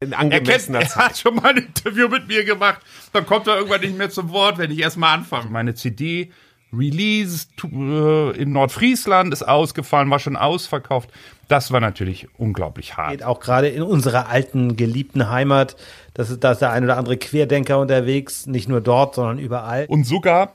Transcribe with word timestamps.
in 0.00 0.14
angemessener 0.14 0.78
er, 0.78 0.86
kennt, 0.86 0.96
er 0.96 1.04
hat 1.04 1.18
schon 1.18 1.34
mal 1.34 1.50
ein 1.50 1.58
Interview 1.58 2.08
mit 2.08 2.26
mir 2.26 2.44
gemacht. 2.44 2.80
Dann 3.12 3.26
kommt 3.26 3.46
er 3.46 3.56
irgendwann 3.56 3.82
nicht 3.82 3.96
mehr 3.96 4.10
zum 4.10 4.30
Wort, 4.30 4.56
wenn 4.56 4.70
ich 4.70 4.78
erstmal 4.78 5.14
anfange. 5.14 5.50
Meine 5.50 5.74
CD 5.74 6.30
Release 6.72 7.48
äh, 7.64 8.36
in 8.40 8.52
Nordfriesland 8.52 9.32
ist 9.32 9.42
ausgefallen, 9.42 10.08
war 10.08 10.20
schon 10.20 10.36
ausverkauft. 10.36 11.10
Das 11.48 11.72
war 11.72 11.80
natürlich 11.80 12.28
unglaublich 12.38 12.96
hart. 12.96 13.10
Geht 13.10 13.24
auch 13.24 13.40
gerade 13.40 13.68
in 13.68 13.82
unserer 13.82 14.28
alten, 14.28 14.76
geliebten 14.76 15.28
Heimat. 15.28 15.76
Das 16.14 16.30
ist, 16.30 16.44
da 16.44 16.52
ist 16.52 16.60
der 16.60 16.70
ein 16.70 16.84
oder 16.84 16.96
andere 16.96 17.16
Querdenker 17.16 17.78
unterwegs, 17.78 18.46
nicht 18.46 18.68
nur 18.68 18.80
dort, 18.80 19.16
sondern 19.16 19.38
überall. 19.38 19.86
Und 19.88 20.04
sogar 20.04 20.54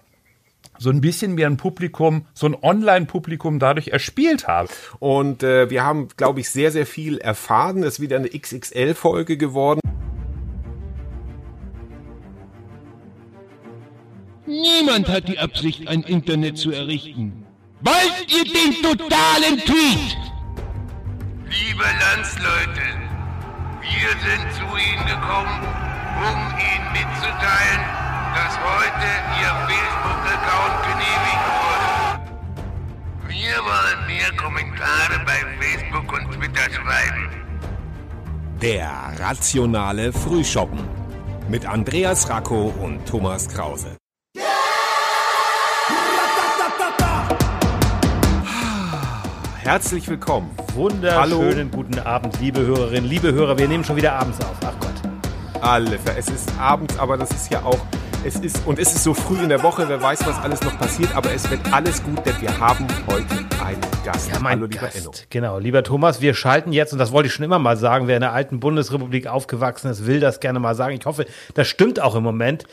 so 0.78 0.90
ein 0.90 1.02
bisschen 1.02 1.36
mehr 1.36 1.48
ein 1.48 1.58
Publikum, 1.58 2.26
so 2.34 2.48
ein 2.48 2.56
Online-Publikum 2.56 3.60
dadurch 3.60 3.90
erspielt 3.90 4.48
habe. 4.48 4.70
Und 5.00 5.44
äh, 5.44 5.70
wir 5.70 5.84
haben, 5.84 6.10
glaube 6.18 6.40
ich, 6.40 6.50
sehr, 6.50 6.72
sehr 6.72 6.86
viel 6.86 7.18
erfahren. 7.18 7.84
Es 7.84 7.96
ist 7.96 8.00
wieder 8.00 8.18
eine 8.18 8.30
XXL-Folge 8.30 9.38
geworden. 9.38 9.80
Niemand 14.46 15.10
hat 15.10 15.28
die 15.28 15.40
Absicht, 15.40 15.88
ein 15.88 16.04
Internet 16.04 16.58
zu 16.58 16.72
errichten. 16.72 17.46
Wollt 17.82 18.28
ihr 18.28 18.44
den 18.44 18.82
totalen 18.82 19.60
Tweet? 19.66 20.18
Liebe 21.50 21.84
Landsleute, 21.84 22.82
wir 23.82 24.10
sind 24.22 24.54
zu 24.54 24.66
Ihnen 24.76 25.06
gekommen, 25.06 25.62
um 26.22 26.40
Ihnen 26.60 26.92
mitzuteilen, 26.94 28.05
dass 28.36 28.60
heute 28.60 29.08
Ihr 29.40 29.54
Facebook-Account 29.66 30.76
genehmigt 30.84 31.46
wurde. 31.64 31.90
Wir 33.30 33.56
wollen 33.64 34.00
mehr 34.08 34.32
Kommentare 34.36 35.16
bei 35.26 35.40
Facebook 35.62 36.12
und 36.12 36.26
Twitter 36.34 36.70
schreiben. 36.70 37.30
Der 38.62 38.92
rationale 39.20 40.12
Frühschoppen 40.12 40.80
mit 41.48 41.66
Andreas 41.66 42.30
Racco 42.30 42.74
und 42.82 43.06
Thomas 43.06 43.48
Krause. 43.48 43.96
Herzlich 49.64 50.10
willkommen. 50.10 50.52
Wunderschönen 50.74 51.72
guten 51.72 52.00
Abend, 52.00 52.38
liebe 52.42 52.60
Hörerinnen, 52.60 53.10
liebe 53.10 53.32
Hörer. 53.32 53.58
Wir 53.58 53.70
nehmen 53.70 53.86
schon 53.86 53.96
wieder 53.96 54.14
abends 54.14 54.40
auf. 54.42 54.58
Ach 54.66 54.74
Gott. 54.82 55.62
Alle. 55.62 55.98
Es 56.18 56.28
ist 56.28 56.52
abends, 56.60 57.00
aber 57.00 57.18
das 57.18 57.32
ist 57.32 57.50
ja 57.50 57.64
auch. 57.64 57.80
Es 58.26 58.38
ist 58.38 58.66
und 58.66 58.80
es 58.80 58.92
ist 58.96 59.04
so 59.04 59.14
früh 59.14 59.38
in 59.44 59.50
der 59.50 59.62
Woche. 59.62 59.88
Wer 59.88 60.02
weiß, 60.02 60.26
was 60.26 60.36
alles 60.40 60.60
noch 60.62 60.76
passiert. 60.80 61.16
Aber 61.16 61.32
es 61.32 61.48
wird 61.52 61.62
alles 61.72 62.02
gut, 62.02 62.26
denn 62.26 62.42
wir 62.42 62.60
haben 62.60 62.88
heute 63.06 63.46
einen 63.64 63.80
Gast. 64.04 64.32
Ja, 64.32 64.40
mein 64.40 64.58
Hallo, 64.58 64.66
lieber 64.66 64.82
Gast. 64.82 64.98
Enno. 64.98 65.12
Genau, 65.30 65.60
lieber 65.60 65.84
Thomas. 65.84 66.22
Wir 66.22 66.34
schalten 66.34 66.74
jetzt 66.74 66.92
und 66.92 66.98
das 66.98 67.12
wollte 67.12 67.28
ich 67.28 67.34
schon 67.34 67.46
immer 67.46 67.60
mal 67.60 67.78
sagen. 67.78 68.08
Wer 68.08 68.18
in 68.18 68.22
der 68.22 68.34
alten 68.34 68.60
Bundesrepublik 68.60 69.28
aufgewachsen 69.28 69.92
ist, 69.92 70.08
will 70.08 70.20
das 70.20 70.40
gerne 70.40 70.60
mal 70.60 70.74
sagen. 70.74 70.98
Ich 71.00 71.06
hoffe, 71.06 71.28
das 71.54 71.68
stimmt 71.68 72.00
auch 72.00 72.16
im 72.16 72.24
Moment. 72.24 72.64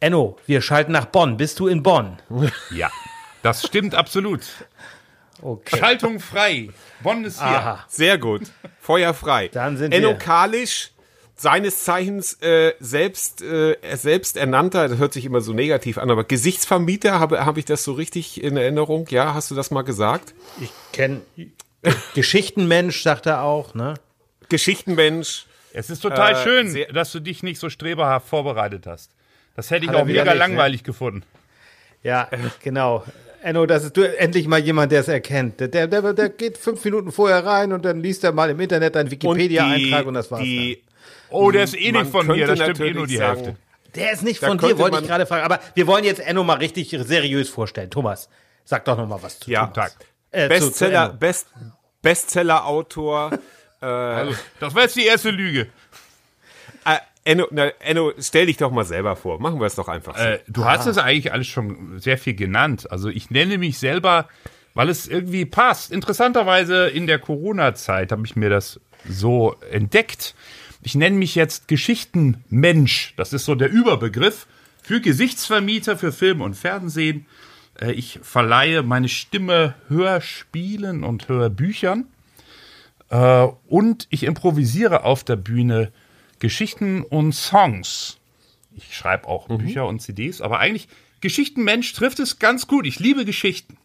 Enno, 0.00 0.36
wir 0.46 0.60
schalten 0.60 0.90
nach 0.90 1.04
Bonn. 1.04 1.36
Bist 1.36 1.60
du 1.60 1.68
in 1.68 1.84
Bonn? 1.84 2.18
Ja, 2.72 2.90
das 3.44 3.64
stimmt 3.64 3.94
absolut. 3.94 4.40
Okay. 5.40 5.78
Schaltung 5.78 6.18
frei. 6.18 6.70
Bonn 7.00 7.24
ist 7.24 7.38
hier. 7.38 7.46
Aha. 7.46 7.84
Sehr 7.86 8.18
gut. 8.18 8.42
Feuer 8.80 9.14
frei. 9.14 9.50
Dann 9.52 9.76
sind 9.76 9.92
Enno 9.94 10.08
wir. 10.08 10.18
Kalisch, 10.18 10.90
seines 11.40 11.84
Zeichens 11.84 12.34
äh, 12.42 12.74
selbst, 12.80 13.40
äh, 13.40 13.76
selbst 13.94 14.36
ernannter, 14.36 14.88
das 14.88 14.98
hört 14.98 15.14
sich 15.14 15.24
immer 15.24 15.40
so 15.40 15.54
negativ 15.54 15.96
an, 15.96 16.10
aber 16.10 16.24
Gesichtsvermieter, 16.24 17.18
habe 17.18 17.46
hab 17.46 17.56
ich 17.56 17.64
das 17.64 17.82
so 17.82 17.94
richtig 17.94 18.44
in 18.44 18.58
Erinnerung? 18.58 19.06
Ja, 19.08 19.32
hast 19.32 19.50
du 19.50 19.54
das 19.54 19.70
mal 19.70 19.80
gesagt? 19.80 20.34
Ich 20.60 20.70
kenne 20.92 21.22
Geschichtenmensch, 22.14 23.02
sagt 23.02 23.24
er 23.24 23.42
auch, 23.42 23.72
ne? 23.74 23.94
Geschichtenmensch. 24.50 25.46
Es 25.72 25.88
ist 25.88 26.00
total 26.00 26.34
äh, 26.34 26.36
schön, 26.42 26.76
dass 26.92 27.10
du 27.10 27.20
dich 27.20 27.42
nicht 27.42 27.58
so 27.58 27.70
streberhaft 27.70 28.28
vorbereitet 28.28 28.86
hast. 28.86 29.10
Das 29.56 29.70
hätte 29.70 29.86
ich 29.86 29.92
auch 29.92 30.04
mega 30.04 30.24
nicht, 30.24 30.32
ne? 30.34 30.38
langweilig 30.38 30.82
ne? 30.82 30.84
gefunden. 30.84 31.22
Ja, 32.02 32.28
genau. 32.62 33.02
Enno, 33.42 33.64
das 33.64 33.84
ist 33.84 33.96
du 33.96 34.02
endlich 34.02 34.46
mal 34.46 34.60
jemand, 34.60 34.92
der 34.92 35.00
es 35.00 35.08
erkennt. 35.08 35.60
Der, 35.60 35.68
der, 35.68 36.12
der 36.12 36.28
geht 36.28 36.58
fünf 36.58 36.84
Minuten 36.84 37.12
vorher 37.12 37.46
rein 37.46 37.72
und 37.72 37.86
dann 37.86 38.00
liest 38.00 38.24
er 38.24 38.32
mal 38.32 38.50
im 38.50 38.60
Internet 38.60 38.94
einen 38.98 39.10
Wikipedia-Eintrag 39.10 40.02
und, 40.02 40.08
und, 40.08 40.14
das 40.14 40.30
war's. 40.30 40.42
Die, 40.42 40.82
oh, 41.30 41.50
der 41.50 41.64
ist 41.64 41.76
eh 41.76 41.92
nicht 41.92 42.10
von 42.10 42.26
mir, 42.26 42.46
das 42.46 42.58
stimmt 42.58 42.80
eh 42.80 42.92
nur 42.92 43.06
die 43.06 43.16
sagen, 43.16 43.44
Hälfte. 43.44 43.56
Der 43.94 44.12
ist 44.12 44.22
nicht 44.22 44.40
von 44.40 44.58
dir, 44.58 44.78
wollte 44.78 45.00
ich 45.00 45.06
gerade 45.06 45.26
fragen. 45.26 45.44
Aber 45.44 45.60
wir 45.74 45.86
wollen 45.86 46.04
jetzt 46.04 46.20
Enno 46.20 46.44
mal 46.44 46.58
richtig 46.58 46.90
seriös 46.90 47.48
vorstellen. 47.48 47.90
Thomas, 47.90 48.28
sag 48.64 48.84
doch 48.84 48.96
noch 48.96 49.08
mal 49.08 49.22
was 49.22 49.40
zu 49.40 49.50
ja. 49.50 49.66
Tag. 49.66 49.92
Äh, 50.30 50.48
Bestseller, 50.48 51.06
zu, 51.06 51.12
zu 51.12 51.18
Best, 51.18 51.46
Bestseller-Autor. 52.02 53.32
äh, 53.82 53.86
also, 53.86 54.34
das 54.60 54.74
war 54.74 54.82
jetzt 54.82 54.96
die 54.96 55.06
erste 55.06 55.30
Lüge. 55.30 55.68
Enno, 57.24 57.46
na, 57.50 57.68
Enno, 57.80 58.12
stell 58.18 58.46
dich 58.46 58.56
doch 58.56 58.70
mal 58.70 58.84
selber 58.84 59.14
vor. 59.14 59.40
Machen 59.40 59.60
wir 59.60 59.66
es 59.66 59.74
doch 59.74 59.88
einfach 59.88 60.16
so. 60.16 60.24
Äh, 60.24 60.40
du 60.48 60.64
ah. 60.64 60.72
hast 60.72 60.86
es 60.86 60.98
eigentlich 60.98 61.32
alles 61.32 61.46
schon 61.46 61.98
sehr 61.98 62.18
viel 62.18 62.34
genannt. 62.34 62.90
Also 62.90 63.08
ich 63.08 63.30
nenne 63.30 63.58
mich 63.58 63.78
selber, 63.78 64.28
weil 64.74 64.88
es 64.88 65.06
irgendwie 65.06 65.44
passt. 65.44 65.92
Interessanterweise 65.92 66.88
in 66.88 67.06
der 67.06 67.18
Corona-Zeit 67.18 68.12
habe 68.12 68.24
ich 68.24 68.36
mir 68.36 68.48
das 68.48 68.80
so 69.08 69.54
entdeckt. 69.70 70.34
Ich 70.82 70.94
nenne 70.94 71.16
mich 71.16 71.34
jetzt 71.34 71.68
Geschichtenmensch. 71.68 73.14
Das 73.16 73.32
ist 73.32 73.44
so 73.44 73.54
der 73.54 73.70
Überbegriff 73.70 74.46
für 74.82 75.00
Gesichtsvermieter 75.00 75.96
für 75.96 76.12
Film 76.12 76.40
und 76.40 76.54
Fernsehen. 76.54 77.26
Äh, 77.80 77.92
ich 77.92 78.20
verleihe 78.22 78.82
meine 78.82 79.08
Stimme 79.08 79.74
Hörspielen 79.88 81.04
und 81.04 81.28
Hörbüchern. 81.28 82.06
Äh, 83.10 83.46
und 83.68 84.06
ich 84.10 84.22
improvisiere 84.22 85.04
auf 85.04 85.24
der 85.24 85.36
Bühne 85.36 85.92
Geschichten 86.38 87.02
und 87.02 87.34
Songs. 87.34 88.16
Ich 88.74 88.96
schreibe 88.96 89.28
auch 89.28 89.48
mhm. 89.48 89.58
Bücher 89.58 89.86
und 89.86 90.00
CDs, 90.00 90.40
aber 90.40 90.58
eigentlich 90.58 90.88
Geschichtenmensch 91.20 91.92
trifft 91.92 92.18
es 92.18 92.38
ganz 92.38 92.66
gut. 92.66 92.86
Ich 92.86 92.98
liebe 92.98 93.24
Geschichten. 93.24 93.76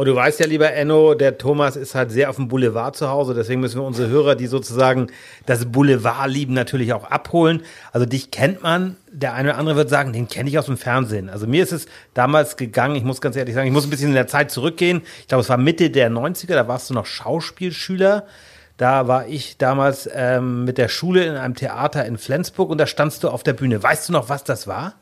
Und 0.00 0.06
du 0.06 0.14
weißt 0.14 0.40
ja, 0.40 0.46
lieber 0.46 0.72
Enno, 0.72 1.12
der 1.12 1.36
Thomas 1.36 1.76
ist 1.76 1.94
halt 1.94 2.10
sehr 2.10 2.30
auf 2.30 2.36
dem 2.36 2.48
Boulevard 2.48 2.96
zu 2.96 3.10
Hause. 3.10 3.34
Deswegen 3.34 3.60
müssen 3.60 3.78
wir 3.78 3.84
unsere 3.84 4.08
Hörer, 4.08 4.34
die 4.34 4.46
sozusagen 4.46 5.08
das 5.44 5.70
Boulevard 5.70 6.26
lieben, 6.26 6.54
natürlich 6.54 6.94
auch 6.94 7.04
abholen. 7.04 7.64
Also 7.92 8.06
dich 8.06 8.30
kennt 8.30 8.62
man. 8.62 8.96
Der 9.12 9.34
eine 9.34 9.50
oder 9.50 9.58
andere 9.58 9.76
wird 9.76 9.90
sagen, 9.90 10.14
den 10.14 10.26
kenne 10.26 10.48
ich 10.48 10.58
aus 10.58 10.64
dem 10.64 10.78
Fernsehen. 10.78 11.28
Also 11.28 11.46
mir 11.46 11.62
ist 11.62 11.72
es 11.72 11.84
damals 12.14 12.56
gegangen, 12.56 12.96
ich 12.96 13.04
muss 13.04 13.20
ganz 13.20 13.36
ehrlich 13.36 13.54
sagen, 13.54 13.66
ich 13.66 13.74
muss 13.74 13.84
ein 13.84 13.90
bisschen 13.90 14.08
in 14.08 14.14
der 14.14 14.26
Zeit 14.26 14.50
zurückgehen. 14.50 15.02
Ich 15.20 15.28
glaube, 15.28 15.42
es 15.42 15.50
war 15.50 15.58
Mitte 15.58 15.90
der 15.90 16.10
90er, 16.10 16.54
da 16.54 16.66
warst 16.66 16.88
du 16.88 16.94
noch 16.94 17.04
Schauspielschüler. 17.04 18.24
Da 18.78 19.06
war 19.06 19.26
ich 19.26 19.58
damals 19.58 20.08
ähm, 20.14 20.64
mit 20.64 20.78
der 20.78 20.88
Schule 20.88 21.26
in 21.26 21.34
einem 21.34 21.56
Theater 21.56 22.06
in 22.06 22.16
Flensburg 22.16 22.70
und 22.70 22.78
da 22.78 22.86
standst 22.86 23.22
du 23.22 23.28
auf 23.28 23.42
der 23.42 23.52
Bühne. 23.52 23.82
Weißt 23.82 24.08
du 24.08 24.14
noch, 24.14 24.30
was 24.30 24.44
das 24.44 24.66
war? 24.66 24.94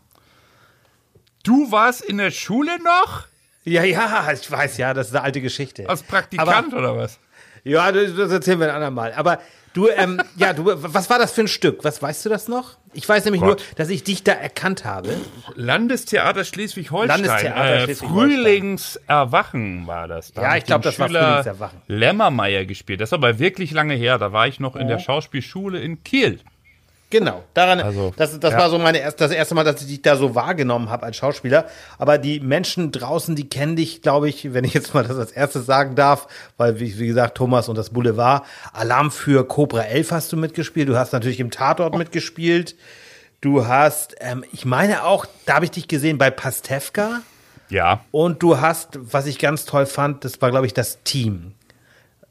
Du 1.44 1.70
warst 1.70 2.00
in 2.00 2.19
der 2.19 2.32
Schule 2.32 2.82
noch? 2.82 3.27
Ja, 3.68 3.84
ja, 3.84 4.32
ich 4.32 4.50
weiß 4.50 4.78
ja, 4.78 4.94
das 4.94 5.08
ist 5.08 5.14
eine 5.14 5.24
alte 5.24 5.40
Geschichte. 5.40 5.88
Als 5.88 6.02
Praktikant 6.02 6.72
Aber, 6.72 6.78
oder 6.78 6.96
was? 6.96 7.18
Ja, 7.64 7.92
das, 7.92 8.14
das 8.16 8.32
erzählen 8.32 8.60
wir 8.60 8.68
ein 8.68 8.74
andermal. 8.74 9.12
Aber 9.14 9.38
Du, 9.78 9.88
ähm, 9.88 10.20
ja, 10.36 10.52
du, 10.52 10.64
was 10.66 11.08
war 11.10 11.18
das 11.18 11.32
für 11.32 11.42
ein 11.42 11.48
Stück? 11.48 11.84
Was 11.84 12.02
weißt 12.02 12.24
du 12.24 12.28
das 12.28 12.48
noch? 12.48 12.78
Ich 12.94 13.08
weiß 13.08 13.24
nämlich 13.26 13.42
Gott. 13.42 13.58
nur, 13.60 13.76
dass 13.76 13.90
ich 13.90 14.02
dich 14.02 14.24
da 14.24 14.32
erkannt 14.32 14.84
habe. 14.84 15.10
Landestheater 15.54 16.44
Schleswig-Holstein. 16.44 17.22
Landestheater 17.22 17.88
äh, 17.88 17.94
Frühlingserwachen 17.94 19.86
war 19.86 20.08
das. 20.08 20.32
Da 20.32 20.42
ja, 20.42 20.56
ich 20.56 20.64
glaube, 20.64 20.84
das 20.84 20.94
Schüler 20.94 21.20
war 21.20 21.28
Frühlingserwachen. 21.28 21.82
Lämmermeier 21.86 22.64
gespielt. 22.64 23.00
Das 23.00 23.10
ist 23.10 23.12
aber 23.12 23.38
wirklich 23.38 23.70
lange 23.70 23.94
her. 23.94 24.18
Da 24.18 24.32
war 24.32 24.48
ich 24.48 24.58
noch 24.58 24.74
in 24.74 24.88
der 24.88 24.98
Schauspielschule 24.98 25.78
in 25.78 26.02
Kiel. 26.02 26.40
Genau, 27.10 27.42
daran, 27.54 27.80
also, 27.80 28.12
das, 28.16 28.38
das 28.38 28.52
ja. 28.52 28.58
war 28.58 28.69
so 28.69 28.78
meine 28.78 28.98
erst, 28.98 29.19
das 29.19 29.30
erste 29.30 29.54
Mal, 29.54 29.64
dass 29.64 29.80
ich 29.80 29.86
dich 29.86 30.02
da 30.02 30.16
so 30.16 30.34
wahrgenommen 30.34 30.91
habe 30.91 31.06
als 31.06 31.16
Schauspieler. 31.16 31.66
Aber 31.96 32.19
die 32.19 32.38
Menschen 32.38 32.92
draußen, 32.92 33.34
die 33.34 33.48
kennen 33.48 33.76
dich, 33.76 34.02
glaube 34.02 34.28
ich, 34.28 34.52
wenn 34.52 34.64
ich 34.64 34.74
jetzt 34.74 34.92
mal 34.92 35.04
das 35.04 35.16
als 35.16 35.32
erstes 35.32 35.64
sagen 35.64 35.94
darf, 35.94 36.28
weil 36.58 36.80
wie, 36.80 36.98
wie 36.98 37.06
gesagt 37.06 37.36
Thomas 37.38 37.70
und 37.70 37.78
das 37.78 37.91
Boulevard, 37.91 38.44
Alarm 38.74 39.10
für 39.10 39.48
Cobra 39.48 39.84
11 39.84 40.12
hast 40.12 40.32
du 40.32 40.36
mitgespielt. 40.36 40.86
Du 40.86 40.98
hast 40.98 41.12
natürlich 41.12 41.41
im 41.41 41.50
Tatort 41.50 41.96
mitgespielt. 41.96 42.76
Du 43.40 43.66
hast, 43.66 44.16
ähm, 44.20 44.44
ich 44.52 44.66
meine 44.66 45.05
auch, 45.05 45.25
da 45.46 45.55
habe 45.55 45.64
ich 45.64 45.70
dich 45.70 45.88
gesehen 45.88 46.19
bei 46.19 46.31
Pastewka. 46.31 47.22
Ja. 47.70 48.00
Und 48.10 48.43
du 48.43 48.60
hast, 48.60 48.99
was 49.00 49.26
ich 49.26 49.38
ganz 49.38 49.64
toll 49.64 49.87
fand, 49.87 50.25
das 50.26 50.43
war 50.43 50.50
glaube 50.50 50.66
ich 50.66 50.75
das 50.75 51.02
Team. 51.05 51.55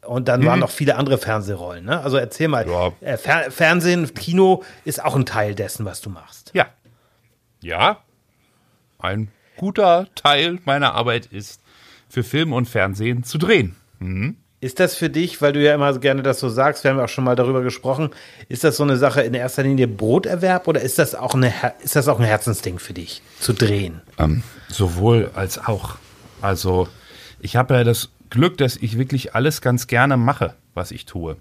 Und 0.07 0.27
dann 0.27 0.42
mhm. 0.42 0.45
waren 0.45 0.59
noch 0.59 0.69
viele 0.69 0.95
andere 0.95 1.18
Fernsehrollen. 1.18 1.86
Ne? 1.86 2.00
Also 2.01 2.18
erzähl 2.18 2.48
mal, 2.48 2.68
ja. 2.68 2.92
äh, 3.01 3.18
Fer 3.18 3.51
Fernsehen, 3.51 4.13
Kino 4.13 4.63
ist 4.86 5.04
auch 5.04 5.15
ein 5.15 5.25
Teil 5.25 5.54
dessen, 5.54 5.86
was 5.86 6.01
du 6.01 6.09
machst. 6.09 6.51
Ja. 6.54 6.68
Ja. 7.62 8.00
Ein 9.00 9.30
guter 9.57 10.07
Teil 10.15 10.59
meiner 10.65 10.94
Arbeit 10.94 11.27
ist, 11.27 11.62
für 12.09 12.24
Film 12.24 12.54
und 12.54 12.68
Fernsehen 12.68 13.24
zu 13.24 13.38
drehen. 13.38 13.75
Mhm. 14.00 14.38
Ist 14.59 14.80
das 14.80 14.95
für 14.95 15.09
dich, 15.09 15.39
weil 15.42 15.54
du 15.54 15.62
ja 15.62 15.75
immer 15.75 16.00
gerne 16.00 16.24
das 16.24 16.39
so 16.39 16.50
sagst, 16.50 16.83
wir 16.83 16.89
haben 16.89 16.98
ja 16.98 17.03
auch 17.03 17.10
schon 17.10 17.24
mal 17.24 17.36
darüber 17.36 17.62
gesprochen, 17.62 18.10
ist 18.50 18.63
das 18.63 18.77
so 18.77 18.83
eine 18.83 18.98
Sache 18.98 19.21
in 19.21 19.36
erster 19.36 19.62
Linie 19.62 19.88
Broterwerb 19.88 20.68
oder 20.68 20.81
ist 20.81 20.98
das 20.98 21.13
auch, 21.13 21.36
eine, 21.36 21.53
ist 21.83 21.95
das 21.95 22.07
auch 22.07 22.19
ein 22.19 22.25
Herzensding 22.25 22.80
für 22.80 22.94
dich, 22.94 23.21
zu 23.39 23.53
drehen? 23.53 24.01
Ähm, 24.18 24.42
sowohl 24.68 25.30
als 25.36 25.60
auch. 25.60 25.98
Also 26.42 26.88
ich 27.39 27.56
habe 27.56 27.75
ja 27.75 27.83
das 27.83 28.10
Glück, 28.29 28.57
dass 28.57 28.75
ich 28.75 28.97
wirklich 28.97 29.35
alles 29.35 29.62
ganz 29.62 29.88
gerne 29.88 30.18
mache, 30.18 30.56
was 30.74 30.91
ich 30.91 31.06
tue. 31.06 31.38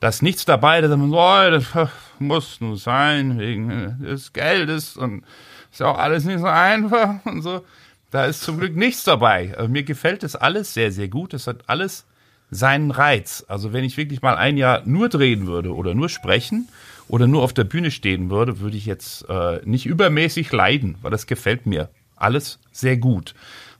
Da 0.00 0.08
ist 0.08 0.22
nichts 0.22 0.44
dabei, 0.44 0.80
da 0.80 0.88
sagt 0.88 1.00
man 1.00 1.12
oh, 1.12 1.50
das 1.50 1.88
muss 2.18 2.60
nur 2.60 2.76
sein, 2.76 3.38
wegen 3.38 3.98
des 4.02 4.32
Geldes 4.32 4.96
und 4.96 5.24
ist 5.72 5.82
auch 5.82 5.98
alles 5.98 6.24
nicht 6.24 6.40
so 6.40 6.46
einfach 6.46 7.16
und 7.24 7.42
so. 7.42 7.64
Da 8.10 8.26
ist 8.26 8.42
zum 8.42 8.58
Glück 8.58 8.76
nichts 8.76 9.02
dabei. 9.04 9.56
Also 9.56 9.68
mir 9.68 9.82
gefällt 9.82 10.22
das 10.22 10.36
alles 10.36 10.72
sehr, 10.72 10.92
sehr 10.92 11.08
gut. 11.08 11.34
Es 11.34 11.46
hat 11.46 11.68
alles 11.68 12.04
seinen 12.50 12.92
Reiz. 12.92 13.44
Also 13.48 13.72
wenn 13.72 13.82
ich 13.82 13.96
wirklich 13.96 14.22
mal 14.22 14.36
ein 14.36 14.56
Jahr 14.56 14.82
nur 14.84 15.08
drehen 15.08 15.46
würde 15.46 15.74
oder 15.74 15.94
nur 15.94 16.08
sprechen 16.08 16.68
oder 17.08 17.26
nur 17.26 17.42
auf 17.42 17.52
der 17.52 17.64
Bühne 17.64 17.90
stehen 17.90 18.30
würde, 18.30 18.60
würde 18.60 18.76
ich 18.76 18.86
jetzt 18.86 19.28
äh, 19.28 19.60
nicht 19.64 19.86
übermäßig 19.86 20.52
leiden, 20.52 20.96
weil 21.02 21.10
das 21.10 21.26
gefällt 21.26 21.66
mir 21.66 21.88
alles 22.16 22.58
sehr 22.70 22.96
gut. 22.96 23.34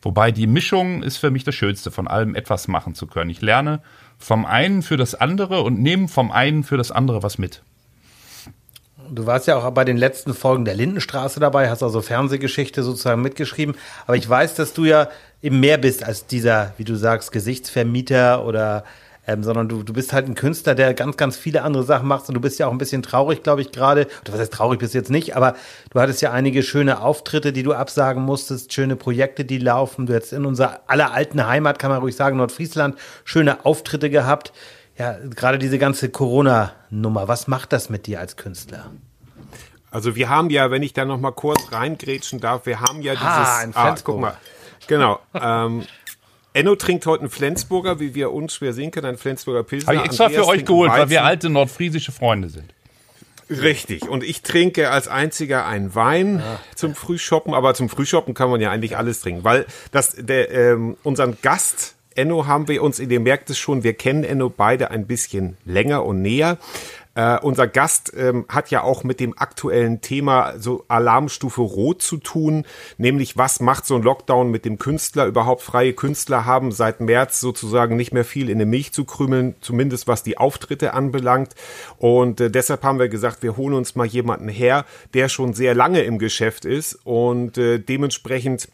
Wobei 0.04 0.30
die 0.30 0.46
Mischung 0.46 1.02
ist 1.02 1.16
für 1.16 1.30
mich 1.30 1.44
das 1.44 1.54
Schönste, 1.54 1.90
von 1.90 2.06
allem 2.06 2.34
etwas 2.34 2.68
machen 2.68 2.94
zu 2.94 3.06
können. 3.06 3.30
Ich 3.30 3.40
lerne 3.40 3.80
vom 4.18 4.44
einen 4.44 4.82
für 4.82 4.96
das 4.96 5.14
andere 5.14 5.62
und 5.62 5.80
nehme 5.80 6.08
vom 6.08 6.30
einen 6.30 6.62
für 6.62 6.76
das 6.76 6.90
andere 6.90 7.22
was 7.22 7.38
mit. 7.38 7.62
Du 9.10 9.26
warst 9.26 9.46
ja 9.46 9.56
auch 9.56 9.70
bei 9.70 9.84
den 9.84 9.96
letzten 9.96 10.34
Folgen 10.34 10.64
der 10.64 10.74
Lindenstraße 10.74 11.40
dabei, 11.40 11.68
hast 11.68 11.82
also 11.82 12.00
Fernsehgeschichte 12.00 12.82
sozusagen 12.82 13.22
mitgeschrieben. 13.22 13.74
Aber 14.06 14.16
ich 14.16 14.28
weiß, 14.28 14.54
dass 14.54 14.72
du 14.72 14.84
ja 14.84 15.08
eben 15.42 15.60
mehr 15.60 15.78
bist 15.78 16.04
als 16.04 16.26
dieser, 16.26 16.72
wie 16.76 16.84
du 16.84 16.96
sagst, 16.96 17.32
Gesichtsvermieter 17.32 18.44
oder 18.44 18.84
ähm, 19.26 19.42
sondern 19.42 19.68
du, 19.68 19.82
du 19.82 19.92
bist 19.92 20.12
halt 20.12 20.28
ein 20.28 20.34
Künstler, 20.34 20.74
der 20.74 20.94
ganz, 20.94 21.16
ganz 21.16 21.36
viele 21.36 21.62
andere 21.62 21.82
Sachen 21.84 22.06
macht 22.08 22.28
und 22.28 22.34
du 22.34 22.40
bist 22.40 22.58
ja 22.58 22.66
auch 22.66 22.72
ein 22.72 22.78
bisschen 22.78 23.02
traurig, 23.02 23.42
glaube 23.42 23.62
ich, 23.62 23.72
gerade. 23.72 24.06
Was 24.26 24.38
heißt 24.38 24.52
traurig 24.52 24.80
bist 24.80 24.94
jetzt 24.94 25.10
nicht, 25.10 25.34
aber 25.36 25.54
du 25.90 26.00
hattest 26.00 26.20
ja 26.22 26.32
einige 26.32 26.62
schöne 26.62 27.00
Auftritte, 27.00 27.52
die 27.52 27.62
du 27.62 27.72
absagen 27.72 28.22
musstest, 28.22 28.72
schöne 28.72 28.96
Projekte, 28.96 29.44
die 29.44 29.58
laufen. 29.58 30.06
Du 30.06 30.14
hast 30.14 30.32
in 30.32 30.44
unserer 30.44 30.80
aller 30.86 31.12
alten 31.12 31.46
Heimat, 31.46 31.78
kann 31.78 31.90
man 31.90 32.00
ruhig 32.00 32.16
sagen, 32.16 32.36
Nordfriesland, 32.36 32.96
schöne 33.24 33.64
Auftritte 33.64 34.10
gehabt. 34.10 34.52
Ja, 34.96 35.16
gerade 35.34 35.58
diese 35.58 35.78
ganze 35.78 36.08
Corona-Nummer, 36.08 37.26
was 37.26 37.48
macht 37.48 37.72
das 37.72 37.90
mit 37.90 38.06
dir 38.06 38.20
als 38.20 38.36
Künstler? 38.36 38.90
Also 39.90 40.16
wir 40.16 40.28
haben 40.28 40.50
ja, 40.50 40.70
wenn 40.70 40.82
ich 40.82 40.92
da 40.92 41.04
noch 41.04 41.18
mal 41.20 41.30
kurz 41.32 41.72
reingrätschen 41.72 42.40
darf, 42.40 42.66
wir 42.66 42.80
haben 42.80 43.00
ja 43.00 43.12
dieses, 43.12 43.26
Ah, 43.26 43.62
in 43.62 43.70
ah, 43.74 43.82
Flensburg. 43.82 44.14
guck 44.16 44.20
mal, 44.22 44.36
genau. 44.88 45.20
Ähm, 45.34 45.84
Enno 46.54 46.76
trinkt 46.76 47.04
heute 47.04 47.22
einen 47.22 47.30
Flensburger, 47.30 48.00
wie 48.00 48.14
wir 48.14 48.32
unschwer 48.32 48.72
sehen 48.72 48.90
können, 48.90 49.06
einen 49.06 49.18
Flensburger 49.18 49.64
Pilsner. 49.64 49.88
Habe 49.88 49.98
ich 49.98 50.04
extra 50.06 50.28
für 50.28 50.36
Andreas 50.36 50.48
euch 50.48 50.54
trinkt 50.54 50.68
geholt, 50.68 50.90
weil 50.92 51.10
wir 51.10 51.24
alte 51.24 51.50
nordfriesische 51.50 52.12
Freunde 52.12 52.48
sind. 52.48 52.72
Richtig. 53.50 54.08
Und 54.08 54.24
ich 54.24 54.42
trinke 54.42 54.90
als 54.90 55.08
einziger 55.08 55.66
einen 55.66 55.94
Wein 55.94 56.42
zum 56.74 56.94
Frühshoppen, 56.94 57.52
aber 57.52 57.74
zum 57.74 57.88
Frühshoppen 57.88 58.34
kann 58.34 58.50
man 58.50 58.60
ja 58.60 58.70
eigentlich 58.70 58.96
alles 58.96 59.20
trinken, 59.20 59.44
weil 59.44 59.66
das 59.90 60.16
der 60.16 60.50
ähm, 60.50 60.96
unseren 61.02 61.36
Gast 61.42 61.96
Enno 62.14 62.46
haben 62.46 62.68
wir 62.68 62.82
uns, 62.82 63.00
ihr 63.00 63.20
merkt 63.20 63.50
es 63.50 63.58
schon, 63.58 63.82
wir 63.82 63.94
kennen 63.94 64.22
Enno 64.22 64.48
beide 64.48 64.90
ein 64.92 65.06
bisschen 65.06 65.56
länger 65.64 66.04
und 66.04 66.22
näher. 66.22 66.58
Äh, 67.14 67.38
unser 67.40 67.66
Gast 67.66 68.12
ähm, 68.16 68.44
hat 68.48 68.70
ja 68.70 68.82
auch 68.82 69.04
mit 69.04 69.20
dem 69.20 69.38
aktuellen 69.38 70.00
Thema 70.00 70.54
so 70.58 70.84
Alarmstufe 70.88 71.60
Rot 71.60 72.02
zu 72.02 72.16
tun, 72.16 72.64
nämlich 72.98 73.36
was 73.36 73.60
macht 73.60 73.86
so 73.86 73.94
ein 73.94 74.02
Lockdown 74.02 74.50
mit 74.50 74.64
dem 74.64 74.78
Künstler 74.78 75.26
überhaupt? 75.26 75.62
Freie 75.62 75.92
Künstler 75.92 76.44
haben 76.44 76.72
seit 76.72 77.00
März 77.00 77.40
sozusagen 77.40 77.96
nicht 77.96 78.12
mehr 78.12 78.24
viel 78.24 78.50
in 78.50 78.58
der 78.58 78.66
Milch 78.66 78.92
zu 78.92 79.04
krümeln, 79.04 79.54
zumindest 79.60 80.08
was 80.08 80.22
die 80.22 80.38
Auftritte 80.38 80.94
anbelangt. 80.94 81.54
Und 81.98 82.40
äh, 82.40 82.50
deshalb 82.50 82.82
haben 82.82 82.98
wir 82.98 83.08
gesagt, 83.08 83.42
wir 83.42 83.56
holen 83.56 83.74
uns 83.74 83.94
mal 83.94 84.06
jemanden 84.06 84.48
her, 84.48 84.84
der 85.14 85.28
schon 85.28 85.54
sehr 85.54 85.74
lange 85.74 86.02
im 86.02 86.18
Geschäft 86.18 86.64
ist 86.64 86.98
und 87.04 87.58
äh, 87.58 87.78
dementsprechend 87.78 88.68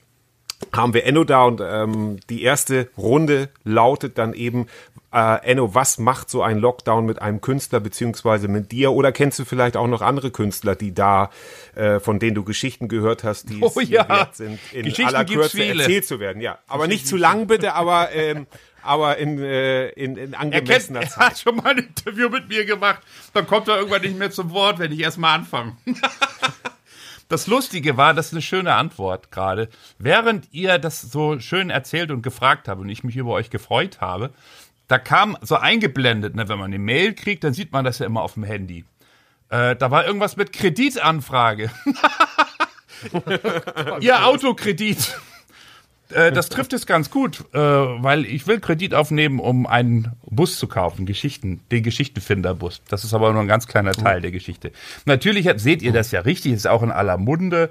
haben 0.73 0.95
wir 0.95 1.05
Enno 1.05 1.25
da 1.25 1.45
und 1.45 1.61
ähm, 1.65 2.19
die 2.29 2.43
erste 2.43 2.89
Runde 2.97 3.49
lautet 3.65 4.19
dann 4.19 4.35
eben, 4.35 4.67
äh, 5.13 5.43
Enno, 5.51 5.75
was 5.75 5.99
macht 5.99 6.31
so 6.31 6.43
ein 6.43 6.59
Lockdown 6.59 7.05
mit 7.07 7.21
einem 7.21 7.41
Künstler 7.41 7.81
beziehungsweise 7.81 8.47
mit 8.47 8.71
dir? 8.71 8.93
Oder 8.93 9.11
kennst 9.11 9.39
du 9.39 9.45
vielleicht 9.45 9.77
auch 9.77 9.89
noch 9.89 10.03
andere 10.03 10.31
Künstler, 10.31 10.77
die 10.77 10.95
da, 10.95 11.31
äh, 11.75 11.99
von 11.99 12.19
denen 12.21 12.35
du 12.37 12.45
Geschichten 12.45 12.89
gehört 12.89 13.25
hast, 13.25 13.49
die 13.51 13.63
es 13.63 13.77
Oh 13.77 13.81
ja. 13.81 14.09
wert 14.09 14.37
sind, 14.37 14.61
in 14.73 14.93
aller 15.07 15.25
Kürze 15.25 15.57
viele. 15.57 15.83
erzählt 15.83 16.07
zu 16.07 16.21
werden? 16.21 16.41
Ja, 16.41 16.59
aber 16.69 16.87
nicht 16.87 17.09
zu 17.09 17.17
lang 17.17 17.47
bitte, 17.47 17.75
aber 17.75 18.13
ähm, 18.13 18.47
aber 18.83 19.19
in, 19.19 19.39
äh, 19.39 19.89
in, 19.91 20.17
in 20.17 20.33
Er, 20.33 20.39
kennt, 20.39 20.55
angemessener 20.55 21.01
er 21.01 21.09
Zeit. 21.09 21.31
hat 21.31 21.39
schon 21.39 21.57
mal 21.57 21.71
ein 21.73 21.79
Interview 21.79 22.29
mit 22.31 22.49
mir 22.49 22.65
gemacht. 22.65 23.01
Dann 23.35 23.47
kommt 23.47 23.69
er 23.69 23.77
irgendwann 23.77 24.01
nicht 24.03 24.19
mehr 24.19 24.31
zum 24.31 24.51
Wort, 24.53 24.79
wenn 24.79 24.93
ich 24.93 25.01
erst 25.01 25.19
mal 25.19 25.35
anfange. 25.35 25.77
Das 27.31 27.47
Lustige 27.47 27.97
war, 27.97 28.13
das 28.13 28.27
ist 28.27 28.33
eine 28.33 28.43
schöne 28.43 28.75
Antwort 28.75 29.31
gerade. 29.31 29.69
Während 29.99 30.49
ihr 30.51 30.79
das 30.79 31.01
so 31.01 31.39
schön 31.39 31.71
erzählt 31.71 32.11
und 32.11 32.23
gefragt 32.23 32.67
habt 32.67 32.81
und 32.81 32.89
ich 32.89 33.05
mich 33.05 33.17
über 33.17 33.31
euch 33.31 33.51
gefreut 33.51 34.01
habe, 34.01 34.31
da 34.89 34.99
kam 34.99 35.39
so 35.41 35.55
eingeblendet, 35.55 36.35
ne, 36.35 36.49
wenn 36.49 36.59
man 36.59 36.73
eine 36.73 36.81
Mail 36.81 37.15
kriegt, 37.15 37.45
dann 37.45 37.55
sieht 37.55 37.71
man 37.71 37.85
das 37.85 38.01
ja 38.01 38.07
immer 38.07 38.23
auf 38.23 38.35
dem 38.35 38.43
Handy. 38.43 38.85
Äh, 39.49 39.77
da 39.77 39.93
war 39.93 40.05
irgendwas 40.05 40.37
mit 40.37 40.53
Kreditanfrage. 40.53 41.71
Ihr 44.01 44.27
Autokredit. 44.27 45.17
Äh, 46.13 46.33
das 46.33 46.49
trifft 46.49 46.73
es 46.73 46.87
ganz 46.87 47.11
gut, 47.11 47.45
äh, 47.53 47.59
weil 47.59 48.25
ich 48.25 48.47
will 48.47 48.61
Kredit 48.61 48.95
aufnehmen, 48.95 49.39
um 49.39 49.67
einen 49.67 50.13
Bus 50.27 50.59
zu 50.59 50.67
kaufen, 50.67 51.07
Geschichten, 51.07 51.61
den 51.71 51.83
Geschichtenfinderbus. 51.83 52.83
Das 52.89 53.05
ist 53.05 53.15
aber 53.15 53.33
nur 53.33 53.43
ein 53.43 53.49
ganz 53.49 53.67
kleiner 53.67 53.93
Teil 53.93 54.21
der 54.21 54.31
Geschichte. 54.31 54.73
Natürlich 55.05 55.47
habt- 55.49 55.61
seht 55.61 55.83
ihr 55.83 55.93
das 55.93 56.11
ja 56.11 56.21
richtig, 56.21 56.53
ist 56.53 56.67
auch 56.67 56.83
in 56.83 56.91
aller 56.91 57.17
Munde. 57.19 57.71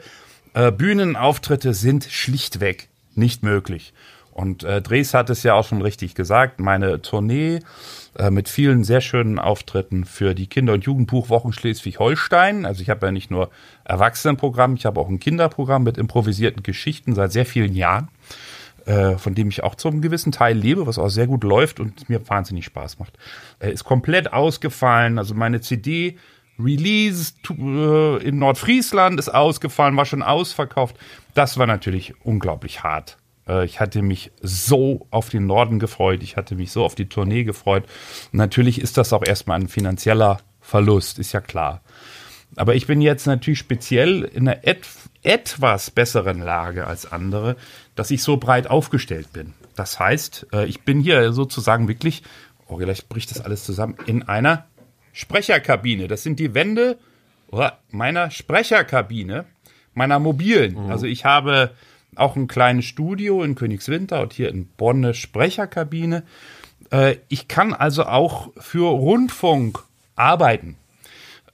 Äh, 0.54 0.72
Bühnenauftritte 0.72 1.74
sind 1.74 2.06
schlichtweg 2.06 2.90
nicht 3.16 3.44
möglich. 3.44 3.94
Und 4.32 4.64
äh, 4.64 4.82
Dres 4.82 5.14
hat 5.14 5.30
es 5.30 5.44
ja 5.44 5.54
auch 5.54 5.68
schon 5.68 5.82
richtig 5.82 6.16
gesagt, 6.16 6.62
meine 6.62 7.02
Tournee 7.02 7.60
äh, 8.18 8.30
mit 8.32 8.48
vielen 8.48 8.86
sehr 8.86 9.02
schönen 9.02 9.38
Auftritten 9.38 10.06
für 10.06 10.34
die 10.34 10.48
Kinder- 10.48 10.74
und 10.74 10.86
Jugendbuchwochen 10.86 11.52
Schleswig-Holstein. 11.52 12.66
Also 12.66 12.82
ich 12.82 12.90
habe 12.90 13.08
ja 13.08 13.12
nicht 13.12 13.32
nur 13.32 13.50
Erwachsenenprogramm, 13.84 14.76
ich 14.76 14.86
habe 14.86 15.00
auch 15.02 15.10
ein 15.10 15.20
Kinderprogramm 15.20 15.84
mit 15.84 15.98
improvisierten 15.98 16.64
Geschichten 16.64 17.16
seit 17.16 17.34
sehr 17.34 17.46
vielen 17.46 17.76
Jahren, 17.76 18.08
äh, 18.90 19.20
von 19.20 19.36
dem 19.36 19.50
ich 19.50 19.64
auch 19.64 19.76
zum 19.76 20.02
gewissen 20.02 20.32
Teil 20.32 20.58
lebe, 20.58 20.88
was 20.88 20.98
auch 20.98 21.10
sehr 21.10 21.28
gut 21.28 21.44
läuft 21.44 21.80
und 21.80 22.10
mir 22.10 22.28
wahnsinnig 22.28 22.66
Spaß 22.66 22.98
macht. 22.98 23.20
Äh, 23.60 23.72
ist 23.72 23.84
komplett 23.84 24.34
ausgefallen, 24.34 25.20
also 25.20 25.36
meine 25.36 25.62
CD 25.62 26.18
Release 26.60 27.34
äh, 27.52 28.28
in 28.28 28.40
Nordfriesland 28.40 29.20
ist 29.20 29.30
ausgefallen, 29.30 29.96
war 29.96 30.06
schon 30.06 30.24
ausverkauft. 30.24 30.98
Das 31.36 31.60
war 31.60 31.68
natürlich 31.68 32.16
unglaublich 32.24 32.82
hart. 32.82 33.18
Äh, 33.48 33.64
Ich 33.66 33.80
hatte 33.80 34.02
mich 34.02 34.32
so 34.42 35.06
auf 35.12 35.30
den 35.30 35.46
Norden 35.46 35.78
gefreut, 35.78 36.24
ich 36.24 36.36
hatte 36.36 36.56
mich 36.56 36.72
so 36.72 36.84
auf 36.84 36.96
die 36.96 37.08
Tournee 37.08 37.44
gefreut. 37.44 37.84
Natürlich 38.32 38.82
ist 38.82 38.98
das 38.98 39.14
auch 39.14 39.24
erstmal 39.24 39.60
ein 39.60 39.68
finanzieller 39.68 40.40
Verlust, 40.62 41.20
ist 41.20 41.32
ja 41.32 41.42
klar. 41.42 41.82
Aber 42.56 42.74
ich 42.74 42.88
bin 42.88 43.02
jetzt 43.02 43.28
natürlich 43.28 43.60
speziell 43.60 44.24
in 44.24 44.48
einer 44.48 44.66
et 44.68 44.84
etwas 45.24 45.92
besseren 45.92 46.40
Lage 46.42 46.88
als 46.88 47.12
andere, 47.12 47.56
dass 47.96 48.12
ich 48.12 48.24
so 48.24 48.38
breit 48.38 48.68
aufgestellt 48.70 49.34
bin. 49.34 49.54
Das 49.76 50.00
heißt, 50.00 50.48
äh, 50.54 50.66
ich 50.66 50.82
bin 50.82 51.02
hier 51.02 51.34
sozusagen 51.34 51.88
wirklich, 51.88 52.24
oh, 52.68 52.78
vielleicht 52.78 53.10
bricht 53.10 53.32
das 53.32 53.42
alles 53.42 53.64
zusammen, 53.64 53.96
in 54.06 54.24
einer 54.24 54.66
Sprecherkabine. 55.14 56.08
Das 56.08 56.24
sind 56.24 56.40
die 56.40 56.54
Wände 56.54 56.98
meiner 57.92 58.30
Sprecherkabine, 58.32 59.46
meiner 59.94 60.20
mobilen. 60.20 60.78
Also 60.92 61.08
ich 61.08 61.26
habe 61.26 61.72
auch 62.16 62.36
ein 62.36 62.48
kleines 62.48 62.86
Studio 62.86 63.44
in 63.44 63.56
Königswinter 63.56 64.22
und 64.22 64.34
hier 64.34 64.50
in 64.50 64.68
Bonn 64.68 65.04
eine 65.04 65.14
Sprecherkabine. 65.14 66.24
Äh, 66.92 67.18
Ich 67.28 67.48
kann 67.48 67.74
also 67.74 68.06
auch 68.06 68.52
für 68.58 68.88
Rundfunk 68.90 69.80
arbeiten. 70.16 70.76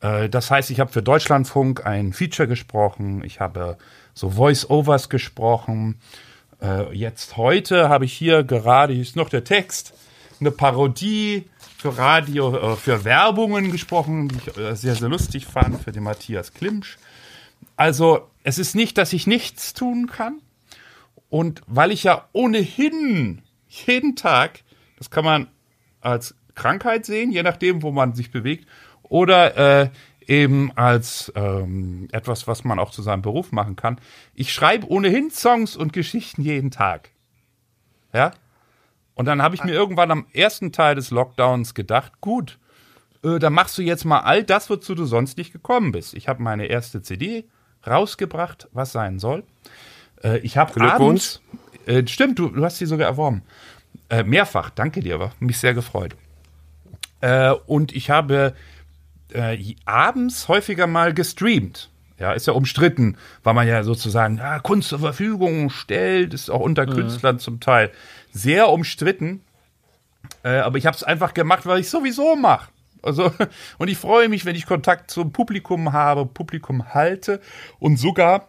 Äh, 0.01 0.29
Das 0.29 0.51
heißt, 0.51 0.71
ich 0.71 0.79
habe 0.79 0.91
für 0.91 1.01
Deutschlandfunk 1.03 1.85
ein 1.85 2.13
Feature 2.13 2.47
gesprochen, 2.47 3.23
ich 3.23 3.39
habe 3.39 3.77
so 4.13 4.29
Voice-Overs 4.29 5.09
gesprochen. 5.09 5.99
Äh, 6.61 6.93
Jetzt 6.95 7.37
heute 7.37 7.89
habe 7.89 8.05
ich 8.05 8.13
hier 8.13 8.43
gerade, 8.43 8.93
hier 8.93 9.01
ist 9.01 9.15
noch 9.15 9.29
der 9.29 9.43
Text, 9.43 9.93
eine 10.39 10.51
Parodie 10.51 11.45
für 11.77 11.97
Radio, 11.97 12.73
äh, 12.73 12.75
für 12.75 13.03
Werbungen 13.03 13.71
gesprochen, 13.71 14.29
die 14.29 14.37
ich 14.37 14.77
sehr, 14.79 14.95
sehr 14.95 15.09
lustig 15.09 15.45
fand, 15.45 15.81
für 15.81 15.91
den 15.91 16.03
Matthias 16.03 16.53
Klimsch. 16.53 16.97
Also, 17.77 18.29
es 18.43 18.57
ist 18.57 18.75
nicht, 18.75 18.97
dass 18.97 19.11
ich 19.13 19.27
nichts 19.27 19.73
tun 19.73 20.07
kann. 20.07 20.39
Und 21.29 21.61
weil 21.67 21.91
ich 21.91 22.03
ja 22.03 22.29
ohnehin 22.31 23.41
jeden 23.67 24.15
Tag, 24.15 24.61
das 24.97 25.09
kann 25.09 25.25
man 25.25 25.47
als 25.99 26.35
Krankheit 26.53 27.05
sehen, 27.05 27.31
je 27.31 27.43
nachdem, 27.43 27.81
wo 27.81 27.91
man 27.91 28.13
sich 28.13 28.31
bewegt, 28.31 28.67
oder 29.09 29.83
äh, 29.83 29.89
eben 30.27 30.71
als 30.75 31.31
ähm, 31.35 32.07
etwas, 32.11 32.47
was 32.47 32.63
man 32.63 32.79
auch 32.79 32.91
zu 32.91 33.01
seinem 33.01 33.21
Beruf 33.21 33.51
machen 33.51 33.75
kann. 33.75 33.99
Ich 34.33 34.53
schreibe 34.53 34.89
ohnehin 34.89 35.29
Songs 35.29 35.75
und 35.75 35.93
Geschichten 35.93 36.41
jeden 36.41 36.71
Tag. 36.71 37.09
Ja? 38.13 38.31
Und 39.13 39.25
dann 39.25 39.41
habe 39.41 39.55
ich 39.55 39.63
mir 39.63 39.73
irgendwann 39.73 40.11
am 40.11 40.25
ersten 40.33 40.71
Teil 40.71 40.95
des 40.95 41.11
Lockdowns 41.11 41.73
gedacht, 41.73 42.21
gut, 42.21 42.59
äh, 43.23 43.39
dann 43.39 43.53
machst 43.53 43.77
du 43.77 43.81
jetzt 43.81 44.05
mal 44.05 44.19
all 44.19 44.43
das, 44.43 44.69
wozu 44.69 44.95
du 44.95 45.05
sonst 45.05 45.37
nicht 45.37 45.53
gekommen 45.53 45.91
bist. 45.91 46.13
Ich 46.13 46.27
habe 46.27 46.43
meine 46.43 46.65
erste 46.65 47.01
CD 47.01 47.45
rausgebracht, 47.85 48.67
was 48.71 48.91
sein 48.91 49.19
soll. 49.19 49.43
Äh, 50.23 50.39
ich 50.39 50.57
habe 50.57 50.73
Glückwunsch. 50.73 51.39
abends, 51.39 51.41
äh, 51.85 52.05
stimmt, 52.07 52.39
du, 52.39 52.49
du 52.49 52.63
hast 52.63 52.77
sie 52.77 52.85
sogar 52.85 53.07
erworben. 53.07 53.43
Äh, 54.09 54.23
mehrfach, 54.23 54.69
danke 54.69 55.01
dir, 55.01 55.19
war 55.19 55.31
mich 55.39 55.57
sehr 55.59 55.73
gefreut. 55.73 56.15
Äh, 57.21 57.51
und 57.51 57.95
ich 57.95 58.09
habe 58.09 58.53
äh, 59.33 59.75
abends 59.85 60.47
häufiger 60.47 60.87
mal 60.87 61.13
gestreamt. 61.13 61.89
Ja, 62.17 62.31
ist 62.31 62.47
ja 62.47 62.53
umstritten, 62.53 63.17
weil 63.43 63.53
man 63.53 63.67
ja 63.67 63.83
sozusagen 63.83 64.37
ja, 64.37 64.59
Kunst 64.59 64.87
zur 64.87 64.99
Verfügung 64.99 65.69
stellt, 65.69 66.33
ist 66.33 66.49
auch 66.49 66.61
unter 66.61 66.85
Künstlern 66.85 67.39
zum 67.39 67.59
Teil 67.59 67.91
sehr 68.31 68.69
umstritten. 68.69 69.41
Äh, 70.43 70.59
aber 70.59 70.77
ich 70.77 70.85
habe 70.85 70.95
es 70.95 71.03
einfach 71.03 71.33
gemacht, 71.33 71.65
weil 71.65 71.81
ich 71.81 71.89
sowieso 71.89 72.37
mache. 72.37 72.69
Also, 73.01 73.31
und 73.77 73.89
ich 73.89 73.97
freue 73.97 74.29
mich, 74.29 74.45
wenn 74.45 74.55
ich 74.55 74.65
Kontakt 74.65 75.11
zum 75.11 75.33
Publikum 75.33 75.91
habe, 75.91 76.25
Publikum 76.25 76.93
halte 76.93 77.41
und 77.79 77.97
sogar 77.97 78.47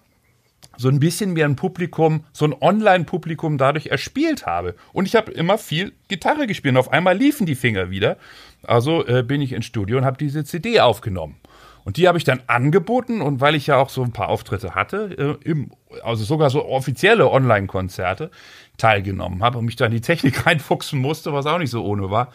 so 0.76 0.88
ein 0.88 1.00
bisschen 1.00 1.32
mehr 1.32 1.46
ein 1.46 1.56
Publikum, 1.56 2.24
so 2.32 2.44
ein 2.44 2.54
Online-Publikum 2.60 3.58
dadurch 3.58 3.86
erspielt 3.86 4.46
habe. 4.46 4.74
Und 4.92 5.06
ich 5.06 5.16
habe 5.16 5.32
immer 5.32 5.58
viel 5.58 5.92
Gitarre 6.08 6.46
gespielt. 6.46 6.74
Und 6.74 6.78
auf 6.78 6.92
einmal 6.92 7.16
liefen 7.16 7.46
die 7.46 7.54
Finger 7.54 7.90
wieder. 7.90 8.18
Also 8.62 9.06
äh, 9.06 9.22
bin 9.22 9.40
ich 9.40 9.52
ins 9.52 9.66
Studio 9.66 9.98
und 9.98 10.04
habe 10.04 10.18
diese 10.18 10.44
CD 10.44 10.80
aufgenommen. 10.80 11.36
Und 11.84 11.98
die 11.98 12.08
habe 12.08 12.18
ich 12.18 12.24
dann 12.24 12.42
angeboten 12.48 13.20
und 13.20 13.40
weil 13.40 13.54
ich 13.54 13.68
ja 13.68 13.76
auch 13.76 13.90
so 13.90 14.02
ein 14.02 14.10
paar 14.10 14.28
Auftritte 14.28 14.74
hatte, 14.74 15.38
äh, 15.44 15.48
im, 15.48 15.70
also 16.02 16.24
sogar 16.24 16.50
so 16.50 16.66
offizielle 16.66 17.30
Online-Konzerte 17.30 18.32
teilgenommen 18.76 19.40
habe 19.44 19.58
und 19.58 19.66
mich 19.66 19.76
da 19.76 19.86
in 19.86 19.92
die 19.92 20.00
Technik 20.00 20.46
reinfuchsen 20.46 20.98
musste, 20.98 21.32
was 21.32 21.46
auch 21.46 21.58
nicht 21.58 21.70
so 21.70 21.84
ohne 21.84 22.10
war. 22.10 22.32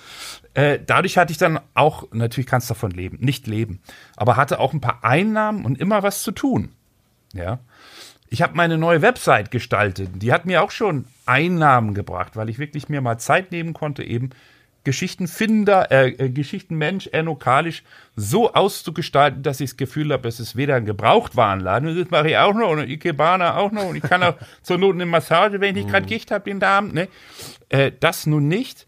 Äh, 0.54 0.80
dadurch 0.86 1.18
hatte 1.18 1.34
ich 1.34 1.38
dann 1.38 1.60
auch, 1.74 2.08
natürlich 2.13 2.48
kannst 2.48 2.70
du 2.70 2.75
davon 2.75 2.92
leben, 2.92 3.18
nicht 3.20 3.46
leben, 3.46 3.82
aber 4.16 4.38
hatte 4.38 4.58
auch 4.58 4.72
ein 4.72 4.80
paar 4.80 5.04
Einnahmen 5.04 5.66
und 5.66 5.78
immer 5.78 6.01
was 6.01 6.24
zu 6.24 6.32
tun. 6.32 6.70
Ja. 7.34 7.60
Ich 8.34 8.42
habe 8.42 8.56
meine 8.56 8.78
neue 8.78 9.02
Website 9.02 9.52
gestaltet. 9.52 10.10
Die 10.16 10.32
hat 10.32 10.46
mir 10.46 10.64
auch 10.64 10.72
schon 10.72 11.04
Einnahmen 11.26 11.94
gebracht, 11.94 12.38
weil 12.38 12.48
ich 12.50 12.60
wirklich 12.60 12.88
mir 12.88 13.02
mal 13.02 13.18
Zeit 13.18 13.52
nehmen 13.52 13.74
konnte, 13.74 14.06
eben 14.06 14.30
Geschichtenfinder, 14.86 15.92
äh, 15.92 16.12
äh, 16.12 16.30
Geschichtenmensch, 16.30 17.08
Enno 17.12 17.36
Kalisch 17.36 17.84
so 18.16 18.54
auszugestalten, 18.54 19.44
dass 19.44 19.60
ich 19.60 19.72
das 19.72 19.78
Gefühl 19.78 20.14
habe, 20.14 20.30
es 20.30 20.40
ist 20.40 20.56
weder 20.56 20.76
ein 20.76 20.86
Gebrauchtwarenladen, 20.86 21.94
das 21.94 22.10
mache 22.10 22.30
ich 22.30 22.38
auch 22.38 22.54
noch, 22.54 22.70
und 22.70 22.90
Ikebana 22.90 23.58
auch 23.58 23.74
noch, 23.74 23.90
und 23.90 23.98
ich 23.98 24.02
kann 24.02 24.24
auch 24.24 24.36
zur 24.64 24.78
Not 24.78 24.96
eine 24.96 25.06
Massage, 25.06 25.60
wenn 25.60 25.76
ich 25.76 25.84
nicht 25.84 25.92
gerade 25.92 26.06
Gicht 26.08 26.32
habe, 26.32 26.46
den 26.46 26.62
Darm, 26.62 26.94
ne? 26.94 27.10
Äh, 27.68 27.92
das 28.00 28.26
nun 28.28 28.48
nicht, 28.48 28.88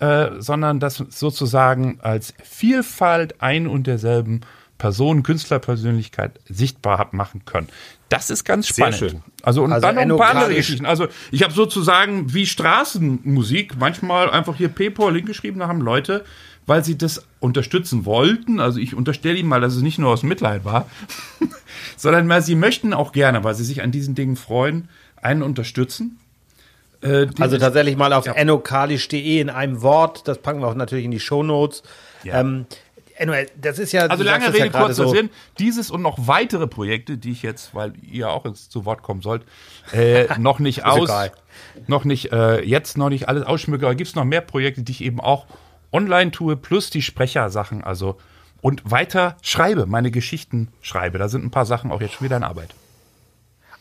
äh, 0.00 0.32
sondern 0.38 0.80
das 0.80 0.96
sozusagen 0.96 1.98
als 2.02 2.34
Vielfalt 2.42 3.40
ein 3.40 3.66
und 3.66 3.86
derselben 3.86 4.42
Person, 4.82 5.22
Künstlerpersönlichkeit 5.22 6.40
sichtbar 6.48 7.08
machen 7.12 7.44
können. 7.44 7.68
Das 8.08 8.30
ist 8.30 8.42
ganz 8.42 8.66
spannend. 8.66 9.22
Also 9.40 9.62
und 9.62 9.72
Also 9.72 9.86
dann 9.86 9.94
noch 9.94 10.02
ein 10.02 10.16
paar 10.16 10.34
andere 10.34 10.56
Geschichten. 10.56 10.86
Also 10.86 11.06
ich 11.30 11.44
habe 11.44 11.52
sozusagen 11.52 12.34
wie 12.34 12.46
Straßenmusik 12.46 13.76
manchmal 13.78 14.28
einfach 14.28 14.56
hier 14.56 14.68
PayPal 14.68 15.14
hingeschrieben, 15.14 15.60
da 15.60 15.68
haben 15.68 15.82
Leute, 15.82 16.24
weil 16.66 16.84
sie 16.84 16.98
das 16.98 17.24
unterstützen 17.38 18.06
wollten. 18.06 18.58
Also 18.58 18.80
ich 18.80 18.96
unterstelle 18.96 19.38
ihm 19.38 19.46
mal, 19.46 19.60
dass 19.60 19.76
es 19.76 19.82
nicht 19.82 20.00
nur 20.00 20.10
aus 20.10 20.24
Mitleid 20.24 20.64
war, 20.64 20.90
sondern 21.96 22.28
weil 22.28 22.42
sie 22.42 22.56
möchten 22.56 22.92
auch 22.92 23.12
gerne, 23.12 23.44
weil 23.44 23.54
sie 23.54 23.64
sich 23.64 23.82
an 23.82 23.92
diesen 23.92 24.16
Dingen 24.16 24.34
freuen, 24.34 24.88
einen 25.14 25.44
unterstützen. 25.44 26.18
Äh, 27.02 27.28
Also 27.38 27.56
tatsächlich 27.56 27.96
mal 27.96 28.12
auf 28.12 28.26
ennokalisch.de 28.26 29.38
in 29.38 29.48
einem 29.48 29.80
Wort, 29.80 30.26
das 30.26 30.38
packen 30.38 30.60
wir 30.60 30.66
auch 30.66 30.74
natürlich 30.74 31.04
in 31.04 31.12
die 31.12 31.20
Shownotes. 31.20 31.84
Ja. 32.24 32.40
Ähm, 32.40 32.66
Enno, 33.22 33.34
das 33.60 33.78
ist 33.78 33.92
ja, 33.92 34.06
Also 34.06 34.24
lange 34.24 34.44
ja 34.44 34.50
Rede, 34.50 34.70
gerade 34.70 34.86
kurzer 34.86 35.04
so, 35.04 35.14
Sinn. 35.14 35.30
Dieses 35.58 35.90
und 35.90 36.02
noch 36.02 36.26
weitere 36.26 36.66
Projekte, 36.66 37.16
die 37.16 37.30
ich 37.30 37.42
jetzt, 37.42 37.72
weil 37.74 37.92
ihr 38.02 38.30
auch 38.30 38.44
jetzt 38.44 38.72
zu 38.72 38.84
Wort 38.84 39.02
kommen 39.02 39.22
sollt, 39.22 39.42
äh, 39.92 40.26
noch 40.38 40.58
nicht 40.58 40.84
aus, 40.84 41.08
egal. 41.08 41.32
noch 41.86 42.04
nicht, 42.04 42.32
äh, 42.32 42.62
jetzt 42.62 42.98
noch 42.98 43.10
nicht 43.10 43.28
alles 43.28 43.44
ausschmücke, 43.44 43.86
aber 43.86 43.94
gibt 43.94 44.08
es 44.08 44.16
noch 44.16 44.24
mehr 44.24 44.40
Projekte, 44.40 44.82
die 44.82 44.90
ich 44.90 45.04
eben 45.04 45.20
auch 45.20 45.46
online 45.92 46.32
tue, 46.32 46.56
plus 46.56 46.90
die 46.90 47.02
Sprechersachen, 47.02 47.84
also 47.84 48.18
und 48.60 48.90
weiter 48.90 49.36
schreibe, 49.42 49.86
meine 49.86 50.10
Geschichten 50.10 50.68
schreibe. 50.80 51.18
Da 51.18 51.28
sind 51.28 51.44
ein 51.44 51.50
paar 51.50 51.66
Sachen 51.66 51.92
auch 51.92 52.00
jetzt 52.00 52.14
schon 52.14 52.24
wieder 52.24 52.36
in 52.36 52.44
Arbeit. 52.44 52.74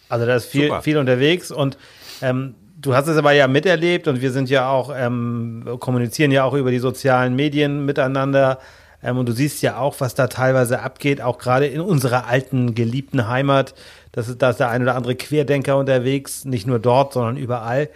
Also 0.07 0.25
da 0.25 0.35
ist 0.35 0.45
viel, 0.45 0.67
Super. 0.67 0.81
viel 0.81 0.97
unterwegs 0.97 1.51
und 1.51 1.77
ähm, 2.21 2.55
du 2.79 2.93
hast 2.93 3.07
es 3.07 3.17
aber 3.17 3.31
ja 3.31 3.47
miterlebt 3.47 4.07
und 4.07 4.21
wir 4.21 4.31
sind 4.31 4.49
ja 4.49 4.69
auch, 4.69 4.93
ähm, 4.95 5.77
kommunizieren 5.79 6.31
ja 6.31 6.43
auch 6.43 6.53
über 6.53 6.69
die 6.69 6.79
sozialen 6.79 7.35
Medien 7.35 7.85
miteinander. 7.85 8.59
Ähm, 9.03 9.17
und 9.17 9.27
du 9.27 9.33
siehst 9.33 9.61
ja 9.61 9.77
auch, 9.77 9.95
was 9.99 10.15
da 10.15 10.27
teilweise 10.27 10.81
abgeht, 10.81 11.21
auch 11.21 11.37
gerade 11.37 11.67
in 11.67 11.81
unserer 11.81 12.27
alten, 12.27 12.75
geliebten 12.75 13.27
Heimat. 13.27 13.73
Das 14.11 14.27
ist, 14.27 14.41
da 14.41 14.51
ist 14.51 14.59
der 14.59 14.69
ein 14.69 14.81
oder 14.81 14.95
andere 14.95 15.15
Querdenker 15.15 15.77
unterwegs, 15.77 16.45
nicht 16.45 16.67
nur 16.67 16.79
dort, 16.79 17.13
sondern 17.13 17.37
überall. 17.37 17.89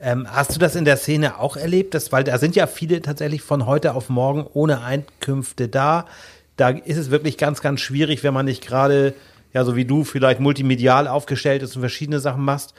Ähm, 0.00 0.26
hast 0.30 0.54
du 0.54 0.58
das 0.58 0.76
in 0.76 0.84
der 0.84 0.96
Szene 0.96 1.38
auch 1.38 1.56
erlebt? 1.56 1.94
Das, 1.94 2.12
weil 2.12 2.24
da 2.24 2.38
sind 2.38 2.56
ja 2.56 2.66
viele 2.66 3.00
tatsächlich 3.00 3.42
von 3.42 3.66
heute 3.66 3.94
auf 3.94 4.08
morgen 4.08 4.46
ohne 4.52 4.82
Einkünfte 4.82 5.68
da. 5.68 6.06
Da 6.56 6.70
ist 6.70 6.98
es 6.98 7.10
wirklich 7.10 7.38
ganz, 7.38 7.60
ganz 7.62 7.80
schwierig, 7.80 8.22
wenn 8.22 8.34
man 8.34 8.46
nicht 8.46 8.64
gerade, 8.64 9.14
ja, 9.52 9.64
so 9.64 9.76
wie 9.76 9.84
du, 9.84 10.04
vielleicht 10.04 10.40
multimedial 10.40 11.08
aufgestellt 11.08 11.62
ist 11.62 11.74
und 11.76 11.80
verschiedene 11.80 12.20
Sachen 12.20 12.44
machst. 12.44 12.74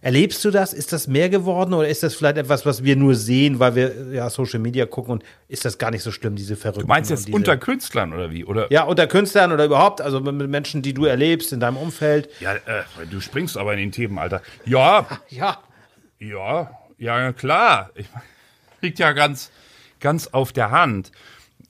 Erlebst 0.00 0.44
du 0.44 0.50
das? 0.50 0.72
Ist 0.72 0.92
das 0.92 1.08
mehr 1.08 1.28
geworden 1.28 1.74
oder 1.74 1.88
ist 1.88 2.02
das 2.02 2.14
vielleicht 2.14 2.36
etwas, 2.36 2.64
was 2.64 2.84
wir 2.84 2.96
nur 2.96 3.14
sehen, 3.14 3.58
weil 3.58 3.74
wir 3.74 4.12
ja 4.12 4.30
Social 4.30 4.60
Media 4.60 4.86
gucken 4.86 5.12
und 5.12 5.24
ist 5.48 5.64
das 5.64 5.78
gar 5.78 5.90
nicht 5.90 6.02
so 6.02 6.12
schlimm, 6.12 6.36
diese 6.36 6.56
Verrückten? 6.56 6.82
Du 6.82 6.88
meinst 6.88 7.10
jetzt 7.10 7.28
unter 7.30 7.56
Künstlern 7.56 8.12
oder 8.12 8.30
wie? 8.30 8.44
Oder? 8.44 8.70
Ja, 8.72 8.84
unter 8.84 9.06
Künstlern 9.06 9.52
oder 9.52 9.64
überhaupt, 9.64 10.00
also 10.00 10.20
mit 10.20 10.48
Menschen, 10.48 10.82
die 10.82 10.94
du 10.94 11.04
erlebst 11.04 11.52
in 11.52 11.60
deinem 11.60 11.76
Umfeld. 11.76 12.28
Ja, 12.40 12.54
äh, 12.54 12.84
du 13.10 13.20
springst 13.20 13.56
aber 13.56 13.72
in 13.72 13.80
den 13.80 13.92
Themen, 13.92 14.18
Alter. 14.18 14.42
Ja, 14.64 15.06
Ja. 16.18 16.70
Ja, 16.98 17.20
ja, 17.20 17.32
klar. 17.32 17.90
Ich, 17.94 18.06
liegt 18.80 18.98
ja 18.98 19.12
ganz, 19.12 19.50
ganz 20.00 20.28
auf 20.28 20.52
der 20.52 20.70
Hand. 20.70 21.12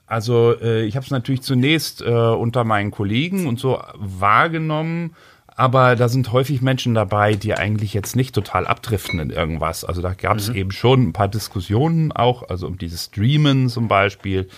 Also 0.06 0.58
äh, 0.60 0.84
ich 0.84 0.96
habe 0.96 1.04
es 1.04 1.10
natürlich 1.10 1.42
zunächst 1.42 2.00
äh, 2.00 2.06
unter 2.06 2.64
meinen 2.64 2.90
Kollegen 2.90 3.46
und 3.46 3.58
so 3.60 3.82
wahrgenommen, 3.94 5.14
aber 5.58 5.96
da 5.96 6.08
sind 6.08 6.30
häufig 6.30 6.62
Menschen 6.62 6.94
dabei, 6.94 7.34
die 7.34 7.52
eigentlich 7.52 7.92
jetzt 7.92 8.14
nicht 8.14 8.32
total 8.32 8.64
abdriften 8.64 9.18
in 9.18 9.30
irgendwas. 9.30 9.84
Also 9.84 10.00
da 10.00 10.14
gab 10.14 10.36
es 10.36 10.48
eben 10.50 10.70
schon 10.70 11.08
ein 11.08 11.12
paar 11.12 11.26
Diskussionen 11.26 12.12
auch, 12.12 12.48
also 12.48 12.68
um 12.68 12.78
dieses 12.78 13.06
Streamen 13.06 13.68
zum 13.68 13.88
Beispiel. 13.88 14.48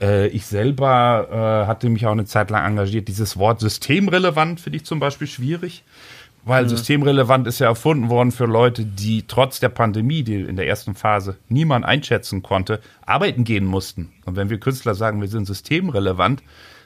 Äh, 0.00 0.28
ich 0.28 0.46
selber 0.46 1.26
äh, 1.64 1.66
hatte 1.66 1.88
mich 1.88 2.06
auch 2.06 2.12
eine 2.12 2.26
Zeit 2.26 2.50
lang 2.50 2.64
engagiert. 2.64 3.08
Dieses 3.08 3.38
Wort 3.38 3.58
systemrelevant 3.58 4.60
finde 4.60 4.76
ich 4.76 4.84
zum 4.84 5.00
Beispiel 5.00 5.26
schwierig. 5.26 5.82
Weil 6.44 6.68
systemrelevant 6.68 7.48
ist 7.48 7.58
ja 7.58 7.66
erfunden 7.66 8.08
worden 8.08 8.30
für 8.30 8.46
Leute, 8.46 8.84
die 8.84 9.24
trotz 9.26 9.58
der 9.58 9.68
Pandemie, 9.68 10.22
die 10.22 10.36
in 10.36 10.54
der 10.54 10.68
ersten 10.68 10.94
Phase 10.94 11.38
niemand 11.48 11.84
einschätzen 11.84 12.44
konnte, 12.44 12.80
arbeiten 13.04 13.42
gehen 13.42 13.64
mussten. 13.64 14.12
Und 14.26 14.36
wenn 14.36 14.48
wir 14.48 14.60
Künstler 14.60 14.94
sagen, 14.94 15.20
wir 15.20 15.28
sind 15.28 15.46
systemrelevant, 15.46 16.42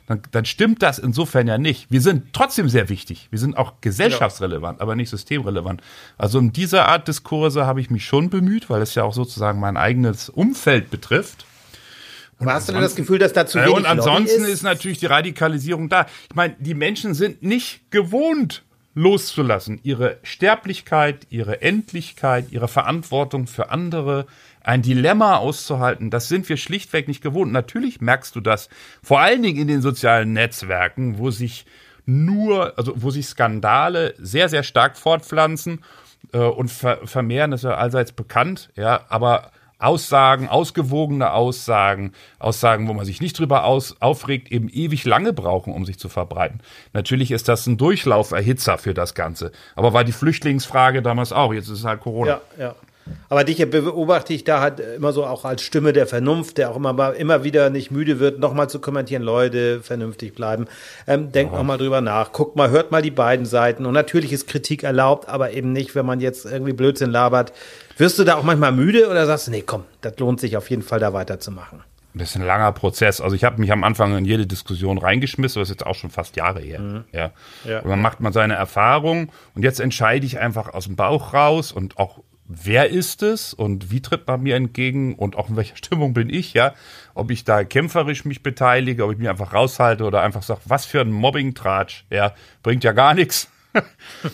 dann, 0.07 0.21
dann 0.33 0.45
stimmt 0.45 0.83
das 0.83 0.99
insofern 0.99 1.47
ja 1.49 1.57
nicht. 1.57 1.91
Wir 1.91 2.01
sind 2.03 2.33
trotzdem 2.33 2.69
sehr 2.69 2.89
wichtig. 2.89 3.29
Wir 3.31 3.39
sind 3.39 3.57
auch 3.57 3.81
gesellschaftsrelevant, 3.81 4.81
aber 4.81 4.97
nicht 4.97 5.09
systemrelevant. 5.11 5.81
Also 6.19 6.39
um 6.39 6.53
diese 6.53 6.85
Art 6.85 7.09
Diskurse 7.09 7.65
habe 7.67 7.81
ich 7.81 7.91
mich 7.91 8.05
schon 8.05 8.29
bemüht, 8.29 8.69
weil 8.69 8.83
es 8.83 8.95
ja 8.95 9.05
auch 9.05 9.15
sozusagen 9.15 9.61
mein 9.61 9.77
eigenes 9.77 10.29
Umfeld 10.29 10.91
betrifft. 10.91 11.47
Aber 12.39 12.53
hast 12.53 12.69
du 12.69 12.73
denn 12.73 12.83
das 12.83 12.97
Gefühl, 12.97 13.19
dass 13.19 13.33
da 13.33 13.47
zu 13.47 13.59
Äh, 13.59 13.63
wenig 13.65 13.77
und 13.77 13.87
ansonsten 13.87 14.41
Lobby 14.41 14.53
ist? 14.53 14.63
natürlich 14.63 14.99
die 14.99 15.07
Radikalisierung 15.07 15.89
da. 15.89 16.07
Ich 16.29 16.35
meine, 16.35 16.55
die 16.59 16.75
Menschen 16.75 17.15
sind 17.15 17.43
nicht 17.43 17.91
gewohnt 17.91 18.63
loszulassen. 18.95 19.81
Ihre 19.83 20.19
Sterblichkeit, 20.23 21.27
ihre 21.31 21.63
Endlichkeit, 21.63 22.53
ihre 22.53 22.69
Verantwortung 22.69 23.47
für 23.47 23.71
andere, 23.71 24.27
ein 24.65 24.83
Dilemma 24.83 25.37
auszuhalten, 25.37 26.11
das 26.11 26.29
sind 26.29 26.49
wir 26.49 26.57
schlichtweg 26.57 27.07
nicht 27.07 27.23
gewohnt. 27.23 27.53
Natürlich 27.53 28.01
merkst 28.01 28.35
du 28.35 28.41
das, 28.41 28.69
vor 29.03 29.21
allen 29.21 29.43
Dingen 29.43 29.61
in 29.61 29.69
den 29.69 29.83
sozialen 29.83 30.33
Netzwerken, 30.33 31.19
wo 31.19 31.31
sich 31.31 31.67
nur, 32.07 32.77
also 32.77 32.95
wo 32.97 33.11
sich 33.11 33.27
Skandale 33.27 34.15
sehr, 34.19 34.49
sehr 34.49 34.63
stark 34.63 34.97
fortpflanzen 34.97 35.85
äh, 36.33 36.39
und 36.39 36.69
ver 36.71 37.07
vermehren, 37.07 37.51
das 37.51 37.61
ist 37.61 37.71
ja 37.71 37.77
allseits 37.77 38.13
bekannt, 38.13 38.71
ja, 38.75 39.05
aber 39.09 39.53
Aussagen, 39.79 40.49
ausgewogene 40.49 41.33
Aussagen, 41.33 42.13
Aussagen, 42.39 42.89
wo 42.89 42.95
man 42.95 43.05
sich 43.05 43.21
nicht 43.21 43.39
drüber 43.39 43.65
aus, 43.65 44.01
aufregt, 44.01 44.51
eben 44.51 44.69
ewig 44.71 45.05
lange 45.05 45.35
brauchen, 45.35 45.75
um 45.75 45.85
sich 45.85 45.99
zu 45.99 46.09
verbreiten. 46.09 46.61
Natürlich 46.95 47.33
ist 47.33 47.49
das 47.49 47.67
ein 47.67 47.77
Durchlauferhitzer 47.77 48.79
für 48.79 48.95
das 48.95 49.15
Ganze. 49.15 49.53
Aber 49.75 49.93
war 49.93 50.05
die 50.05 50.13
Flüchtlingsfrage 50.13 51.03
damals 51.03 51.33
auch. 51.33 51.53
Jetzt 51.53 51.69
ist 51.69 51.81
es 51.81 51.85
halt 51.85 52.01
Corona. 52.01 52.41
Ja, 52.57 52.65
ja. 52.67 52.75
Aber 53.29 53.45
dich 53.45 53.59
beobachte 53.71 54.33
ich 54.33 54.45
da 54.45 54.61
halt 54.61 54.81
immer 54.81 55.13
so 55.13 55.27
auch 55.27 55.45
als 55.45 55.63
Stimme 55.63 55.93
der 55.93 56.07
Vernunft, 56.07 56.59
der 56.59 56.71
auch 56.71 56.77
immer, 56.77 56.93
mal- 56.93 57.13
immer 57.13 57.45
wieder 57.45 57.69
nicht 57.71 57.91
müde 57.91 58.19
wird, 58.19 58.39
nochmal 58.39 58.71
zu 58.71 58.79
kommentieren, 58.81 59.23
Leute, 59.23 59.81
vernünftig 59.81 60.35
bleiben. 60.35 60.67
Ähm, 61.07 61.31
denkt 61.33 61.53
noch 61.53 61.63
mal 61.63 61.77
drüber 61.79 62.01
nach, 62.01 62.33
guckt 62.33 62.57
mal, 62.57 62.71
hört 62.71 62.91
mal 62.91 63.03
die 63.03 63.11
beiden 63.11 63.47
Seiten. 63.47 63.87
Und 63.87 63.95
natürlich 63.95 64.33
ist 64.33 64.49
Kritik 64.49 64.83
erlaubt, 64.83 65.29
aber 65.29 65.53
eben 65.53 65.73
nicht, 65.73 65.95
wenn 65.95 66.07
man 66.07 66.21
jetzt 66.21 66.47
irgendwie 66.47 66.73
Blödsinn 66.73 67.11
labert. 67.11 67.53
Wirst 67.97 68.19
du 68.19 68.25
da 68.25 68.37
auch 68.37 68.43
manchmal 68.43 68.73
müde 68.73 69.09
oder 69.09 69.27
sagst 69.27 69.47
du, 69.47 69.51
nee, 69.51 69.63
komm, 69.65 69.85
das 70.01 70.19
lohnt 70.19 70.41
sich 70.41 70.57
auf 70.57 70.71
jeden 70.71 70.83
Fall, 70.83 70.99
da 70.99 71.13
weiterzumachen? 71.13 71.83
Das 72.17 72.31
ist 72.31 72.37
ein 72.37 72.47
langer 72.47 72.71
Prozess. 72.73 73.21
Also 73.21 73.35
ich 73.35 73.43
habe 73.43 73.61
mich 73.61 73.73
am 73.73 73.83
Anfang 73.83 74.17
in 74.17 74.25
jede 74.25 74.47
Diskussion 74.47 74.99
reingeschmissen, 74.99 75.61
das 75.61 75.69
ist 75.69 75.75
jetzt 75.81 75.87
auch 75.87 75.97
schon 75.97 76.11
fast 76.11 76.37
Jahre 76.37 76.61
her. 76.61 77.05
Ja. 77.13 77.33
Ja. 77.69 77.81
Und 77.81 77.91
dann 77.91 78.01
macht 78.01 78.21
man 78.21 78.33
seine 78.33 78.55
Erfahrung 78.55 79.33
und 79.57 79.63
jetzt 79.65 79.81
entscheide 79.81 80.25
ich 80.25 80.39
einfach 80.39 80.73
aus 80.75 80.85
dem 80.85 80.95
Bauch 80.95 81.35
raus 81.35 81.73
und 81.73 81.99
auch 81.99 82.21
wer 82.47 82.91
ist 82.91 83.23
es 83.23 83.55
und 83.55 83.91
wie 83.91 84.03
tritt 84.03 84.27
man 84.27 84.43
mir 84.43 84.57
entgegen 84.57 85.15
und 85.15 85.37
auch 85.37 85.49
in 85.49 85.57
welcher 85.57 85.77
Stimmung 85.79 86.15
bin 86.15 86.31
ich, 86.31 86.55
ja. 86.55 86.75
Ob 87.15 87.31
ich 87.31 87.45
da 87.45 87.65
kämpferisch 87.65 88.25
mich 88.25 88.43
beteilige, 88.43 89.05
ob 89.05 89.13
ich 89.13 89.19
mich 89.19 89.29
einfach 89.29 89.53
raushalte 89.53 90.05
oder 90.05 90.23
einfach 90.23 90.43
sage, 90.43 90.61
was 90.67 90.85
für 90.85 91.01
ein 91.01 91.11
Mobbing-Tratsch, 91.11 92.05
ja, 92.11 92.35
bringt 92.63 92.85
ja 92.85 92.93
gar 92.93 93.15
nichts. 93.15 93.49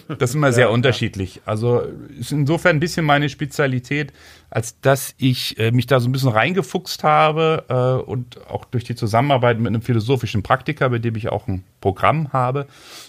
Das 0.08 0.30
ist 0.30 0.36
immer 0.36 0.52
sehr 0.52 0.70
unterschiedlich. 0.70 1.40
Also 1.46 1.82
ist 2.18 2.32
insofern 2.32 2.76
ein 2.76 2.80
bisschen 2.80 3.06
meine 3.06 3.28
Spezialität, 3.28 4.12
als 4.50 4.78
dass 4.80 5.14
ich 5.16 5.58
äh, 5.58 5.70
mich 5.70 5.86
da 5.86 6.00
so 6.00 6.08
ein 6.08 6.12
bisschen 6.12 6.28
reingefuchst 6.28 7.04
habe 7.04 7.64
äh, 7.68 8.06
und 8.06 8.46
auch 8.48 8.64
durch 8.66 8.84
die 8.84 8.94
Zusammenarbeit 8.94 9.58
mit 9.58 9.68
einem 9.68 9.82
philosophischen 9.82 10.42
Praktiker, 10.42 10.90
bei 10.90 10.98
dem 10.98 11.16
ich 11.16 11.30
auch 11.30 11.48
ein 11.48 11.64
Programm 11.80 12.32
habe, 12.32 12.66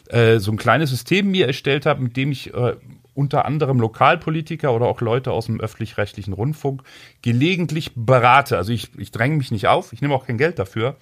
äh, 0.08 0.40
so 0.40 0.52
ein 0.52 0.58
kleines 0.58 0.90
System 0.90 1.32
mir 1.32 1.48
erstellt 1.48 1.86
habe, 1.86 2.02
mit 2.02 2.16
dem 2.16 2.32
ich 2.32 2.54
äh, 2.54 2.76
unter 3.14 3.46
anderem 3.46 3.80
Lokalpolitiker 3.80 4.74
oder 4.74 4.86
auch 4.86 5.02
Leute 5.02 5.32
aus 5.32 5.48
dem 5.48 5.60
öffentlich-rechtlichen 5.60 6.34
Rundfunk 6.34 6.84
gelegentlich 7.22 7.92
berate. 7.96 8.58
Also 8.58 8.72
ich, 8.72 8.98
ich 8.98 9.12
dränge 9.12 9.36
mich 9.36 9.52
nicht 9.52 9.68
auf, 9.68 9.94
ich 9.94 10.02
nehme 10.02 10.14
auch 10.14 10.26
kein 10.26 10.38
Geld 10.38 10.60
dafür. 10.60 10.96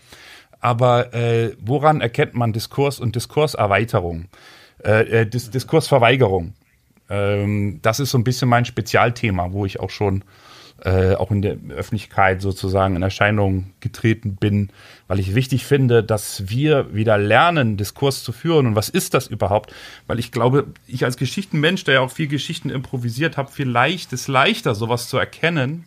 Aber 0.59 1.13
äh, 1.13 1.55
woran 1.59 2.01
erkennt 2.01 2.33
man 2.33 2.51
Diskurs 2.51 2.99
und 2.99 3.15
Diskurserweiterung? 3.15 4.25
Äh, 4.83 5.21
äh, 5.21 5.25
Dis 5.25 5.49
Diskursverweigerung. 5.51 6.53
Ähm, 7.09 7.79
das 7.81 7.99
ist 7.99 8.11
so 8.11 8.17
ein 8.17 8.23
bisschen 8.23 8.49
mein 8.49 8.65
Spezialthema, 8.65 9.51
wo 9.51 9.65
ich 9.65 9.79
auch 9.79 9.89
schon 9.89 10.23
äh, 10.83 11.15
auch 11.15 11.31
in 11.31 11.41
der 11.41 11.57
Öffentlichkeit 11.69 12.41
sozusagen 12.41 12.95
in 12.95 13.01
Erscheinung 13.01 13.71
getreten 13.79 14.35
bin, 14.35 14.69
weil 15.07 15.19
ich 15.19 15.35
wichtig 15.35 15.65
finde, 15.65 16.03
dass 16.03 16.49
wir 16.49 16.93
wieder 16.93 17.17
lernen, 17.17 17.77
Diskurs 17.77 18.23
zu 18.23 18.31
führen. 18.31 18.67
Und 18.67 18.75
was 18.75 18.89
ist 18.89 19.13
das 19.13 19.27
überhaupt? 19.27 19.73
Weil 20.07 20.19
ich 20.19 20.31
glaube, 20.31 20.67
ich 20.87 21.05
als 21.05 21.17
Geschichtenmensch, 21.17 21.83
der 21.83 21.95
ja 21.95 21.99
auch 22.01 22.11
viel 22.11 22.27
Geschichten 22.27 22.69
improvisiert 22.69 23.37
habe, 23.37 23.51
vielleicht 23.51 24.13
ist 24.13 24.27
leichter, 24.27 24.75
sowas 24.75 25.09
zu 25.09 25.17
erkennen, 25.17 25.85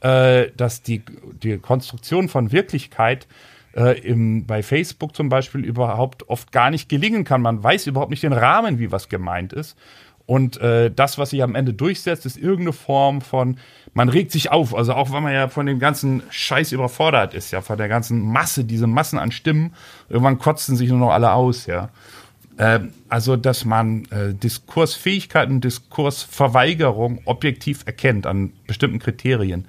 äh, 0.00 0.48
dass 0.56 0.82
die, 0.82 1.02
die 1.42 1.58
Konstruktion 1.58 2.28
von 2.28 2.52
Wirklichkeit 2.52 3.26
äh, 3.74 4.00
im, 4.00 4.46
bei 4.46 4.62
Facebook 4.62 5.14
zum 5.14 5.28
Beispiel 5.28 5.64
überhaupt 5.64 6.28
oft 6.28 6.52
gar 6.52 6.70
nicht 6.70 6.88
gelingen 6.88 7.24
kann. 7.24 7.42
Man 7.42 7.62
weiß 7.62 7.86
überhaupt 7.86 8.10
nicht 8.10 8.22
den 8.22 8.32
Rahmen, 8.32 8.78
wie 8.78 8.92
was 8.92 9.08
gemeint 9.08 9.52
ist. 9.52 9.76
Und 10.30 10.60
äh, 10.60 10.92
das, 10.94 11.18
was 11.18 11.30
sich 11.30 11.42
am 11.42 11.56
Ende 11.56 11.74
durchsetzt, 11.74 12.24
ist 12.24 12.36
irgendeine 12.36 12.72
Form 12.72 13.20
von, 13.20 13.56
man 13.94 14.08
regt 14.08 14.30
sich 14.30 14.52
auf. 14.52 14.76
Also 14.76 14.92
auch 14.94 15.12
wenn 15.12 15.24
man 15.24 15.32
ja 15.32 15.48
von 15.48 15.66
dem 15.66 15.80
ganzen 15.80 16.22
Scheiß 16.30 16.70
überfordert 16.70 17.34
ist, 17.34 17.50
ja, 17.50 17.62
von 17.62 17.76
der 17.76 17.88
ganzen 17.88 18.20
Masse, 18.20 18.62
diese 18.62 18.86
Massen 18.86 19.18
an 19.18 19.32
Stimmen, 19.32 19.74
irgendwann 20.08 20.38
kotzen 20.38 20.76
sich 20.76 20.88
nur 20.88 21.00
noch 21.00 21.10
alle 21.10 21.32
aus, 21.32 21.66
ja. 21.66 21.88
Äh, 22.58 22.78
also, 23.08 23.34
dass 23.34 23.64
man 23.64 24.04
äh, 24.12 24.32
Diskursfähigkeiten, 24.32 25.60
Diskursverweigerung 25.60 27.22
objektiv 27.24 27.82
erkennt 27.86 28.24
an 28.24 28.52
bestimmten 28.68 29.00
Kriterien. 29.00 29.66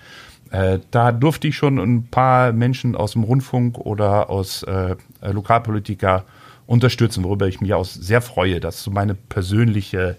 Äh, 0.51 0.77
da 0.91 1.11
durfte 1.11 1.47
ich 1.47 1.55
schon 1.55 1.79
ein 1.79 2.05
paar 2.11 2.53
Menschen 2.53 2.95
aus 2.95 3.13
dem 3.13 3.23
Rundfunk 3.23 3.79
oder 3.79 4.29
aus 4.29 4.61
äh, 4.61 4.95
Lokalpolitiker 5.23 6.23
unterstützen, 6.67 7.23
worüber 7.23 7.47
ich 7.47 7.61
mich 7.61 7.73
auch 7.73 7.85
sehr 7.85 8.21
freue. 8.21 8.59
Das 8.59 8.75
ist 8.75 8.83
so 8.83 8.91
meine 8.91 9.15
persönliche, 9.15 10.17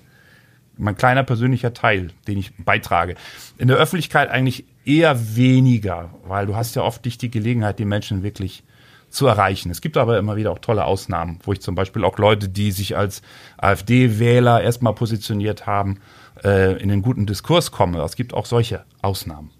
mein 0.76 0.96
kleiner 0.96 1.22
persönlicher 1.22 1.74
Teil, 1.74 2.10
den 2.26 2.38
ich 2.38 2.52
beitrage. 2.56 3.14
In 3.58 3.68
der 3.68 3.76
Öffentlichkeit 3.76 4.30
eigentlich 4.30 4.64
eher 4.84 5.36
weniger, 5.36 6.10
weil 6.24 6.46
du 6.46 6.56
hast 6.56 6.74
ja 6.74 6.82
oft 6.82 7.04
nicht 7.04 7.22
die 7.22 7.30
Gelegenheit, 7.30 7.78
die 7.78 7.84
Menschen 7.84 8.22
wirklich 8.22 8.64
zu 9.10 9.26
erreichen. 9.26 9.70
Es 9.70 9.80
gibt 9.80 9.96
aber 9.96 10.18
immer 10.18 10.36
wieder 10.36 10.50
auch 10.50 10.58
tolle 10.58 10.84
Ausnahmen, 10.84 11.38
wo 11.44 11.52
ich 11.52 11.60
zum 11.60 11.74
Beispiel 11.74 12.04
auch 12.04 12.18
Leute, 12.18 12.48
die 12.48 12.72
sich 12.72 12.96
als 12.96 13.22
AfD-Wähler 13.58 14.62
erstmal 14.62 14.94
positioniert 14.94 15.66
haben, 15.66 16.00
äh, 16.42 16.80
in 16.80 16.88
den 16.88 17.02
guten 17.02 17.26
Diskurs 17.26 17.70
komme. 17.70 18.02
Es 18.02 18.16
gibt 18.16 18.32
auch 18.32 18.46
solche 18.46 18.84
Ausnahmen. 19.02 19.50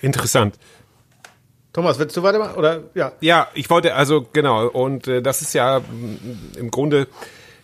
Interessant. 0.00 0.58
Thomas, 1.72 1.98
willst 1.98 2.16
du 2.16 2.22
weitermachen? 2.22 2.56
Oder 2.56 2.84
ja? 2.94 3.12
Ja, 3.20 3.48
ich 3.54 3.70
wollte 3.70 3.94
also 3.94 4.26
genau 4.32 4.66
und 4.66 5.06
äh, 5.06 5.22
das 5.22 5.40
ist 5.40 5.52
ja 5.52 5.80
mm, 5.80 6.58
im 6.58 6.70
Grunde 6.70 7.06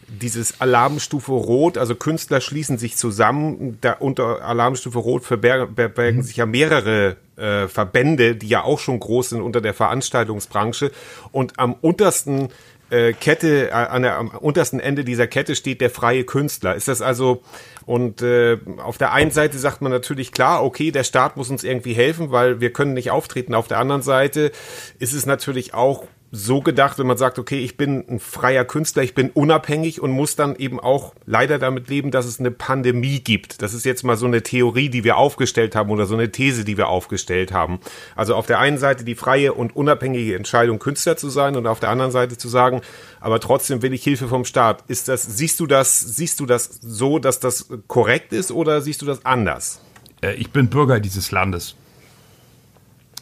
dieses 0.09 0.61
Alarmstufe 0.61 1.33
Rot, 1.33 1.79
also 1.79 1.95
Künstler 1.95 2.41
schließen 2.41 2.79
sich 2.79 2.97
zusammen. 2.97 3.79
Da 3.81 3.93
unter 3.93 4.43
Alarmstufe 4.43 4.99
Rot 4.99 5.25
verbergen 5.25 6.17
mhm. 6.17 6.23
sich 6.23 6.37
ja 6.37 6.47
mehrere 6.47 7.17
äh, 7.37 7.67
Verbände, 7.69 8.37
die 8.37 8.49
ja 8.49 8.63
auch 8.63 8.79
schon 8.79 9.01
groß 9.01 9.31
sind 9.31 9.43
unter 9.43 9.61
der 9.61 9.75
Veranstaltungsbranche. 9.75 10.93
Und 11.33 11.59
am 11.59 11.75
untersten 11.75 12.49
äh, 12.91 13.13
Kette, 13.15 13.71
äh, 13.71 13.73
an 13.73 14.03
der, 14.03 14.17
am 14.17 14.29
untersten 14.29 14.81
Ende 14.81 15.05
dieser 15.05 15.27
Kette 15.27 15.57
steht 15.57 15.81
der 15.81 15.91
freie 15.91 16.25
Künstler. 16.25 16.75
Ist 16.75 16.89
das 16.89 17.03
also 17.03 17.43
und 17.85 18.21
äh, 18.21 18.59
auf 18.79 18.99
der 18.99 19.13
einen 19.13 19.31
Seite 19.31 19.59
sagt 19.59 19.81
man 19.81 19.93
natürlich 19.93 20.33
klar, 20.33 20.65
okay, 20.65 20.91
der 20.91 21.05
Staat 21.05 21.37
muss 21.37 21.51
uns 21.51 21.63
irgendwie 21.63 21.95
helfen, 21.95 22.33
weil 22.33 22.61
wir 22.61 22.73
können 22.73 22.95
nicht 22.95 23.13
auftreten. 23.13 23.55
Auf 23.55 23.69
der 23.69 23.79
anderen 23.79 24.03
Seite 24.03 24.51
ist 24.99 25.13
es 25.13 25.25
natürlich 25.25 25.73
auch 25.73 26.05
so 26.37 26.61
gedacht, 26.61 26.99
wenn 26.99 27.07
man 27.07 27.17
sagt, 27.17 27.39
okay, 27.39 27.59
ich 27.59 27.77
bin 27.77 28.05
ein 28.09 28.21
freier 28.21 28.65
Künstler, 28.65 29.03
ich 29.03 29.15
bin 29.15 29.31
unabhängig 29.31 30.01
und 30.01 30.11
muss 30.11 30.37
dann 30.37 30.55
eben 30.57 30.79
auch 30.79 31.15
leider 31.25 31.59
damit 31.59 31.89
leben, 31.89 32.11
dass 32.11 32.27
es 32.27 32.39
eine 32.39 32.51
Pandemie 32.51 33.21
gibt. 33.21 33.63
Das 33.63 33.73
ist 33.73 33.85
jetzt 33.85 34.05
mal 34.05 34.17
so 34.17 34.27
eine 34.27 34.43
Theorie, 34.43 34.91
die 34.91 35.03
wir 35.03 35.17
aufgestellt 35.17 35.75
haben 35.75 35.91
oder 35.91 36.07
so 36.07 36.15
eine 36.15 36.31
These, 36.31 36.65
die 36.65 36.77
wir 36.77 36.89
aufgestellt 36.89 37.53
haben. 37.53 37.81
Also 38.15 38.35
auf 38.35 38.47
der 38.47 38.59
einen 38.59 38.79
Seite 38.79 39.05
die 39.05 39.15
freie 39.15 39.55
und 39.55 39.75
unabhängige 39.75 40.37
Entscheidung, 40.37 40.79
Künstler 40.79 41.17
zu 41.17 41.31
sein 41.31 41.57
und 41.57 41.67
auf 41.67 41.81
der 41.81 41.89
anderen 41.89 42.13
Seite 42.13 42.37
zu 42.37 42.49
sagen, 42.49 42.83
aber 43.21 43.41
trotzdem 43.41 43.83
will 43.83 43.95
ich 43.95 44.05
Hilfe 44.05 44.29
vom 44.29 44.45
Staat. 44.45 44.85
Ist 44.89 45.09
das, 45.09 45.23
siehst 45.23 45.59
du 45.59 45.67
das, 45.67 45.99
siehst 45.99 46.39
du 46.41 46.47
das 46.47 46.79
so, 46.83 47.19
dass 47.19 47.41
das 47.41 47.69
korrekt 47.87 48.33
ist 48.33 48.53
oder 48.53 48.83
siehst 48.83 49.01
du 49.01 49.07
das 49.07 49.25
anders? 49.25 49.81
Äh, 50.21 50.35
ich 50.35 50.51
bin 50.51 50.69
Bürger 50.69 51.01
dieses 51.01 51.31
Landes. 51.31 51.77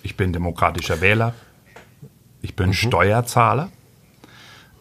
Ich 0.02 0.16
bin 0.16 0.32
demokratischer 0.32 1.00
Wähler 1.00 1.34
ich 2.44 2.54
bin 2.54 2.68
mhm. 2.68 2.74
Steuerzahler. 2.74 3.70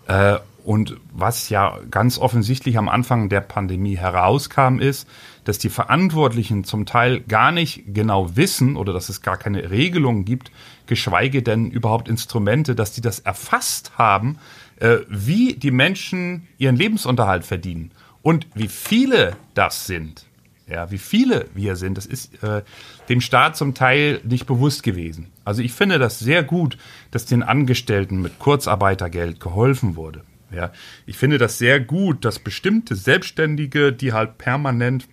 Äh, 0.07 0.37
und 0.65 0.95
was 1.11 1.49
ja 1.49 1.79
ganz 1.91 2.17
offensichtlich 2.17 2.77
am 2.77 2.87
Anfang 2.87 3.27
der 3.27 3.41
Pandemie 3.41 3.97
herauskam, 3.97 4.79
ist, 4.79 5.09
dass 5.43 5.57
die 5.57 5.69
Verantwortlichen 5.69 6.63
zum 6.63 6.85
Teil 6.85 7.19
gar 7.21 7.51
nicht 7.51 7.83
genau 7.87 8.37
wissen 8.37 8.77
oder 8.77 8.93
dass 8.93 9.09
es 9.09 9.21
gar 9.21 9.35
keine 9.37 9.71
Regelungen 9.71 10.23
gibt, 10.23 10.51
geschweige 10.87 11.43
denn 11.43 11.69
überhaupt 11.69 12.07
Instrumente, 12.07 12.75
dass 12.75 12.93
die 12.93 13.01
das 13.01 13.19
erfasst 13.19 13.97
haben, 13.97 14.37
äh, 14.77 14.99
wie 15.09 15.53
die 15.53 15.71
Menschen 15.71 16.47
ihren 16.57 16.77
Lebensunterhalt 16.77 17.45
verdienen 17.45 17.91
und 18.21 18.47
wie 18.53 18.69
viele 18.69 19.35
das 19.53 19.85
sind. 19.85 20.25
Ja, 20.67 20.91
wie 20.91 20.97
viele 20.97 21.47
wir 21.53 21.75
sind, 21.75 21.97
das 21.97 22.05
ist 22.05 22.41
äh, 22.41 22.61
dem 23.09 23.19
Staat 23.19 23.57
zum 23.57 23.73
Teil 23.73 24.21
nicht 24.23 24.45
bewusst 24.45 24.81
gewesen. 24.83 25.27
Also 25.43 25.61
ich 25.61 25.73
finde 25.73 25.99
das 25.99 26.19
sehr 26.19 26.41
gut, 26.43 26.77
dass 27.11 27.25
den 27.25 27.43
Angestellten 27.43 28.21
mit 28.21 28.39
Kurzarbeitergeld 28.39 29.39
geholfen 29.39 29.95
wurde. 29.97 30.23
Ja, 30.51 30.71
ich 31.05 31.17
finde 31.17 31.37
das 31.37 31.57
sehr 31.57 31.79
gut, 31.79 32.23
dass 32.23 32.39
bestimmte 32.39 32.95
Selbstständige, 32.95 33.91
die 33.91 34.13
halt 34.13 34.37
permanent 34.37 35.07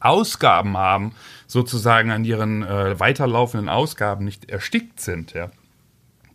Ausgaben 0.00 0.76
haben, 0.76 1.12
sozusagen 1.46 2.10
an 2.10 2.24
ihren 2.24 2.62
äh, 2.62 2.98
weiterlaufenden 2.98 3.68
Ausgaben 3.68 4.24
nicht 4.24 4.48
erstickt 4.48 5.00
sind. 5.00 5.32
Ja. 5.32 5.50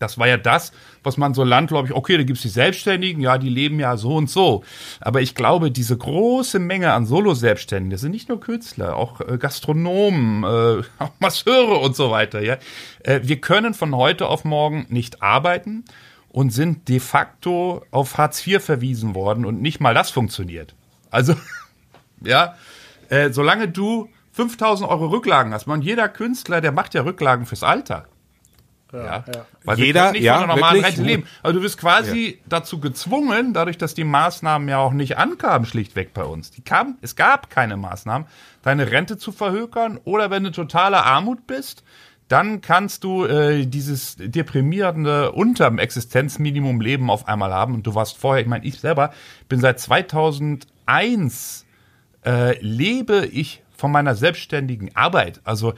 Das 0.01 0.17
war 0.17 0.27
ja 0.27 0.37
das, 0.37 0.71
was 1.03 1.17
man 1.17 1.33
so 1.33 1.43
landläufig, 1.43 1.93
okay, 1.93 2.17
da 2.17 2.23
gibt's 2.23 2.41
die 2.41 2.49
Selbstständigen, 2.49 3.21
ja, 3.21 3.37
die 3.37 3.49
leben 3.49 3.79
ja 3.79 3.97
so 3.97 4.15
und 4.15 4.29
so. 4.29 4.63
Aber 4.99 5.21
ich 5.21 5.35
glaube, 5.35 5.69
diese 5.69 5.95
große 5.95 6.57
Menge 6.57 6.93
an 6.93 7.05
Solo-Selbstständigen, 7.05 7.91
das 7.91 8.01
sind 8.01 8.11
nicht 8.11 8.27
nur 8.27 8.39
Künstler, 8.39 8.95
auch 8.95 9.21
äh, 9.21 9.37
Gastronomen, 9.37 10.43
äh, 10.43 10.83
auch 11.03 11.11
Masseure 11.19 11.77
und 11.77 11.95
so 11.95 12.09
weiter, 12.09 12.41
ja. 12.41 12.57
Äh, 13.03 13.21
wir 13.23 13.39
können 13.39 13.75
von 13.75 13.95
heute 13.95 14.27
auf 14.27 14.43
morgen 14.43 14.87
nicht 14.89 15.21
arbeiten 15.21 15.85
und 16.29 16.49
sind 16.49 16.87
de 16.89 16.99
facto 16.99 17.85
auf 17.91 18.17
Hartz 18.17 18.45
IV 18.47 18.63
verwiesen 18.63 19.13
worden 19.13 19.45
und 19.45 19.61
nicht 19.61 19.79
mal 19.81 19.93
das 19.93 20.09
funktioniert. 20.09 20.73
Also, 21.11 21.35
ja, 22.21 22.55
äh, 23.09 23.29
solange 23.31 23.67
du 23.67 24.09
5000 24.31 24.89
Euro 24.89 25.07
Rücklagen 25.07 25.53
hast, 25.53 25.67
man, 25.67 25.81
jeder 25.81 26.09
Künstler, 26.09 26.61
der 26.61 26.71
macht 26.71 26.93
ja 26.93 27.03
Rücklagen 27.03 27.45
fürs 27.45 27.63
Alter. 27.63 28.07
Ja, 28.93 29.23
ja. 29.34 29.45
Weil 29.63 29.80
Jeder, 29.80 30.12
nicht 30.12 30.23
ja, 30.23 30.36
von 30.36 30.43
einer 30.43 30.56
normalen 30.56 30.75
wirklich? 30.77 30.97
Rente 30.97 31.10
leben. 31.10 31.23
Also 31.43 31.58
du 31.58 31.63
bist 31.63 31.77
quasi 31.77 32.25
ja. 32.25 32.43
dazu 32.47 32.80
gezwungen, 32.80 33.54
dadurch, 33.54 33.77
dass 33.77 33.93
die 33.93 34.04
Maßnahmen 34.04 34.67
ja 34.67 34.80
auch 34.80 34.93
nicht 34.93 35.17
ankamen, 35.17 35.65
schlichtweg 35.65 36.13
bei 36.13 36.23
uns. 36.23 36.51
Die 36.51 36.62
kamen, 36.62 36.97
es 37.01 37.15
gab 37.15 37.49
keine 37.49 37.77
Maßnahmen, 37.77 38.27
deine 38.63 38.91
Rente 38.91 39.17
zu 39.17 39.32
verhökern 39.32 39.99
oder 40.04 40.30
wenn 40.30 40.43
du 40.43 40.51
totaler 40.51 41.06
Armut 41.06 41.47
bist, 41.47 41.84
dann 42.27 42.62
kannst 42.62 43.04
du 43.04 43.25
äh, 43.25 43.65
dieses 43.65 44.15
deprimierende 44.17 45.34
unterm 45.34 45.80
Existenzminimum 45.80 46.80
Leben 46.80 47.10
auf 47.10 47.27
einmal 47.27 47.54
haben. 47.54 47.73
Und 47.73 47.86
du 47.86 47.93
warst 47.93 48.17
vorher, 48.17 48.41
ich 48.41 48.47
meine, 48.47 48.65
ich 48.65 48.80
selber 48.80 49.12
bin 49.49 49.60
seit 49.60 49.82
2001 49.82 51.65
äh, 52.25 52.58
lebe 52.62 53.25
ich 53.25 53.63
von 53.75 53.91
meiner 53.91 54.15
selbstständigen 54.15 54.95
Arbeit. 54.95 55.41
Also 55.43 55.73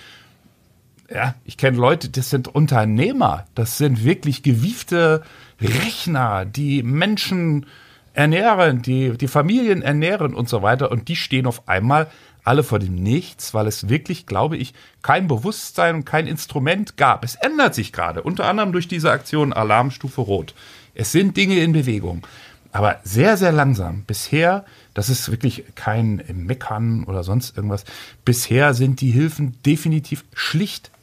ja, 1.14 1.36
ich 1.46 1.58
kenne 1.58 1.78
Leute, 1.78 2.10
das 2.10 2.30
sind 2.30 2.48
Unternehmer, 2.48 3.46
das 3.56 3.78
sind 3.78 4.04
wirklich 4.04 4.42
gewiefte 4.42 5.22
Rechner, 5.62 6.46
die 6.46 6.82
Menschen 6.82 7.68
ernähren, 8.14 8.82
die, 8.82 9.18
die 9.18 9.28
Familien 9.28 9.82
ernähren 9.82 10.34
und 10.34 10.50
so 10.50 10.62
weiter. 10.62 10.92
Und 10.92 11.08
die 11.08 11.16
stehen 11.16 11.46
auf 11.46 11.68
einmal 11.68 12.08
alle 12.44 12.64
vor 12.64 12.80
dem 12.80 12.96
Nichts, 12.96 13.54
weil 13.54 13.68
es 13.68 13.90
wirklich, 13.90 14.26
glaube 14.26 14.58
ich, 14.58 14.74
kein 15.02 15.28
Bewusstsein 15.28 15.96
und 15.96 16.06
kein 16.06 16.28
Instrument 16.28 16.98
gab. 16.98 17.24
Es 17.24 17.36
ändert 17.36 17.74
sich 17.74 17.94
gerade, 17.94 18.22
unter 18.24 18.46
anderem 18.46 18.72
durch 18.72 18.88
diese 18.88 19.12
Aktion 19.12 19.54
Alarmstufe 19.54 20.22
Rot. 20.22 20.54
Es 20.94 21.12
sind 21.12 21.38
Dinge 21.38 21.60
in 21.60 21.74
Bewegung, 21.74 22.26
aber 22.72 23.00
sehr, 23.04 23.38
sehr 23.38 23.52
langsam. 23.52 24.04
Bisher, 24.04 24.66
das 24.94 25.10
ist 25.10 25.32
wirklich 25.32 25.64
kein 25.76 26.24
Meckern 26.34 27.06
oder 27.06 27.24
sonst 27.24 27.56
irgendwas, 27.56 27.86
bisher 28.26 28.74
sind 28.74 29.00
die 29.00 29.12
Hilfen 29.12 29.58
definitiv 29.64 30.26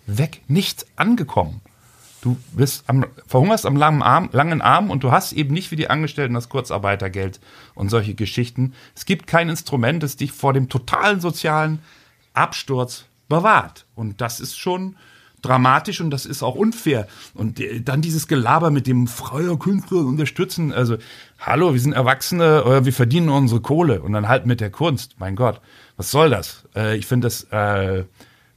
schlichtweg 0.06 0.42
nicht 0.48 0.86
angekommen. 0.96 1.60
Du 2.22 2.36
bist 2.52 2.84
am, 2.86 3.06
verhungerst 3.26 3.64
am 3.64 3.76
langen 3.76 4.02
Arm, 4.02 4.28
langen 4.32 4.60
Arm 4.60 4.90
und 4.90 5.02
du 5.02 5.10
hast 5.10 5.32
eben 5.32 5.54
nicht 5.54 5.70
wie 5.70 5.76
die 5.76 5.88
Angestellten 5.88 6.34
das 6.34 6.50
Kurzarbeitergeld 6.50 7.40
und 7.74 7.88
solche 7.88 8.14
Geschichten. 8.14 8.74
Es 8.94 9.06
gibt 9.06 9.26
kein 9.26 9.48
Instrument, 9.48 10.02
das 10.02 10.16
dich 10.16 10.32
vor 10.32 10.52
dem 10.52 10.68
totalen 10.68 11.20
sozialen 11.20 11.78
Absturz 12.34 13.06
bewahrt. 13.28 13.86
Und 13.94 14.20
das 14.20 14.38
ist 14.38 14.58
schon 14.58 14.96
dramatisch 15.40 16.02
und 16.02 16.10
das 16.10 16.26
ist 16.26 16.42
auch 16.42 16.56
unfair. 16.56 17.08
Und 17.32 17.58
äh, 17.58 17.80
dann 17.80 18.02
dieses 18.02 18.28
Gelaber 18.28 18.70
mit 18.70 18.86
dem 18.86 19.06
freier 19.06 19.58
Künstler 19.58 20.00
unterstützen. 20.00 20.74
Also, 20.74 20.98
hallo, 21.38 21.72
wir 21.72 21.80
sind 21.80 21.94
Erwachsene, 21.94 22.62
äh, 22.66 22.84
wir 22.84 22.92
verdienen 22.92 23.30
unsere 23.30 23.62
Kohle 23.62 24.02
und 24.02 24.12
dann 24.12 24.28
halt 24.28 24.44
mit 24.44 24.60
der 24.60 24.70
Kunst. 24.70 25.14
Mein 25.18 25.36
Gott, 25.36 25.62
was 25.96 26.10
soll 26.10 26.28
das? 26.28 26.68
Äh, 26.76 26.98
ich 26.98 27.06
finde 27.06 27.28
das 27.28 27.50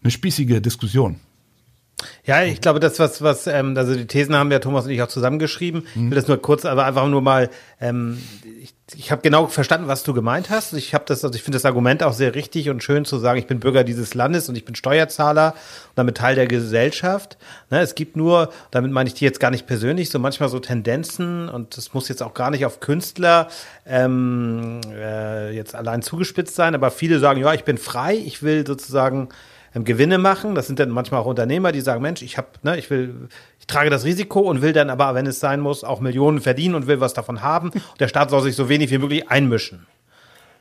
eine 0.03 0.11
spießige 0.11 0.61
Diskussion. 0.61 1.21
Ja, 2.25 2.43
ich 2.43 2.61
glaube, 2.61 2.79
das, 2.79 2.99
was, 2.99 3.21
was, 3.21 3.47
ähm, 3.47 3.75
also 3.77 3.95
die 3.95 4.07
Thesen 4.07 4.35
haben 4.35 4.51
ja 4.51 4.59
Thomas 4.59 4.85
und 4.85 4.91
ich 4.91 5.01
auch 5.01 5.07
zusammengeschrieben. 5.07 5.87
Ich 5.95 6.01
will 6.01 6.15
das 6.15 6.27
nur 6.27 6.41
kurz, 6.41 6.65
aber 6.65 6.85
einfach 6.85 7.07
nur 7.07 7.21
mal, 7.21 7.49
ähm, 7.79 8.21
ich, 8.61 8.73
ich 8.95 9.11
habe 9.11 9.21
genau 9.21 9.47
verstanden, 9.47 9.87
was 9.87 10.03
du 10.03 10.13
gemeint 10.13 10.49
hast. 10.49 10.73
Ich 10.73 10.93
habe 10.93 11.05
das, 11.07 11.23
also 11.23 11.35
ich 11.35 11.43
finde 11.43 11.57
das 11.57 11.65
Argument 11.65 12.03
auch 12.03 12.13
sehr 12.13 12.35
richtig 12.35 12.69
und 12.69 12.83
schön 12.83 13.05
zu 13.05 13.17
sagen, 13.17 13.39
ich 13.39 13.47
bin 13.47 13.59
Bürger 13.59 13.83
dieses 13.83 14.13
Landes 14.13 14.49
und 14.49 14.55
ich 14.55 14.65
bin 14.65 14.75
Steuerzahler 14.75 15.53
und 15.53 15.91
damit 15.95 16.17
Teil 16.17 16.35
der 16.35 16.47
Gesellschaft. 16.47 17.37
Ne, 17.69 17.81
es 17.81 17.95
gibt 17.95 18.15
nur, 18.15 18.51
damit 18.71 18.91
meine 18.91 19.07
ich 19.07 19.15
die 19.15 19.25
jetzt 19.25 19.39
gar 19.39 19.51
nicht 19.51 19.67
persönlich, 19.67 20.09
so 20.09 20.19
manchmal 20.19 20.49
so 20.49 20.59
Tendenzen 20.59 21.49
und 21.49 21.77
das 21.77 21.93
muss 21.93 22.09
jetzt 22.09 22.23
auch 22.23 22.33
gar 22.33 22.51
nicht 22.51 22.65
auf 22.65 22.79
Künstler 22.79 23.47
ähm, 23.85 24.81
äh, 24.93 25.55
jetzt 25.55 25.75
allein 25.75 26.01
zugespitzt 26.01 26.55
sein, 26.55 26.75
aber 26.75 26.91
viele 26.91 27.19
sagen, 27.19 27.41
ja, 27.41 27.53
ich 27.53 27.63
bin 27.63 27.77
frei, 27.77 28.15
ich 28.15 28.43
will 28.43 28.65
sozusagen 28.65 29.29
ähm, 29.75 29.83
Gewinne 29.85 30.17
machen. 30.17 30.55
Das 30.55 30.67
sind 30.67 30.79
dann 30.79 30.89
manchmal 30.89 31.21
auch 31.21 31.25
Unternehmer, 31.25 31.71
die 31.71 31.81
sagen, 31.81 32.01
Mensch, 32.01 32.21
ich 32.21 32.37
habe, 32.37 32.47
ne, 32.63 32.77
ich 32.77 32.89
will, 32.89 33.29
ich 33.59 33.67
trage 33.67 33.89
das 33.89 34.05
Risiko 34.05 34.41
und 34.41 34.61
will 34.61 34.73
dann 34.73 34.89
aber, 34.89 35.15
wenn 35.15 35.27
es 35.27 35.39
sein 35.39 35.59
muss, 35.59 35.83
auch 35.83 35.99
Millionen 35.99 36.41
verdienen 36.41 36.75
und 36.75 36.87
will 36.87 36.99
was 36.99 37.13
davon 37.13 37.41
haben. 37.41 37.69
Und 37.69 37.99
der 37.99 38.07
Staat 38.07 38.29
soll 38.29 38.41
sich 38.41 38.55
so 38.55 38.69
wenig 38.69 38.91
wie 38.91 38.97
möglich 38.97 39.29
einmischen. 39.29 39.85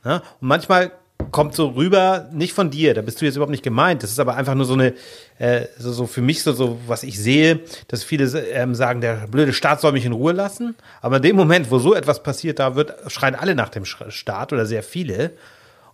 Ne? 0.05 0.23
Und 0.41 0.49
manchmal 0.49 0.93
kommt 1.31 1.55
so 1.55 1.69
rüber, 1.69 2.29
nicht 2.33 2.53
von 2.53 2.71
dir, 2.71 2.95
da 2.95 3.03
bist 3.03 3.21
du 3.21 3.25
jetzt 3.25 3.37
überhaupt 3.37 3.53
nicht 3.53 3.63
gemeint. 3.63 4.03
Das 4.03 4.11
ist 4.11 4.19
aber 4.19 4.37
einfach 4.37 4.55
nur 4.55 4.67
so 4.67 4.75
eine, 4.75 4.95
äh, 5.39 5.67
so, 5.79 5.93
so 5.93 6.07
für 6.07 6.23
mich 6.23 6.43
so, 6.43 6.53
so, 6.53 6.79
was 6.87 7.03
ich 7.05 7.19
sehe, 7.19 7.61
dass 7.89 8.03
viele 8.03 8.25
ähm, 8.49 8.75
sagen, 8.75 9.01
der 9.01 9.29
blöde 9.29 9.53
Staat 9.53 9.81
soll 9.81 9.93
mich 9.93 10.05
in 10.05 10.13
Ruhe 10.13 10.33
lassen. 10.33 10.75
Aber 11.01 11.17
in 11.17 11.23
dem 11.23 11.37
Moment, 11.37 11.71
wo 11.71 11.79
so 11.79 11.95
etwas 11.95 12.23
passiert, 12.23 12.59
da 12.59 12.75
wird, 12.75 12.95
schreien 13.11 13.35
alle 13.35 13.55
nach 13.55 13.69
dem 13.69 13.85
Staat 13.85 14.53
oder 14.53 14.67
sehr 14.67 14.83
viele. 14.83 15.33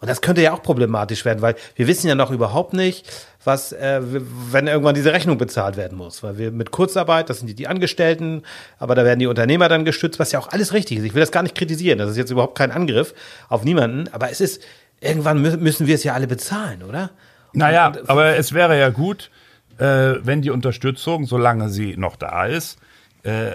Und 0.00 0.08
das 0.08 0.20
könnte 0.20 0.42
ja 0.42 0.52
auch 0.52 0.62
problematisch 0.62 1.24
werden, 1.24 1.42
weil 1.42 1.56
wir 1.74 1.86
wissen 1.86 2.06
ja 2.06 2.14
noch 2.14 2.30
überhaupt 2.30 2.72
nicht, 2.72 3.10
was, 3.44 3.72
äh, 3.72 4.00
wenn 4.02 4.66
irgendwann 4.66 4.94
diese 4.94 5.12
Rechnung 5.12 5.38
bezahlt 5.38 5.76
werden 5.76 5.98
muss. 5.98 6.22
Weil 6.22 6.38
wir 6.38 6.52
mit 6.52 6.70
Kurzarbeit, 6.70 7.30
das 7.30 7.38
sind 7.38 7.48
die, 7.48 7.54
die 7.54 7.66
Angestellten, 7.66 8.42
aber 8.78 8.94
da 8.94 9.04
werden 9.04 9.18
die 9.18 9.26
Unternehmer 9.26 9.68
dann 9.68 9.84
gestützt, 9.84 10.18
was 10.18 10.32
ja 10.32 10.38
auch 10.38 10.48
alles 10.48 10.72
richtig 10.72 10.98
ist. 10.98 11.04
Ich 11.04 11.14
will 11.14 11.20
das 11.20 11.32
gar 11.32 11.42
nicht 11.42 11.56
kritisieren. 11.56 11.98
Das 11.98 12.10
ist 12.10 12.16
jetzt 12.16 12.30
überhaupt 12.30 12.56
kein 12.56 12.70
Angriff 12.70 13.14
auf 13.48 13.64
niemanden. 13.64 14.08
Aber 14.12 14.30
es 14.30 14.40
ist, 14.40 14.62
irgendwann 15.00 15.42
mü 15.42 15.56
müssen 15.56 15.86
wir 15.86 15.94
es 15.94 16.04
ja 16.04 16.14
alle 16.14 16.26
bezahlen, 16.26 16.82
oder? 16.82 17.10
Naja, 17.52 17.92
aber 18.06 18.36
es 18.36 18.52
wäre 18.52 18.78
ja 18.78 18.90
gut, 18.90 19.30
äh, 19.78 20.14
wenn 20.22 20.42
die 20.42 20.50
Unterstützung, 20.50 21.26
solange 21.26 21.70
sie 21.70 21.96
noch 21.96 22.16
da 22.16 22.46
ist, 22.46 22.78
äh, 23.22 23.52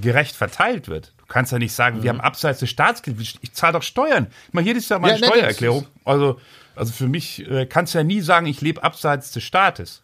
gerecht 0.00 0.34
verteilt 0.34 0.88
wird. 0.88 1.11
Du 1.32 1.34
kannst 1.34 1.50
ja 1.50 1.58
nicht 1.58 1.72
sagen, 1.72 1.96
Mhm. 1.96 2.02
wir 2.02 2.10
haben 2.10 2.20
abseits 2.20 2.60
des 2.60 2.68
Staatsgeldes, 2.68 3.36
ich 3.40 3.52
zahle 3.54 3.72
doch 3.72 3.82
Steuern. 3.82 4.26
Ich 4.48 4.52
mache 4.52 4.66
jedes 4.66 4.86
Jahr 4.90 4.98
meine 4.98 5.18
Ja, 5.18 5.26
Steuererklärung. 5.28 5.86
Also, 6.04 6.38
also 6.76 6.92
für 6.92 7.08
mich 7.08 7.50
äh, 7.50 7.64
kannst 7.64 7.94
du 7.94 7.98
ja 7.98 8.04
nie 8.04 8.20
sagen, 8.20 8.44
ich 8.44 8.60
lebe 8.60 8.84
abseits 8.84 9.32
des 9.32 9.42
Staates. 9.42 10.02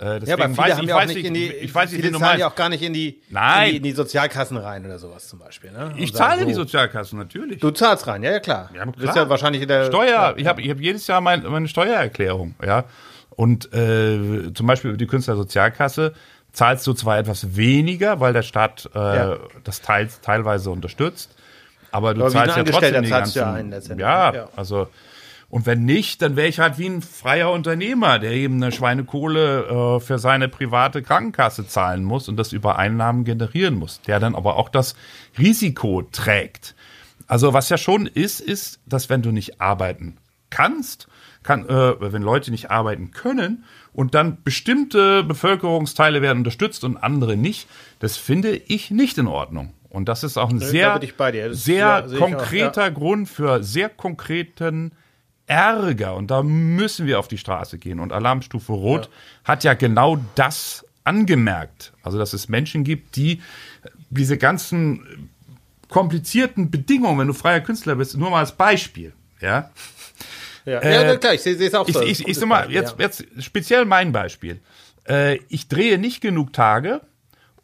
Äh, 0.00 0.04
Ja, 0.04 0.10
aber 0.10 0.18
deswegen 0.18 0.54
viele 0.54 0.56
weiß 0.56 0.72
haben 0.74 0.82
ich, 0.82 0.88
ja 0.88 0.94
auch 0.96 1.00
weiß 1.00 1.08
nicht 1.10 1.16
ich, 1.18 1.24
in 1.26 1.34
die, 1.34 1.46
ich 1.46 1.72
weiß 1.72 1.92
nicht, 1.92 2.00
viele 2.00 2.08
wie 2.08 2.12
du 2.12 2.18
zahlen 2.18 2.28
meinst. 2.30 2.40
ja 2.40 2.48
auch 2.50 2.54
gar 2.56 2.68
nicht 2.70 2.82
in 2.82 2.92
die, 2.92 3.22
Nein. 3.30 3.66
In, 3.66 3.70
die, 3.70 3.76
in 3.76 3.82
die 3.84 3.92
Sozialkassen 3.92 4.56
rein 4.56 4.84
oder 4.84 4.98
sowas 4.98 5.28
zum 5.28 5.38
Beispiel. 5.38 5.70
Ne? 5.70 5.94
Ich 5.96 6.12
zahle 6.12 6.40
so, 6.40 6.46
die 6.46 6.54
Sozialkassen, 6.54 7.20
natürlich. 7.20 7.60
Du 7.60 7.70
zahlst 7.70 8.08
rein, 8.08 8.24
ja, 8.24 8.32
ja 8.32 8.40
klar. 8.40 8.68
Ja, 8.74 8.84
du 8.84 8.90
klar. 8.90 9.04
bist 9.06 9.16
ja 9.16 9.28
wahrscheinlich 9.28 9.62
in 9.62 9.68
der 9.68 9.86
Steuer, 9.86 10.34
ich 10.38 10.46
habe 10.48 10.60
ich 10.60 10.70
hab 10.70 10.80
jedes 10.80 11.06
Jahr 11.06 11.20
mein, 11.20 11.44
meine 11.44 11.68
Steuererklärung, 11.68 12.56
ja. 12.66 12.84
Und 13.30 13.72
äh, 13.72 14.52
zum 14.54 14.66
Beispiel 14.66 14.90
über 14.90 14.98
die 14.98 15.06
Künstlersozialkasse 15.06 16.14
zahlst 16.58 16.84
du 16.88 16.92
zwar 16.92 17.18
etwas 17.18 17.56
weniger, 17.56 18.18
weil 18.18 18.32
der 18.32 18.42
Staat 18.42 18.90
äh, 18.92 18.98
Ja. 18.98 19.36
das 19.62 19.80
teils, 19.80 20.20
teilweise 20.20 20.70
unterstützt, 20.70 21.36
aber 21.92 22.14
du 22.14 22.22
Aber 22.22 22.30
zahlst 22.30 22.56
ja 22.56 22.64
trotzdem 22.64 23.04
die 23.04 23.10
ganzen, 23.10 23.38
ja 23.38 23.52
ein 23.52 23.70
letztendlich, 23.70 24.04
ja, 24.04 24.34
ja. 24.34 24.48
also 24.56 24.88
und 25.50 25.64
wenn 25.66 25.84
nicht, 25.84 26.20
dann 26.20 26.36
wäre 26.36 26.48
ich 26.48 26.58
halt 26.58 26.76
wie 26.76 26.86
ein 26.86 27.00
freier 27.00 27.52
Unternehmer, 27.52 28.18
der 28.18 28.32
eben 28.32 28.56
eine 28.56 28.72
Schweinekohle 28.72 29.96
äh, 29.96 30.00
für 30.00 30.18
seine 30.18 30.48
private 30.48 31.00
Krankenkasse 31.00 31.66
zahlen 31.66 32.02
muss 32.04 32.28
und 32.28 32.36
das 32.36 32.52
über 32.52 32.76
Einnahmen 32.76 33.22
generieren 33.24 33.76
muss, 33.76 34.02
der 34.02 34.18
dann 34.18 34.34
aber 34.34 34.56
auch 34.56 34.68
das 34.68 34.96
Risiko 35.38 36.02
trägt. 36.02 36.74
Also 37.28 37.54
was 37.54 37.68
ja 37.68 37.78
schon 37.78 38.06
ist, 38.06 38.40
ist, 38.40 38.80
dass 38.84 39.08
wenn 39.08 39.22
du 39.22 39.30
nicht 39.30 39.60
arbeiten 39.60 40.18
kannst, 40.50 41.06
kann, 41.44 41.66
äh, 41.68 42.12
wenn 42.12 42.22
Leute 42.22 42.50
nicht 42.50 42.70
arbeiten 42.70 43.12
können 43.12 43.64
und 43.92 44.14
dann 44.14 44.42
bestimmte 44.42 45.24
Bevölkerungsteile 45.24 46.22
werden 46.22 46.38
unterstützt 46.38 46.84
und 46.84 46.96
andere 46.96 47.36
nicht, 47.36 47.68
das 47.98 48.16
finde 48.16 48.56
ich 48.56 48.90
nicht 48.90 49.18
in 49.18 49.26
Ordnung. 49.26 49.72
Und 49.90 50.08
das 50.08 50.22
ist 50.22 50.36
auch 50.36 50.50
ein 50.50 50.60
sehr, 50.60 51.00
sehr 51.50 51.76
ja, 51.76 52.06
ich 52.06 52.14
auch, 52.14 52.18
konkreter 52.18 52.90
Grund 52.90 53.28
für 53.28 53.62
sehr 53.62 53.88
konkreten 53.88 54.92
Ärger. 55.46 56.14
Und 56.14 56.30
da 56.30 56.42
müssen 56.42 57.06
wir 57.06 57.18
auf 57.18 57.28
die 57.28 57.38
Straße 57.38 57.78
gehen. 57.78 58.00
Und 58.00 58.12
Alarmstufe 58.12 58.72
Rot 58.72 59.08
hat 59.44 59.64
ja 59.64 59.74
genau 59.74 60.18
das 60.34 60.84
angemerkt. 61.04 61.92
Also, 62.02 62.18
dass 62.18 62.34
es 62.34 62.48
Menschen 62.48 62.84
gibt, 62.84 63.16
die 63.16 63.40
diese 64.10 64.36
ganzen 64.36 65.30
komplizierten 65.88 66.70
Bedingungen, 66.70 67.18
wenn 67.18 67.28
du 67.28 67.32
freier 67.32 67.60
Künstler 67.60 67.96
bist, 67.96 68.16
nur 68.16 68.30
mal 68.30 68.40
als 68.40 68.52
Beispiel, 68.52 69.14
ja. 69.40 69.70
Ja, 70.68 70.80
Äh, 70.80 71.06
ja 71.06 71.16
klar, 71.16 71.34
ich 71.34 71.42
sehe 71.42 71.54
es 71.54 71.74
auch 71.74 71.88
Ich, 71.88 71.94
so. 71.94 72.02
ich, 72.02 72.26
ich 72.26 72.38
sag 72.38 72.48
mal, 72.48 72.70
jetzt, 72.70 72.96
jetzt 72.98 73.24
speziell 73.38 73.84
mein 73.84 74.12
Beispiel. 74.12 74.60
Äh, 75.08 75.38
ich 75.48 75.68
drehe 75.68 75.98
nicht 75.98 76.20
genug 76.20 76.52
Tage, 76.52 77.00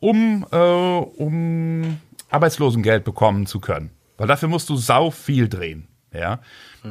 um, 0.00 0.46
äh, 0.50 0.56
um 0.56 2.00
Arbeitslosengeld 2.30 3.04
bekommen 3.04 3.46
zu 3.46 3.60
können. 3.60 3.90
Weil 4.16 4.28
dafür 4.28 4.48
musst 4.48 4.68
du 4.68 4.76
sau 4.76 5.10
viel 5.10 5.48
drehen. 5.48 5.88
Ja. 6.12 6.40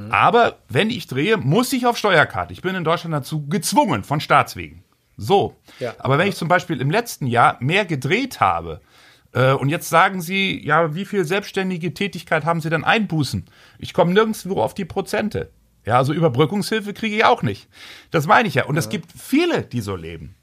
Aber 0.10 0.58
wenn 0.67 0.89
ich 0.89 1.08
drehe, 1.08 1.38
muss 1.38 1.71
ich 1.71 1.86
auf 1.86 1.97
Steuerkarte. 1.97 2.52
Ich 2.52 2.62
bin 2.62 2.76
in 2.76 2.84
Deutschland 2.84 3.13
dazu 3.13 3.47
gezwungen, 3.47 4.04
von 4.04 4.19
Staatswegen. 4.19 4.84
So. 5.15 5.56
Ja. 5.80 5.93
Aber 5.99 6.17
wenn 6.17 6.28
ich 6.28 6.36
zum 6.36 6.47
Beispiel 6.47 6.82
im 6.82 6.91
letzten 6.91 7.28
Jahr 7.28 7.58
mehr 7.62 7.86
gedreht 7.86 8.39
habe, 8.41 8.82
äh, 9.34 9.54
und 9.54 9.69
jetzt 9.69 9.89
sagen 9.89 10.21
Sie, 10.21 10.63
ja, 10.65 10.95
wie 10.95 11.06
viel 11.06 11.26
selbstständige 11.26 11.93
Tätigkeit 11.93 12.43
haben 12.43 12.60
Sie 12.60 12.69
denn 12.69 12.84
Einbußen? 12.84 13.45
Ich 13.80 13.93
komme 13.93 14.13
nirgendwo 14.13 14.62
auf 14.62 14.73
die 14.73 14.86
Prozente. 14.86 15.52
Ja, 15.85 15.97
also 15.97 16.13
Überbrückungshilfe 16.13 16.93
kriege 16.93 17.17
ich 17.17 17.25
auch 17.25 17.41
nicht. 17.43 17.67
Das 18.11 18.27
meine 18.27 18.47
ich 18.47 18.55
ja. 18.55 18.65
Und 18.65 18.77
es 18.77 18.89
gibt 18.89 19.11
viele, 19.11 19.63
die 19.63 19.81
so 19.81 19.95
leben. 19.95 20.35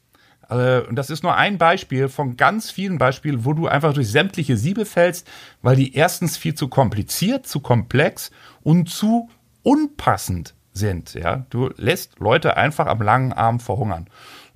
Äh, 0.51 0.81
Und 0.81 0.97
das 0.97 1.09
ist 1.11 1.23
nur 1.23 1.35
ein 1.35 1.57
Beispiel 1.59 2.09
von 2.09 2.37
ganz 2.37 2.71
vielen 2.71 2.99
Beispielen, 2.99 3.45
wo 3.45 3.53
du 3.53 3.67
einfach 3.67 3.95
durch 3.95 4.11
sämtliche 4.11 4.57
Siebe 4.57 4.85
fällst, 4.85 5.27
weil 5.63 5.77
die 5.77 5.95
erstens 5.95 6.37
viel 6.37 6.55
zu 6.55 6.69
kompliziert, 6.69 7.47
zu 7.47 7.61
komplex 7.61 8.31
und 8.63 8.91
zu 8.91 9.31
unpassend 9.63 10.55
sind. 10.73 11.15
Ja, 11.15 11.47
du 11.51 11.71
lässt 11.77 12.19
Leute 12.19 12.57
einfach 12.57 12.87
am 12.87 13.01
langen 13.03 13.33
Arm 13.33 13.61
verhungern. 13.61 14.09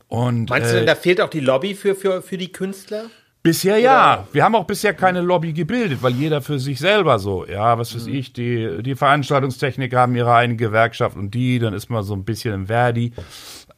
Und 0.09 0.51
Meinst 0.51 0.71
du 0.71 0.75
äh, 0.75 0.79
denn, 0.81 0.87
da 0.87 0.95
fehlt 0.95 1.21
auch 1.21 1.31
die 1.31 1.41
Lobby 1.41 1.75
für, 1.75 1.95
für, 1.95 2.23
für 2.23 2.39
die 2.39 2.53
Künstler? 2.53 3.07
Bisher 3.45 3.77
ja. 3.77 4.27
Wir 4.33 4.43
haben 4.43 4.55
auch 4.55 4.65
bisher 4.65 4.95
keine 4.95 5.21
Lobby 5.21 5.53
gebildet, 5.53 6.03
weil 6.03 6.15
jeder 6.15 6.41
für 6.41 6.59
sich 6.59 6.79
selber 6.79 7.19
so, 7.19 7.47
ja, 7.47 7.77
was 7.77 7.95
weiß 7.95 8.07
ich, 8.07 8.33
die, 8.33 8.83
die 8.83 8.95
Veranstaltungstechniker 8.95 9.99
haben 10.01 10.17
ihre 10.17 10.33
eigene 10.33 10.57
Gewerkschaft 10.57 11.15
und 11.15 11.35
die, 11.35 11.59
dann 11.59 11.75
ist 11.75 11.91
man 11.91 12.03
so 12.05 12.15
ein 12.15 12.25
bisschen 12.25 12.55
im 12.55 12.67
Verdi. 12.69 13.13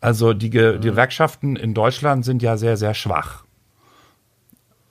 Also 0.00 0.34
die, 0.34 0.50
Ge 0.50 0.78
die 0.78 0.90
Gewerkschaften 0.90 1.56
in 1.56 1.74
Deutschland 1.74 2.24
sind 2.24 2.42
ja 2.42 2.56
sehr, 2.56 2.76
sehr 2.76 2.94
schwach. 2.94 3.42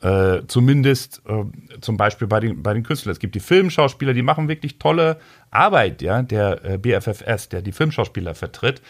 Äh, 0.02 0.42
zumindest 0.48 1.22
äh, 1.26 1.46
zum 1.80 1.96
Beispiel 1.96 2.28
bei 2.28 2.42
den, 2.42 2.62
bei 2.62 2.74
den 2.74 2.84
Künstlern. 2.84 3.14
Es 3.14 3.20
gibt 3.20 3.34
die 3.34 3.40
Filmschauspieler, 3.40 4.14
die 4.14 4.24
machen 4.24 4.50
wirklich 4.50 4.78
tolle 4.78 5.20
Arbeit, 5.52 6.02
ja, 6.02 6.22
der 6.22 6.66
äh, 6.66 6.78
BFFS, 6.78 7.48
der 7.48 7.62
die 7.62 7.72
Filmschauspieler 7.72 8.36
vertritt. 8.36 8.82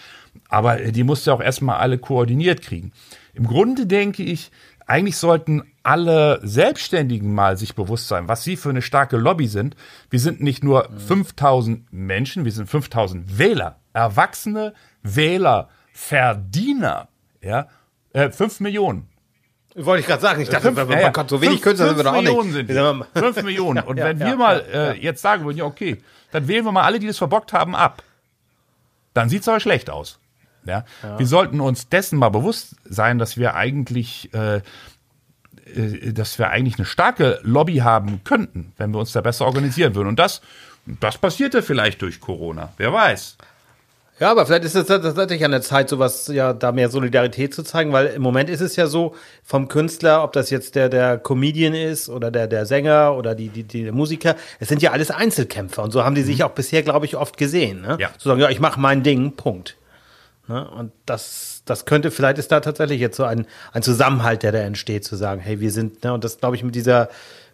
Aber 0.50 0.82
äh, 0.82 0.91
die 0.91 1.04
musst 1.04 1.28
du 1.28 1.32
auch 1.32 1.41
erstmal 1.41 1.78
alle 1.78 2.00
koordiniert 2.00 2.63
kriegen. 2.63 2.91
Im 3.36 3.45
Grunde 3.45 3.86
denke 3.86 4.24
ich, 4.24 4.50
eigentlich 4.88 5.17
sollten 5.17 5.63
alle 5.84 6.39
Selbstständigen 6.43 7.34
mal 7.34 7.58
sich 7.58 7.76
bewusst 7.76 8.08
sein, 8.08 8.28
was 8.28 8.43
sie 8.43 8.56
für 8.58 8.69
eine 8.69 8.82
starke 8.82 9.17
Lobby 9.17 9.48
sind. 9.48 9.76
Wir 10.10 10.19
sind 10.19 10.41
nicht 10.41 10.63
nur 10.63 10.89
5000 11.08 11.91
Menschen, 11.91 12.45
wir 12.45 12.52
sind 12.52 12.69
5000 12.69 13.38
Wähler, 13.38 13.80
Erwachsene, 13.93 14.74
Wähler, 15.04 15.69
Verdiener, 15.93 17.08
ja, 17.41 17.67
äh, 18.13 18.30
5 18.30 18.60
Millionen. 18.60 19.08
Wollte 19.78 20.02
ich 20.02 20.08
gerade 20.08 20.21
sagen. 20.21 20.41
Ich 20.41 20.48
dachte, 20.50 20.67
Fünf- 20.67 20.78
man, 20.78 20.89
ja, 20.89 20.98
ja. 20.98 21.04
man 21.04 21.13
kann 21.13 21.28
so 21.28 21.41
wenig 21.41 21.56
Fünf- 21.56 21.63
Künstler 21.63 21.88
sind 21.89 21.98
wir 21.98 22.04
doch 22.06 22.13
Millionen 22.13 22.54
nicht. 22.54 22.67
Sind 22.67 22.98
mal- 22.98 23.08
Fünf 23.13 23.43
Millionen. 23.43 23.84
Und 23.86 23.98
Ja, 23.98 24.06
wenn 24.06 24.19
ja, 24.19 24.26
wir 24.28 24.36
mal 24.38 24.65
äh, 24.74 24.98
jetzt 25.02 25.21
sagen 25.21 25.43
würden, 25.45 25.58
ja, 25.58 25.65
okay, 25.65 26.02
dann 26.32 26.48
wählen 26.48 26.63
wir 26.63 26.71
mal 26.71 26.84
alle, 26.84 27.00
die 27.00 27.08
das 27.08 27.17
verbockt 27.17 27.52
haben, 27.52 27.76
ab. 27.76 28.02
Dann 29.13 29.28
sieht's 29.30 29.48
aber 29.50 29.60
schlecht 29.60 29.89
aus. 29.89 30.19
Ja? 30.65 30.86
Wir 31.17 31.28
sollten 31.28 31.62
uns 31.62 31.89
dessen 31.89 32.19
mal 32.19 32.30
bewusst 32.30 32.75
sein, 32.86 33.17
dass 33.17 33.38
wir 33.38 33.56
eigentlich, 33.56 34.34
äh, 34.34 34.58
äh, 35.73 36.13
dass 36.13 36.38
wir 36.39 36.49
eigentlich 36.49 36.78
eine 36.78 36.86
starke 36.86 37.39
Lobby 37.43 37.78
haben 37.78 38.23
könnten, 38.23 38.73
wenn 38.78 38.91
wir 38.91 38.99
uns 38.99 39.12
da 39.12 39.21
besser 39.21 39.45
organisieren 39.45 39.95
würden. 39.95 40.10
Und 40.10 40.19
das, 40.19 40.41
das 40.86 41.17
passierte 41.17 41.62
vielleicht 41.62 42.01
durch 42.01 42.19
Corona. 42.19 42.73
Wer 42.78 42.93
weiß. 42.93 43.38
Ja, 44.17 44.32
aber 44.32 44.45
vielleicht 44.45 44.63
ist 44.63 44.75
es 44.75 44.88
tatsächlich 44.88 45.43
an 45.43 45.51
der 45.51 45.62
Zeit, 45.62 45.89
sowas, 45.89 46.28
ja, 46.28 46.54
da 46.54 46.71
mehr 46.71 46.89
Solidarität 46.89 47.54
zu 47.54 47.63
zeigen, 47.63 47.91
weil 47.91 48.08
im 48.08 48.21
Moment 48.21 48.49
ist 48.49 48.62
es 48.62 48.78
ja 48.78 48.88
so, 48.88 49.13
vom 49.43 49.67
Künstler, 49.67 50.23
ob 50.23 50.32
das 50.32 50.49
jetzt 50.49 50.75
der, 50.75 50.88
der 50.88 51.17
Comedian 51.17 51.73
ist 51.73 52.08
oder 52.08 52.32
der, 52.32 52.47
der 52.47 52.65
Sänger 52.65 53.15
oder 53.17 53.36
die, 53.36 53.49
die, 53.49 53.63
die 53.63 53.84
der 53.84 53.91
Musiker, 53.91 54.38
es 54.62 54.69
sind 54.69 54.82
ja 54.82 54.91
alles 54.91 55.12
Einzelkämpfer 55.12 55.84
und 55.84 55.91
so 55.91 56.06
haben 56.06 56.15
die 56.15 56.21
sich 56.21 56.45
auch 56.45 56.51
bisher, 56.51 56.82
glaube 56.82 57.06
ich, 57.06 57.17
oft 57.17 57.38
gesehen, 57.38 57.82
ne? 57.82 57.97
Ja. 57.99 58.10
Zu 58.17 58.30
sagen, 58.30 58.39
ja, 58.39 58.49
ich 58.49 58.62
mache 58.62 58.80
mein 58.80 59.04
Ding, 59.04 59.34
Punkt. 59.34 59.75
Ne? 60.47 60.69
Und 60.69 60.91
das, 61.05 61.63
das 61.65 61.86
könnte, 61.86 62.12
vielleicht 62.12 62.38
ist 62.38 62.51
da 62.51 62.60
tatsächlich 62.60 62.99
jetzt 62.99 63.17
so 63.17 63.23
ein, 63.23 63.45
ein 63.73 63.84
Zusammenhalt, 63.84 64.43
der 64.43 64.51
da 64.51 64.60
entsteht, 64.60 65.03
zu 65.03 65.15
sagen, 65.15 65.41
hey, 65.41 65.60
wir 65.60 65.71
sind, 65.71 66.03
ne, 66.03 66.13
und 66.13 66.23
das 66.23 66.38
glaube 66.38 66.55
ich 66.55 66.63
mit 66.63 66.75
dieser, 66.75 67.10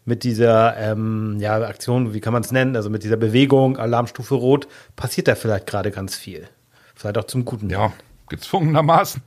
mit 0.06 0.24
dieser 0.24 0.76
ähm, 0.78 1.38
ja, 1.40 1.56
Aktion, 1.62 2.14
wie 2.14 2.20
kann 2.20 2.34
man 2.34 2.44
es 2.44 2.52
nennen, 2.52 2.76
also 2.76 2.90
mit 2.90 3.04
dieser 3.04 3.18
Bewegung, 3.18 3.78
Alarmstufe 3.78 4.36
Rot, 4.36 4.68
passiert 4.96 5.28
da 5.28 5.36
vielleicht 5.36 5.68
gerade 5.68 5.92
ganz 5.92 6.16
viel. 6.16 6.48
Vielleicht 6.96 7.18
auch 7.18 7.26
zum 7.26 7.46
Guten. 7.46 7.70
Ja, 7.70 7.94
gezwungenermaßen. 8.30 9.22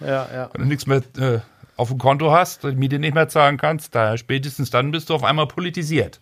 ja, 0.00 0.28
ja. 0.32 0.50
Wenn 0.52 0.62
du 0.62 0.68
nichts 0.68 0.86
mehr 0.86 1.02
äh, 1.18 1.40
auf 1.76 1.88
dem 1.88 1.98
Konto 1.98 2.30
hast, 2.30 2.62
die 2.62 2.76
Miete 2.76 2.98
nicht 2.98 3.14
mehr 3.14 3.28
zahlen 3.28 3.56
kannst, 3.56 3.94
da 3.94 4.16
spätestens 4.16 4.70
dann 4.70 4.90
bist 4.90 5.10
du 5.10 5.14
auf 5.14 5.24
einmal 5.24 5.46
politisiert. 5.46 6.20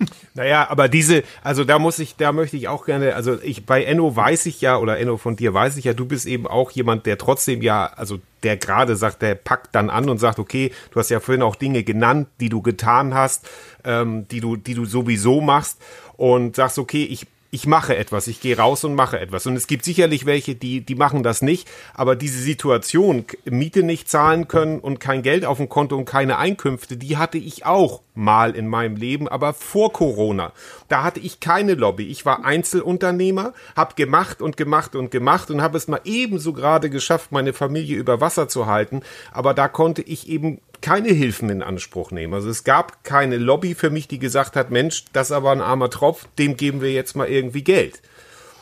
Naja, 0.34 0.68
aber 0.70 0.88
diese, 0.88 1.24
also 1.42 1.64
da 1.64 1.80
muss 1.80 1.98
ich, 1.98 2.14
da 2.14 2.30
möchte 2.30 2.56
ich 2.56 2.68
auch 2.68 2.84
gerne, 2.84 3.16
also 3.16 3.42
ich 3.42 3.66
bei 3.66 3.82
Enno 3.82 4.14
weiß 4.14 4.46
ich 4.46 4.60
ja, 4.60 4.76
oder 4.78 4.96
Enno 5.00 5.16
von 5.16 5.34
dir 5.34 5.52
weiß 5.52 5.76
ich 5.76 5.84
ja, 5.84 5.94
du 5.94 6.06
bist 6.06 6.26
eben 6.26 6.46
auch 6.46 6.70
jemand, 6.70 7.06
der 7.06 7.18
trotzdem 7.18 7.60
ja, 7.60 7.86
also 7.86 8.20
der 8.44 8.56
gerade 8.56 8.94
sagt, 8.94 9.20
der 9.22 9.34
packt 9.34 9.74
dann 9.74 9.90
an 9.90 10.08
und 10.08 10.18
sagt, 10.18 10.38
okay, 10.38 10.70
du 10.92 11.00
hast 11.00 11.10
ja 11.10 11.18
vorhin 11.18 11.42
auch 11.42 11.56
Dinge 11.56 11.82
genannt, 11.82 12.28
die 12.38 12.50
du 12.50 12.62
getan 12.62 13.14
hast, 13.14 13.48
ähm, 13.82 14.28
die 14.28 14.38
du, 14.38 14.54
die 14.54 14.74
du 14.74 14.84
sowieso 14.84 15.40
machst 15.40 15.78
und 16.16 16.54
sagst, 16.54 16.78
okay, 16.78 17.02
ich 17.02 17.26
ich 17.50 17.66
mache 17.66 17.96
etwas, 17.96 18.26
ich 18.26 18.40
gehe 18.40 18.56
raus 18.56 18.84
und 18.84 18.94
mache 18.94 19.18
etwas. 19.18 19.46
Und 19.46 19.56
es 19.56 19.66
gibt 19.66 19.84
sicherlich 19.84 20.26
welche, 20.26 20.54
die, 20.54 20.82
die 20.82 20.94
machen 20.94 21.22
das 21.22 21.40
nicht, 21.40 21.68
aber 21.94 22.14
diese 22.14 22.40
Situation, 22.40 23.24
Miete 23.44 23.82
nicht 23.82 24.08
zahlen 24.08 24.48
können 24.48 24.80
und 24.80 25.00
kein 25.00 25.22
Geld 25.22 25.46
auf 25.46 25.56
dem 25.56 25.68
Konto 25.68 25.96
und 25.96 26.04
keine 26.04 26.36
Einkünfte, 26.36 26.96
die 26.98 27.16
hatte 27.16 27.38
ich 27.38 27.64
auch 27.64 28.02
mal 28.14 28.54
in 28.54 28.68
meinem 28.68 28.96
Leben, 28.96 29.28
aber 29.28 29.54
vor 29.54 29.92
Corona. 29.92 30.52
Da 30.88 31.02
hatte 31.02 31.20
ich 31.20 31.40
keine 31.40 31.74
Lobby. 31.74 32.08
Ich 32.08 32.26
war 32.26 32.44
Einzelunternehmer, 32.44 33.54
habe 33.76 33.94
gemacht 33.94 34.42
und 34.42 34.56
gemacht 34.56 34.94
und 34.94 35.10
gemacht 35.10 35.50
und 35.50 35.62
habe 35.62 35.78
es 35.78 35.88
mal 35.88 36.00
ebenso 36.04 36.52
gerade 36.52 36.90
geschafft, 36.90 37.32
meine 37.32 37.52
Familie 37.52 37.96
über 37.96 38.20
Wasser 38.20 38.48
zu 38.48 38.66
halten. 38.66 39.02
Aber 39.32 39.54
da 39.54 39.68
konnte 39.68 40.02
ich 40.02 40.28
eben 40.28 40.60
keine 40.80 41.08
Hilfen 41.08 41.50
in 41.50 41.62
Anspruch 41.62 42.10
nehmen. 42.10 42.34
Also 42.34 42.48
es 42.48 42.64
gab 42.64 43.04
keine 43.04 43.36
Lobby 43.36 43.74
für 43.74 43.90
mich, 43.90 44.08
die 44.08 44.18
gesagt 44.18 44.56
hat, 44.56 44.70
Mensch, 44.70 45.04
das 45.12 45.30
ist 45.30 45.36
aber 45.36 45.52
ein 45.52 45.60
armer 45.60 45.90
Tropf, 45.90 46.26
dem 46.38 46.56
geben 46.56 46.80
wir 46.80 46.92
jetzt 46.92 47.16
mal 47.16 47.28
irgendwie 47.28 47.62
Geld. 47.62 48.02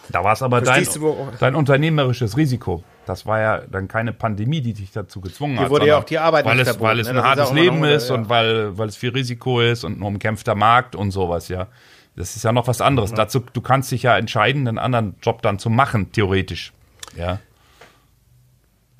Da 0.09 0.23
war 0.25 0.33
es 0.33 0.43
aber 0.43 0.61
dein, 0.61 0.85
du, 0.85 1.17
dein 1.41 1.55
unternehmerisches 1.55 2.37
Risiko. 2.37 2.85
Das 3.07 3.27
war 3.27 3.41
ja 3.41 3.61
dann 3.71 3.89
keine 3.89 4.13
Pandemie, 4.13 4.61
die 4.61 4.73
dich 4.73 4.91
dazu 4.93 5.21
gezwungen 5.21 5.61
hat. 5.61 5.71
wurde 5.71 5.87
ja 5.87 5.95
sondern 5.95 6.03
auch 6.03 6.09
die 6.09 6.19
Arbeit 6.19 6.45
weil 6.45 6.57
nicht 6.57 6.63
es, 6.63 6.69
verboten, 6.71 6.91
weil 6.91 7.01
es 7.01 7.09
ne? 7.09 7.15
ein 7.15 7.23
hartes 7.25 7.53
Leben 7.53 7.81
noch- 7.81 7.89
ist 7.89 8.09
ja. 8.09 8.15
und 8.15 8.29
weil, 8.29 8.77
weil 8.79 8.89
es 8.89 8.97
viel 8.97 9.11
Risiko 9.11 9.61
ist 9.61 9.85
und 9.85 9.99
ein 9.99 10.03
umkämpfter 10.03 10.55
Markt 10.55 10.97
und 10.97 11.11
sowas, 11.11 11.49
ja. 11.49 11.69
Das 12.17 12.35
ist 12.35 12.45
ja 12.45 12.53
noch 12.53 12.67
was 12.67 12.81
anderes. 12.81 13.13
Dazu, 13.13 13.41
du 13.53 13.61
kannst 13.61 13.93
dich 13.93 14.03
ja 14.05 14.17
entscheiden, 14.17 14.67
einen 14.67 14.79
anderen 14.79 15.17
Job 15.23 15.43
dann 15.43 15.59
zu 15.59 15.69
machen, 15.69 16.13
theoretisch. 16.13 16.73
Ja. 17.15 17.41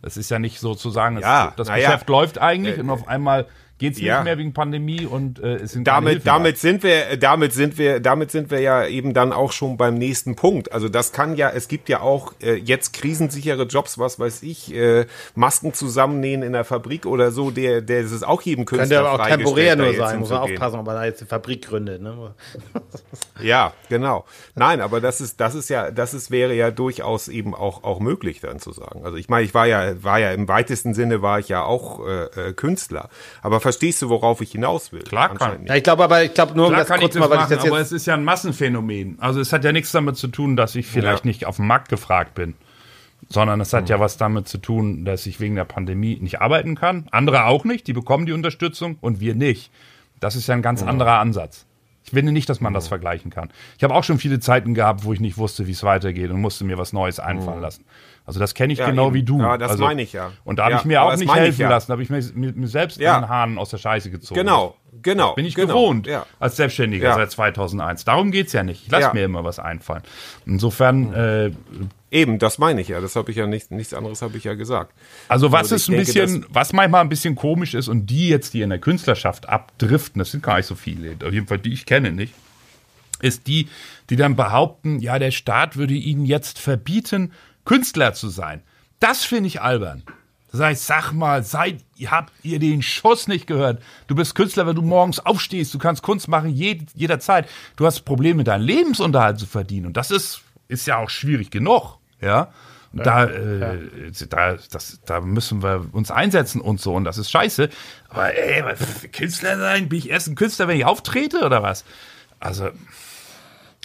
Das 0.07 0.17
ist 0.17 0.31
ja 0.31 0.39
nicht 0.39 0.61
sozusagen, 0.61 1.19
Ja, 1.19 1.53
das 1.57 1.67
na 1.67 1.77
ja. 1.77 1.89
Geschäft 1.89 2.09
läuft 2.09 2.39
eigentlich 2.39 2.79
und 2.79 2.91
auf 2.91 3.09
einmal 3.09 3.47
geht's 3.79 4.01
ja. 4.01 4.17
nicht 4.17 4.25
mehr 4.25 4.39
wegen 4.39 4.53
Pandemie 4.53 5.07
und 5.07 5.39
äh, 5.39 5.57
es 5.57 5.73
sind 5.73 5.87
damit, 5.87 6.27
damit 6.27 6.59
sind 6.59 6.83
wir, 6.83 7.17
damit 7.17 7.53
sind 7.53 7.79
wir, 7.79 8.01
damit 8.01 8.31
sind 8.31 8.51
wir 8.51 8.61
ja 8.61 8.87
eben 8.87 9.13
dann 9.13 9.33
auch 9.33 9.53
schon 9.53 9.77
beim 9.77 9.95
nächsten 9.95 10.35
Punkt. 10.35 10.73
Also 10.73 10.89
das 10.89 11.13
kann 11.13 11.37
ja, 11.37 11.51
es 11.51 11.69
gibt 11.69 11.89
ja 11.89 12.01
auch 12.01 12.33
äh, 12.43 12.55
jetzt 12.55 12.93
krisensichere 12.95 13.65
Jobs, 13.65 13.99
was 13.99 14.19
weiß 14.19 14.43
ich, 14.43 14.75
äh, 14.75 15.07
Masken 15.35 15.75
zusammennähen 15.75 16.43
in 16.43 16.53
der 16.53 16.65
Fabrik 16.65 17.07
oder 17.07 17.31
so, 17.31 17.51
der, 17.51 17.83
der 17.83 18.01
ist 18.01 18.13
es 18.13 18.23
auch 18.23 18.43
jedem 18.43 18.65
Künstler 18.65 18.99
Könnte 18.99 19.11
aber 19.11 19.23
auch 19.23 19.29
temporär 19.29 19.77
nur 19.77 19.95
sein, 19.95 20.21
muss 20.21 20.31
man 20.31 20.39
aufpassen, 20.39 20.79
ob 20.81 20.87
man 20.87 20.97
da 20.97 21.05
jetzt 21.05 21.21
eine 21.21 21.29
Fabrik 21.29 21.67
gründet. 21.67 22.01
Ne? 22.03 22.35
Ja, 23.43 23.75
genau. 23.91 24.25
Nein, 24.55 24.81
aber 24.81 25.03
das 25.03 25.21
ist, 25.21 25.41
das 25.41 25.55
ist 25.55 25.69
ja, 25.69 25.91
das 25.91 26.15
ist, 26.15 26.31
wäre 26.31 26.55
ja 26.55 26.71
durchaus 26.71 27.29
eben 27.29 27.55
auch, 27.55 27.85
auch 27.85 28.01
möglich 28.01 28.41
dann 28.41 28.61
zu 28.61 28.73
sagen. 28.73 29.05
Also 29.05 29.19
ich 29.19 29.29
meine, 29.29 29.45
ich 29.45 29.53
war 29.53 29.67
ja, 29.67 30.03
war 30.03 30.19
ja 30.19 30.31
im 30.33 30.49
weitesten 30.49 30.95
Sinne 30.95 31.21
war 31.21 31.39
ich 31.39 31.51
ja 31.51 31.63
auch 31.63 32.07
äh, 32.07 32.25
äh, 32.25 32.53
Künstler. 32.55 33.11
Aber 33.43 33.61
verstehst 33.67 34.01
du, 34.03 34.09
worauf 34.09 34.41
ich 34.41 34.53
hinaus 34.53 34.93
will? 34.93 35.03
Klar 35.03 35.35
kann. 35.35 35.67
Ja, 35.67 35.75
ich 35.75 35.83
glaube 35.83 36.05
aber, 36.05 36.23
ich 36.23 36.33
glaube 36.35 36.55
nur, 36.55 36.67
um 36.67 36.71
Klar 36.73 36.81
das 36.83 36.89
kann 36.89 36.99
ich 36.99 37.03
kurz 37.03 37.15
das 37.15 37.21
mal, 37.21 37.31
weil 37.31 37.37
ich 37.39 37.43
machen, 37.45 37.57
das 37.57 37.67
aber 37.67 37.79
jetzt 37.79 37.87
es 37.89 37.93
ist 37.93 38.07
ja 38.07 38.15
ein 38.15 38.25
Massenphänomen. 38.25 39.19
Also 39.21 39.41
es 39.41 39.53
hat 39.53 39.65
ja 39.65 39.73
nichts 39.73 39.91
damit 39.93 40.17
zu 40.17 40.29
tun, 40.29 40.57
dass 40.57 40.75
ich 40.77 40.87
vielleicht 40.87 41.25
Ja. 41.25 41.29
nicht 41.29 41.47
auf 41.47 41.57
dem 41.57 41.67
Markt 41.67 41.89
gefragt 41.89 42.35
bin, 42.35 42.55
sondern 43.29 43.61
es 43.61 43.73
hat 43.73 43.83
Mhm. 43.85 43.89
ja 43.91 44.01
was 44.01 44.17
damit 44.17 44.47
zu 44.49 44.59
tun, 44.59 45.05
dass 45.05 45.27
ich 45.27 45.41
wegen 45.41 45.57
der 45.57 45.65
Pandemie 45.65 46.17
nicht 46.21 46.41
arbeiten 46.41 46.77
kann. 46.77 47.09
Andere 47.11 47.45
auch 47.47 47.65
nicht, 47.65 47.87
die 47.89 47.93
bekommen 47.93 48.27
die 48.27 48.33
Unterstützung 48.33 48.99
und 49.01 49.19
wir 49.21 49.35
nicht. 49.35 49.71
Das 50.21 50.37
ist 50.37 50.47
ja 50.47 50.55
ein 50.55 50.63
ganz 50.63 50.83
anderer 50.83 51.19
Ansatz. 51.19 51.67
Ich 52.05 52.11
finde 52.13 52.31
nicht, 52.31 52.49
dass 52.49 52.61
man 52.61 52.73
das 52.73 52.87
vergleichen 52.87 53.33
kann. 53.33 53.51
Ich 53.77 53.83
habe 53.83 53.93
auch 53.93 54.05
schon 54.05 54.19
viele 54.19 54.39
Zeiten 54.39 54.75
gehabt, 54.75 55.03
wo 55.03 55.13
ich 55.13 55.19
nicht 55.19 55.39
wusste, 55.39 55.67
wie 55.67 55.73
es 55.73 55.83
weitergeht 55.83 56.31
und 56.31 56.41
musste 56.41 56.65
mir 56.65 56.79
was 56.79 56.93
Neues 56.93 57.19
einfallen 57.19 57.61
lassen. 57.61 57.85
Also 58.27 58.41
das 58.41 58.55
kenne 58.55 58.73
ich 58.73 58.81
Ja, 58.81 58.91
genau 58.91 59.07
eben. 59.07 59.15
wie 59.15 59.23
du. 59.23 59.39
Ja, 59.41 59.57
das 59.57 59.71
also, 59.73 59.85
meine 59.85 60.03
ich 60.03 60.13
ja. 60.13 60.33
Und 60.45 60.59
da 60.59 60.65
habe 60.65 60.73
Ja, 60.75 60.79
ich 60.81 60.85
mir 60.85 61.03
auch 61.03 61.17
nicht 61.17 61.33
helfen 61.33 61.61
ja. 61.63 61.71
lassen. 61.71 61.87
Da 61.89 61.93
habe 61.93 62.03
ich 62.03 62.11
mir, 62.11 62.23
mir, 62.35 62.53
mir 62.53 62.67
selbst 62.69 62.99
Ja. 62.99 63.21
den 63.21 63.29
Haaren 63.29 63.57
aus 63.57 63.71
der 63.71 63.79
Scheiße 63.79 64.11
gezogen. 64.11 64.39
Genau, 64.41 64.77
genau. 65.01 65.35
Bin 65.35 65.47
ich 65.47 65.55
genau, 65.55 65.69
gewohnt 65.69 66.07
Ja. 66.09 66.27
als 66.41 66.57
Selbstständiger 66.57 67.15
seit 67.15 67.31
2001. 67.31 68.05
Darum 68.05 68.33
geht's 68.33 68.53
ja 68.53 68.65
nicht. 68.65 68.83
Ich 68.85 68.91
lasse 68.91 69.15
mir 69.15 69.25
immer 69.25 69.45
was 69.45 69.59
einfallen. 69.61 70.03
Insofern, 70.45 71.13
äh, 71.15 71.51
Eben, 72.09 72.39
das 72.39 72.59
meine 72.59 72.81
ich 72.81 72.89
ja. 72.89 73.01
Das 73.01 73.17
habe 73.17 73.31
ich 73.33 73.37
ja 73.37 73.47
nicht, 73.49 73.73
nichts 73.73 73.93
anderes 73.93 74.23
habe 74.23 74.37
ich 74.39 74.45
ja 74.45 74.55
gesagt. 74.55 74.95
also 75.29 75.51
was 75.51 75.63
Also 75.73 75.75
ist 75.75 75.89
ein 75.89 75.97
denke, 75.97 76.07
bisschen, 76.07 76.47
was 76.49 76.73
manchmal 76.73 77.01
ein 77.01 77.09
bisschen 77.09 77.35
komisch 77.35 77.75
ist 77.75 77.89
und 77.89 78.07
die 78.07 78.29
jetzt, 78.29 78.55
die 78.55 78.63
in 78.63 78.71
der 78.71 78.79
Künstlerschaft 78.79 79.49
abdriften, 79.49 80.21
das 80.21 80.31
sind 80.31 80.43
gar 80.43 80.57
nicht 80.57 80.67
so 80.67 80.77
viele, 80.77 81.17
auf 81.27 81.33
jeden 81.33 81.49
Fall 81.49 81.59
die 81.59 81.73
ich 81.73 81.85
kenne 81.85 82.13
nicht, 82.13 82.33
ist 83.21 83.49
die, 83.49 83.69
die 84.09 84.17
dann 84.17 84.37
behaupten, 84.37 85.01
ja, 85.01 85.19
der 85.19 85.31
Staat 85.33 85.77
würde 85.77 85.95
ihnen 85.95 86.25
jetzt 86.27 86.59
verbieten, 86.61 87.33
Künstler 87.67 88.15
zu 88.15 88.31
sein. 88.31 88.63
Das 88.99 89.25
finde 89.25 89.49
ich 89.49 89.61
albern. 89.61 90.03
Das 90.51 90.61
heißt, 90.61 90.87
sag 90.87 91.13
mal, 91.13 91.43
seid, 91.43 91.85
habt 92.07 92.33
ihr 92.43 92.59
den 92.59 92.81
Schuss 92.81 93.29
nicht 93.29 93.47
gehört. 93.47 93.83
Du 94.07 94.15
bist 94.15 94.35
Künstler, 94.35 94.67
wenn 94.67 94.77
du 94.77 94.81
morgens 94.81 95.19
aufstehst, 95.19 95.75
du 95.75 95.79
kannst 95.79 96.03
Kunst 96.03 96.29
machen 96.29 96.49
jed, 96.49 96.89
jederzeit. 96.95 97.47
Du 97.77 97.85
hast 97.85 98.03
Probleme, 98.03 98.43
deinen 98.43 98.63
Lebensunterhalt 98.63 99.39
zu 99.39 99.47
verdienen. 99.47 99.87
Und 99.87 99.99
das 99.99 100.11
ist, 100.11 100.41
ist 100.69 100.87
ja 100.87 100.97
auch 100.97 101.11
schwierig 101.11 101.51
genug. 101.51 101.99
Ja. 102.23 102.53
Und 102.93 103.05
da, 103.05 103.25
äh, 103.25 104.11
da, 104.31 104.57
das, 104.71 105.01
da 105.05 105.21
müssen 105.21 105.63
wir 105.63 105.87
uns 105.93 106.11
einsetzen 106.11 106.63
und 106.63 106.81
so. 106.81 106.95
Und 106.95 107.05
das 107.05 107.19
ist 107.19 107.31
scheiße. 107.31 107.69
Aber 108.09 108.35
ey, 108.35 108.65
was, 108.65 108.79
Künstler 109.13 109.59
sein? 109.59 109.91
Bin 109.91 109.99
ich 109.99 110.09
erst 110.09 110.29
ein 110.29 110.37
Künstler, 110.37 110.69
wenn 110.69 110.79
ich 110.79 110.87
auftrete 110.87 111.45
oder 111.45 111.63
was? 111.63 111.85
Also, 112.41 112.71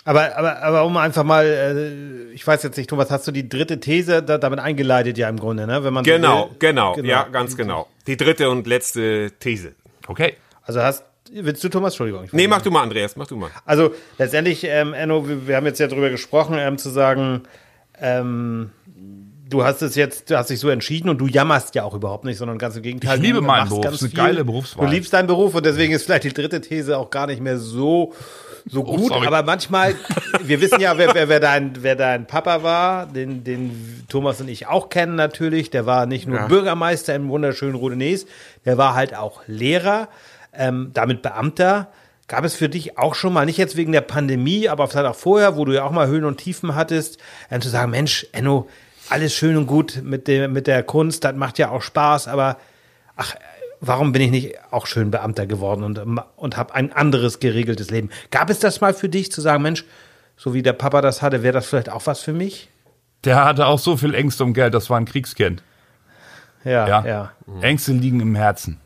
Aber, 0.04 0.36
aber, 0.36 0.62
aber 0.64 0.86
um 0.86 0.98
einfach 0.98 1.24
mal, 1.24 1.46
äh, 1.46 2.34
ich 2.34 2.46
weiß 2.46 2.64
jetzt 2.64 2.78
nicht, 2.78 2.90
Thomas, 2.90 3.12
hast 3.12 3.28
du 3.28 3.32
die 3.32 3.48
dritte 3.48 3.80
These 3.80 4.24
da, 4.24 4.38
damit 4.38 4.60
eingeleitet 4.60 5.18
ja 5.18 5.30
im 5.30 5.38
Grunde, 5.38 5.68
ne? 5.68 5.84
Wenn 5.84 5.94
man 5.94 6.04
so 6.04 6.12
Genau, 6.12 6.50
genau, 6.58 6.98
ja, 6.98 7.28
ganz 7.32 7.56
genau. 7.56 7.88
Die 8.08 8.18
dritte 8.18 8.50
und 8.50 8.66
letzte 8.66 9.32
These. 9.40 9.74
okay. 10.08 10.36
Also 10.64 10.82
hast, 10.82 11.04
willst 11.32 11.64
du 11.64 11.70
Thomas? 11.70 11.94
Entschuldigung. 11.94 12.28
Nee, 12.32 12.48
mach 12.48 12.62
du 12.62 12.72
mal, 12.72 12.84
Andreas, 12.84 13.16
mach 13.16 13.28
du 13.28 13.36
mal. 13.36 13.50
Also 13.66 13.94
letztendlich, 14.18 14.64
ähm, 14.64 14.94
Enno, 14.94 15.28
wir, 15.28 15.48
wir 15.48 15.56
haben 15.56 15.66
jetzt 15.66 15.80
ja 15.80 15.88
drüber 15.88 16.10
gesprochen, 16.10 16.56
ähm, 16.58 16.78
zu 16.78 16.90
sagen, 16.90 17.44
ähm, 18.00 18.72
du 19.50 19.64
hast 19.64 19.82
es 19.82 19.96
jetzt, 19.96 20.30
du 20.32 20.38
hast 20.38 20.50
dich 20.50 20.60
so 20.60 20.70
entschieden 20.70 21.10
und 21.10 21.20
du 21.20 21.28
jammerst 21.28 21.76
ja 21.76 21.84
auch 21.84 21.94
überhaupt 21.94 22.26
nicht, 22.26 22.38
sondern 22.38 22.58
ganz 22.58 22.76
im 22.76 22.82
Gegenteil. 22.84 23.18
Ich 23.18 23.24
liebe 23.24 23.42
meinen 23.42 23.70
Beruf, 23.70 23.84
ganz 23.84 23.96
ist 23.98 24.02
eine 24.04 24.10
viel. 24.10 24.18
geile 24.18 24.46
Berufswahl. 24.46 24.86
Du 24.86 24.92
liebst 24.92 25.14
deinen 25.14 25.28
Beruf 25.28 25.54
und 25.54 25.66
deswegen 25.66 25.94
ist 25.94 26.06
vielleicht 26.06 26.24
die 26.24 26.34
dritte 26.34 26.62
These 26.62 26.98
auch 26.98 27.10
gar 27.10 27.28
nicht 27.28 27.42
mehr 27.42 27.58
so 27.58 28.14
so 28.68 28.82
Oh, 28.86 28.98
gut, 28.98 29.08
sorry. 29.10 29.28
aber 29.28 29.44
manchmal, 29.44 29.96
wir 30.44 30.62
wissen 30.62 30.80
ja, 30.80 30.98
wer, 30.98 31.14
wer, 31.14 31.30
wer, 31.30 31.40
dein, 31.40 31.74
wer 31.84 31.96
dein 31.96 32.28
Papa 32.28 32.64
war, 32.64 33.06
den, 33.06 33.44
den 33.44 34.04
Thomas 34.10 34.40
und 34.42 34.48
ich 34.50 34.68
auch 34.68 34.90
kennen 34.90 35.16
natürlich. 35.16 35.70
Der 35.70 35.86
war 35.86 36.06
nicht 36.06 36.28
nur 36.28 36.38
Ja. 36.38 36.48
Bürgermeister 36.48 37.16
im 37.16 37.30
wunderschönen 37.30 37.76
Rodenes, 37.76 38.26
der 38.66 38.78
war 38.78 38.94
halt 38.96 39.16
auch 39.16 39.42
Lehrer, 39.48 40.08
ähm, 40.54 40.92
damit 40.94 41.22
Beamter. 41.22 41.88
Gab 42.28 42.46
es 42.46 42.56
für 42.56 42.70
dich 42.70 42.98
auch 42.98 43.14
schon 43.16 43.34
mal, 43.34 43.46
nicht 43.46 43.58
jetzt 43.58 43.76
wegen 43.76 43.92
der 43.92 44.02
Pandemie, 44.02 44.70
aber 44.70 44.88
vielleicht 44.88 45.08
auch 45.08 45.16
vorher, 45.16 45.58
wo 45.58 45.66
du 45.66 45.74
ja 45.74 45.84
auch 45.84 45.92
mal 45.92 46.08
Höhen 46.08 46.24
und 46.24 46.38
Tiefen 46.38 46.76
hattest, 46.76 47.18
ähm, 47.50 47.62
zu 47.62 47.68
sagen, 47.70 47.92
Mensch, 47.92 48.26
Enno, 48.32 48.70
alles 49.10 49.36
schön 49.36 49.58
und 49.58 49.68
gut 49.68 50.02
mit, 50.04 50.28
dem, 50.30 50.54
mit 50.54 50.68
der 50.68 50.84
Kunst, 50.84 51.26
das 51.26 51.36
macht 51.36 51.58
ja 51.60 51.72
auch 51.72 51.82
Spaß, 51.82 52.30
aber 52.30 52.58
ach, 53.18 53.36
warum 53.82 54.12
bin 54.14 54.22
ich 54.22 54.32
nicht 54.32 54.56
auch 54.72 54.86
schön 54.88 55.12
Beamter 55.12 55.46
geworden 55.48 55.84
und, 55.84 55.98
und 56.38 56.58
habe 56.58 56.74
ein 56.74 56.94
anderes 56.94 57.40
geregeltes 57.40 57.90
Leben? 57.92 58.10
Gab 58.30 58.50
es 58.50 58.60
das 58.60 58.80
mal 58.80 58.94
für 58.94 59.10
dich, 59.10 59.32
zu 59.32 59.42
sagen, 59.42 59.64
Mensch, 59.64 59.84
so 60.38 60.54
wie 60.54 60.62
der 60.64 60.74
Papa 60.74 61.02
das 61.02 61.22
hatte, 61.22 61.44
wäre 61.44 61.54
das 61.54 61.66
vielleicht 61.68 61.90
auch 61.90 62.06
was 62.06 62.22
für 62.22 62.34
mich? 62.34 62.70
Der 63.26 63.44
hatte 63.44 63.66
auch 63.68 63.80
so 63.80 63.98
viel 63.98 64.16
Ängste 64.16 64.44
um 64.44 64.54
Geld, 64.54 64.74
das 64.74 64.90
war 64.90 64.98
ein 64.98 65.06
Kriegskind. 65.06 65.62
Ja, 66.64 66.88
Ja. 66.88 67.06
ja, 67.06 67.32
Ängste 67.62 67.92
liegen 67.92 68.20
im 68.20 68.36
Herzen. 68.36 68.80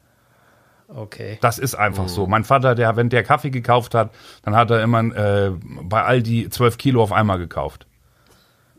okay. 0.87 1.37
Das 1.41 1.57
ist 1.59 1.75
einfach 1.75 2.07
so. 2.07 2.25
Mein 2.27 2.43
Vater, 2.45 2.73
der, 2.75 2.95
wenn 2.95 3.09
der 3.09 3.23
Kaffee 3.23 3.49
gekauft 3.49 3.93
hat, 3.95 4.11
dann 4.43 4.55
hat 4.55 4.71
er 4.71 4.81
immer 4.81 4.99
äh, 5.15 5.51
bei 5.81 6.03
Aldi 6.03 6.49
12 6.49 6.77
Kilo 6.77 7.03
auf 7.03 7.11
einmal 7.11 7.37
gekauft. 7.37 7.85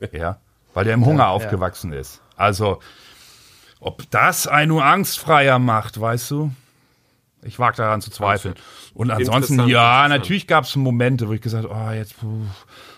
Ja, 0.13 0.39
weil 0.75 0.85
der 0.85 0.93
im 0.93 1.07
Hunger 1.07 1.29
aufgewachsen 1.29 1.93
ist. 1.95 2.21
Also, 2.37 2.81
ob 3.87 4.11
das 4.11 4.49
einen 4.49 4.71
nur 4.71 4.85
angstfreier 4.85 5.61
macht, 5.61 6.01
weißt 6.01 6.33
du? 6.33 6.51
Ich 7.43 7.61
wage 7.61 7.77
daran 7.77 8.01
zu 8.01 8.11
zweifeln. 8.11 8.57
Und 8.95 9.13
ansonsten, 9.13 9.69
ja, 9.69 10.09
natürlich 10.09 10.49
gab 10.49 10.65
es 10.65 10.75
Momente, 10.75 11.29
wo 11.29 11.33
ich 11.33 11.41
gesagt 11.41 11.69
oh, 11.71 11.91
jetzt, 11.93 12.19
puh. 12.19 12.47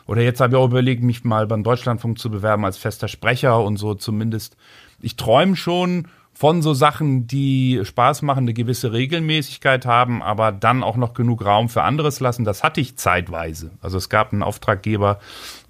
oder 0.07 0.23
jetzt 0.23 0.41
habe 0.41 0.55
ich 0.55 0.59
auch 0.59 0.65
überlegt, 0.65 1.03
mich 1.03 1.25
mal 1.25 1.47
beim 1.47 1.63
Deutschlandfunk 1.63 2.19
zu 2.19 2.31
bewerben 2.31 2.65
als 2.65 2.79
fester 2.79 3.09
Sprecher 3.09 3.63
und 3.63 3.77
so 3.77 3.95
zumindest. 3.95 4.57
Ich 5.03 5.17
träume 5.17 5.57
schon 5.57 6.09
von 6.33 6.63
so 6.63 6.73
Sachen, 6.73 7.27
die 7.27 7.81
Spaß 7.83 8.23
machen, 8.23 8.45
eine 8.45 8.55
gewisse 8.55 8.93
Regelmäßigkeit 8.93 9.85
haben, 9.85 10.23
aber 10.23 10.53
dann 10.53 10.83
auch 10.83 10.97
noch 10.97 11.13
genug 11.13 11.45
Raum 11.45 11.69
für 11.69 11.83
anderes 11.83 12.21
lassen. 12.21 12.45
Das 12.45 12.63
hatte 12.63 12.81
ich 12.81 12.97
zeitweise. 12.97 13.73
Also 13.83 13.99
es 13.99 14.09
gab 14.09 14.33
einen 14.33 14.43
Auftraggeber, 14.43 15.19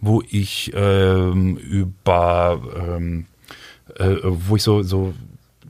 wo 0.00 0.22
ich 0.28 0.70
ähm, 0.76 1.56
über, 1.56 2.60
ähm, 2.76 3.26
äh, 3.96 4.16
wo 4.22 4.56
ich 4.56 4.62
so, 4.62 4.82
so 4.82 5.14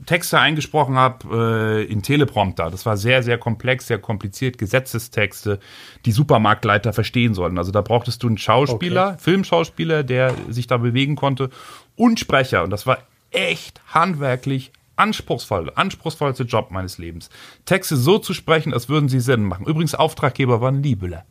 Texte 0.05 0.39
eingesprochen 0.39 0.95
habe 0.95 1.83
äh, 1.85 1.91
in 1.91 2.01
Teleprompter. 2.01 2.71
Das 2.71 2.85
war 2.85 2.97
sehr, 2.97 3.21
sehr 3.21 3.37
komplex, 3.37 3.87
sehr 3.87 3.99
kompliziert, 3.99 4.57
Gesetzestexte, 4.57 5.59
die 6.05 6.11
Supermarktleiter 6.11 6.93
verstehen 6.93 7.33
sollten. 7.33 7.57
Also 7.57 7.71
da 7.71 7.81
brauchtest 7.81 8.23
du 8.23 8.27
einen 8.27 8.37
Schauspieler, 8.37 9.17
Filmschauspieler, 9.19 10.03
der 10.03 10.33
sich 10.49 10.67
da 10.67 10.77
bewegen 10.77 11.15
konnte 11.15 11.49
und 11.95 12.19
Sprecher. 12.19 12.63
Und 12.63 12.71
das 12.71 12.87
war 12.87 12.99
echt 13.31 13.81
handwerklich 13.93 14.71
anspruchsvoll, 14.95 15.71
anspruchsvollste 15.75 16.43
Job 16.43 16.71
meines 16.71 16.97
Lebens. 16.97 17.29
Texte 17.65 17.95
so 17.95 18.17
zu 18.17 18.33
sprechen, 18.33 18.73
als 18.73 18.89
würden 18.89 19.09
sie 19.09 19.19
Sinn 19.19 19.43
machen. 19.43 19.65
Übrigens, 19.65 19.95
Auftraggeber 19.95 20.59
war 20.59 20.71
ein 20.71 20.83
Liebele. 20.83 21.23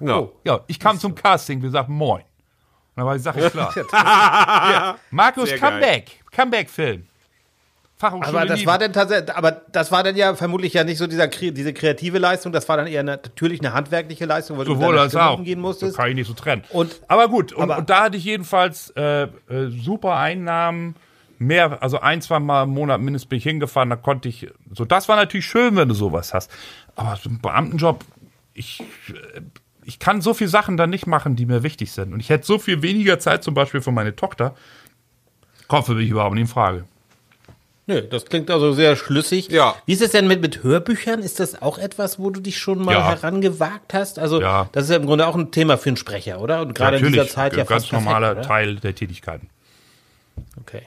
Ja. 0.00 0.28
Ja, 0.44 0.60
ich 0.66 0.78
kam 0.78 0.98
zum 0.98 1.14
Casting, 1.14 1.62
wir 1.62 1.70
sagten 1.70 1.94
Moin. 1.94 2.22
Und 2.96 3.00
dann 3.02 3.06
war 3.06 3.14
die 3.14 3.20
Sache 3.20 3.50
klar. 3.50 3.74
ja. 3.92 4.96
Markus, 5.10 5.48
Sehr 5.50 5.58
come 5.58 5.72
geil. 5.72 5.80
back. 5.80 6.10
Comeback-Film. 6.32 7.06
Fachhochschule 7.98 8.28
Aber 8.38 8.46
das 8.46 8.58
Liebe. 8.58 8.70
war 8.70 8.78
dann 8.78 8.92
tatsächlich, 8.92 9.34
aber 9.34 9.52
das 9.72 9.90
war 9.90 10.02
dann 10.02 10.16
ja 10.16 10.34
vermutlich 10.34 10.74
ja 10.74 10.84
nicht 10.84 10.98
so 10.98 11.06
dieser, 11.06 11.28
diese 11.28 11.72
kreative 11.72 12.18
Leistung, 12.18 12.52
das 12.52 12.68
war 12.68 12.76
dann 12.76 12.86
eher 12.86 13.00
eine, 13.00 13.12
natürlich 13.12 13.60
eine 13.60 13.72
handwerkliche 13.72 14.26
Leistung, 14.26 14.58
weil 14.58 14.66
du 14.66 14.74
Sowohl 14.74 14.88
deiner 14.90 15.00
als 15.02 15.16
auch. 15.16 15.38
umgehen 15.38 15.58
Das 15.60 15.62
musstest. 15.62 15.96
kann 15.96 16.08
ich 16.10 16.14
nicht 16.14 16.26
so 16.26 16.34
trennen. 16.34 16.62
Und- 16.72 17.00
aber 17.08 17.28
gut, 17.28 17.54
und, 17.54 17.62
aber- 17.62 17.78
und 17.78 17.88
da 17.88 18.02
hatte 18.04 18.18
ich 18.18 18.24
jedenfalls 18.24 18.90
äh, 18.96 19.22
äh, 19.22 19.28
super 19.70 20.16
Einnahmen. 20.16 20.96
Mehr, 21.38 21.82
also 21.82 22.00
ein, 22.00 22.22
zwei 22.22 22.38
Mal 22.38 22.62
im 22.64 22.70
Monat 22.70 22.98
mindestens 23.00 23.28
bin 23.28 23.36
ich 23.38 23.44
hingefahren, 23.44 23.90
da 23.90 23.96
konnte 23.96 24.28
ich, 24.28 24.48
so 24.72 24.86
das 24.86 25.06
war 25.08 25.16
natürlich 25.16 25.44
schön, 25.46 25.76
wenn 25.76 25.86
du 25.88 25.94
sowas 25.94 26.32
hast. 26.34 26.50
Aber 26.96 27.16
so 27.16 27.28
ein 27.28 27.40
Beamtenjob, 27.40 28.04
ich, 28.54 28.80
äh, 29.10 29.40
ich 29.86 29.98
kann 29.98 30.20
so 30.20 30.34
viele 30.34 30.50
Sachen 30.50 30.76
dann 30.76 30.90
nicht 30.90 31.06
machen, 31.06 31.36
die 31.36 31.46
mir 31.46 31.62
wichtig 31.62 31.92
sind. 31.92 32.12
Und 32.12 32.20
ich 32.20 32.28
hätte 32.28 32.44
so 32.46 32.58
viel 32.58 32.82
weniger 32.82 33.18
Zeit 33.18 33.42
zum 33.44 33.54
Beispiel 33.54 33.80
für 33.80 33.92
meine 33.92 34.14
Tochter. 34.16 34.54
Kommt 35.68 35.86
für 35.86 35.94
mich 35.94 36.10
überhaupt 36.10 36.34
nicht 36.34 36.42
in 36.42 36.48
Frage. 36.48 36.84
Nö, 37.88 38.02
das 38.02 38.24
klingt 38.26 38.50
also 38.50 38.72
sehr 38.72 38.96
schlüssig. 38.96 39.48
Ja. 39.48 39.76
Wie 39.86 39.92
ist 39.92 40.02
es 40.02 40.10
denn 40.10 40.26
mit, 40.26 40.40
mit 40.40 40.64
Hörbüchern? 40.64 41.20
Ist 41.22 41.38
das 41.38 41.62
auch 41.62 41.78
etwas, 41.78 42.18
wo 42.18 42.30
du 42.30 42.40
dich 42.40 42.58
schon 42.58 42.84
mal 42.84 42.94
Ja. 42.94 43.08
herangewagt 43.10 43.94
hast? 43.94 44.18
Also, 44.18 44.40
Ja. 44.40 44.68
das 44.72 44.84
ist 44.84 44.90
ja 44.90 44.96
im 44.96 45.06
Grunde 45.06 45.24
auch 45.26 45.36
ein 45.36 45.52
Thema 45.52 45.78
für 45.78 45.90
einen 45.90 45.96
Sprecher, 45.96 46.40
oder? 46.40 46.62
Und 46.62 46.74
gerade 46.74 46.96
in 46.98 47.06
dieser 47.06 47.28
Zeit 47.28 47.52
ja 47.52 47.58
ganz 47.58 47.68
fast 47.84 47.90
perfekt, 47.90 48.04
normaler 48.04 48.32
oder? 48.32 48.42
Teil 48.42 48.74
der 48.76 48.92
Tätigkeiten. 48.94 49.48
Okay. 50.60 50.82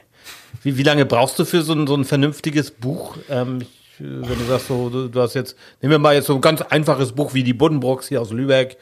Wie, 0.62 0.76
wie 0.76 0.82
lange 0.82 1.06
brauchst 1.06 1.38
du 1.38 1.46
für 1.46 1.62
so 1.62 1.72
ein, 1.72 1.86
so 1.86 1.94
ein 1.94 2.04
vernünftiges 2.04 2.70
Buch? 2.70 3.16
Ähm, 3.30 3.62
ich, 3.62 3.68
wenn 4.00 4.38
du 4.38 4.44
sagst, 4.44 4.66
so, 4.66 4.88
du, 4.88 5.08
du 5.08 5.20
hast 5.20 5.34
jetzt, 5.34 5.56
nehmen 5.80 5.92
wir 5.92 5.98
mal 5.98 6.14
jetzt 6.14 6.26
so 6.26 6.34
ein 6.34 6.40
ganz 6.40 6.62
einfaches 6.62 7.12
Buch 7.12 7.34
wie 7.34 7.42
die 7.42 7.54
Buddenbrooks 7.54 8.08
hier 8.08 8.20
aus 8.20 8.32
Lübeck, 8.32 8.78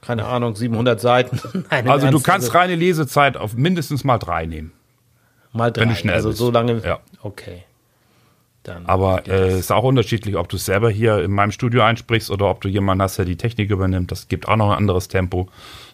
keine 0.00 0.24
Ahnung, 0.24 0.54
700 0.54 1.00
Seiten. 1.00 1.40
Nein, 1.70 1.88
Also 1.88 2.10
du 2.10 2.20
kannst 2.20 2.54
reine 2.54 2.76
Lesezeit 2.76 3.36
auf 3.36 3.54
mindestens 3.54 4.04
mal 4.04 4.18
drei 4.18 4.46
nehmen. 4.46 4.72
mal 5.52 5.70
drei, 5.70 5.82
wenn 5.82 5.88
du 5.90 5.96
schnell 5.96 6.14
also 6.14 6.28
bist. 6.28 6.38
so 6.38 6.50
lange. 6.50 6.80
Ja. 6.84 7.00
Okay. 7.22 7.64
Dann. 8.62 8.84
Aber 8.86 9.26
äh, 9.26 9.48
es 9.48 9.60
ist 9.60 9.72
auch 9.72 9.84
unterschiedlich, 9.84 10.36
ob 10.36 10.48
du 10.48 10.56
es 10.56 10.66
selber 10.66 10.90
hier 10.90 11.22
in 11.24 11.30
meinem 11.30 11.50
Studio 11.50 11.82
einsprichst 11.82 12.30
oder 12.30 12.50
ob 12.50 12.60
du 12.60 12.68
jemanden 12.68 13.02
hast, 13.02 13.16
der 13.16 13.24
die 13.24 13.36
Technik 13.36 13.70
übernimmt. 13.70 14.12
Das 14.12 14.28
gibt 14.28 14.48
auch 14.48 14.56
noch 14.56 14.70
ein 14.70 14.76
anderes 14.76 15.08
Tempo. 15.08 15.48